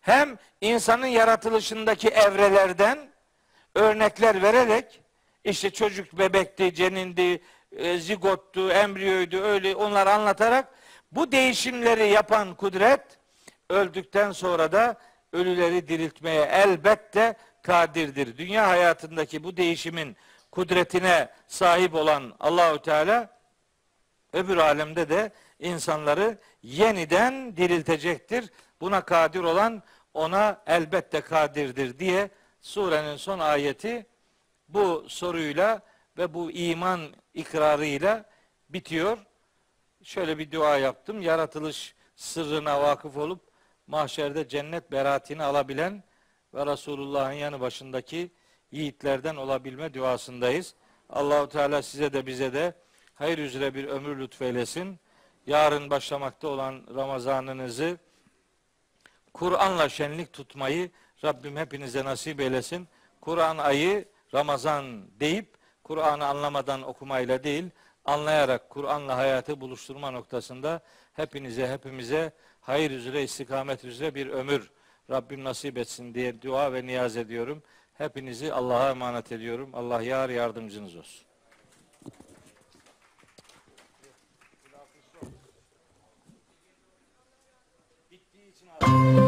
hem 0.00 0.38
insanın 0.60 1.06
yaratılışındaki 1.06 2.08
evrelerden 2.08 2.98
örnekler 3.74 4.42
vererek 4.42 5.00
işte 5.48 5.70
çocuk 5.70 6.18
bebekti, 6.18 6.74
cenindi, 6.74 7.42
e, 7.76 7.98
zigottu, 7.98 8.70
embriyoydu 8.70 9.40
öyle 9.40 9.74
onları 9.74 10.12
anlatarak 10.12 10.68
bu 11.12 11.32
değişimleri 11.32 12.08
yapan 12.08 12.54
kudret 12.54 13.00
öldükten 13.70 14.32
sonra 14.32 14.72
da 14.72 14.96
ölüleri 15.32 15.88
diriltmeye 15.88 16.42
elbette 16.42 17.36
kadirdir. 17.62 18.36
Dünya 18.38 18.68
hayatındaki 18.68 19.44
bu 19.44 19.56
değişimin 19.56 20.16
kudretine 20.50 21.28
sahip 21.46 21.94
olan 21.94 22.34
Allahü 22.40 22.82
Teala 22.82 23.38
öbür 24.32 24.56
alemde 24.56 25.08
de 25.08 25.32
insanları 25.58 26.38
yeniden 26.62 27.56
diriltecektir. 27.56 28.50
Buna 28.80 29.00
kadir 29.00 29.40
olan 29.40 29.82
ona 30.14 30.62
elbette 30.66 31.20
kadirdir 31.20 31.98
diye 31.98 32.30
surenin 32.60 33.16
son 33.16 33.38
ayeti 33.38 34.06
bu 34.68 35.04
soruyla 35.08 35.82
ve 36.18 36.34
bu 36.34 36.50
iman 36.50 37.00
ikrarıyla 37.34 38.24
bitiyor. 38.68 39.18
Şöyle 40.02 40.38
bir 40.38 40.52
dua 40.52 40.78
yaptım. 40.78 41.22
Yaratılış 41.22 41.94
sırrına 42.16 42.82
vakıf 42.82 43.16
olup 43.16 43.40
mahşerde 43.86 44.48
cennet 44.48 44.92
beraatini 44.92 45.42
alabilen 45.42 46.04
ve 46.54 46.66
Resulullah'ın 46.66 47.32
yanı 47.32 47.60
başındaki 47.60 48.30
yiğitlerden 48.70 49.36
olabilme 49.36 49.94
duasındayız. 49.94 50.74
Allahu 51.10 51.48
Teala 51.48 51.82
size 51.82 52.12
de 52.12 52.26
bize 52.26 52.52
de 52.52 52.74
hayır 53.14 53.38
üzere 53.38 53.74
bir 53.74 53.84
ömür 53.84 54.18
lütfeylesin. 54.18 54.98
Yarın 55.46 55.90
başlamakta 55.90 56.48
olan 56.48 56.82
Ramazanınızı 56.94 57.98
Kur'an'la 59.34 59.88
şenlik 59.88 60.32
tutmayı 60.32 60.90
Rabbim 61.24 61.56
hepinize 61.56 62.04
nasip 62.04 62.40
eylesin. 62.40 62.88
Kur'an 63.20 63.58
ayı 63.58 64.08
Ramazan 64.34 65.20
deyip 65.20 65.54
Kur'an'ı 65.84 66.26
anlamadan 66.26 66.82
okumayla 66.82 67.44
değil, 67.44 67.70
anlayarak 68.04 68.70
Kur'an'la 68.70 69.16
hayatı 69.16 69.60
buluşturma 69.60 70.10
noktasında 70.10 70.80
hepinize 71.12 71.68
hepimize 71.68 72.32
hayır 72.60 72.90
üzere 72.90 73.22
istikamet 73.22 73.84
üzere 73.84 74.14
bir 74.14 74.26
ömür 74.26 74.70
Rabbim 75.10 75.44
nasip 75.44 75.78
etsin 75.78 76.14
diye 76.14 76.42
dua 76.42 76.72
ve 76.72 76.86
niyaz 76.86 77.16
ediyorum. 77.16 77.62
Hepinizi 77.94 78.52
Allah'a 78.52 78.90
emanet 78.90 79.32
ediyorum. 79.32 79.70
Allah 79.74 80.02
yar 80.02 80.28
yardımcınız 80.28 80.96
olsun. 80.96 81.26
Bittiği 88.10 88.52
için 88.52 89.27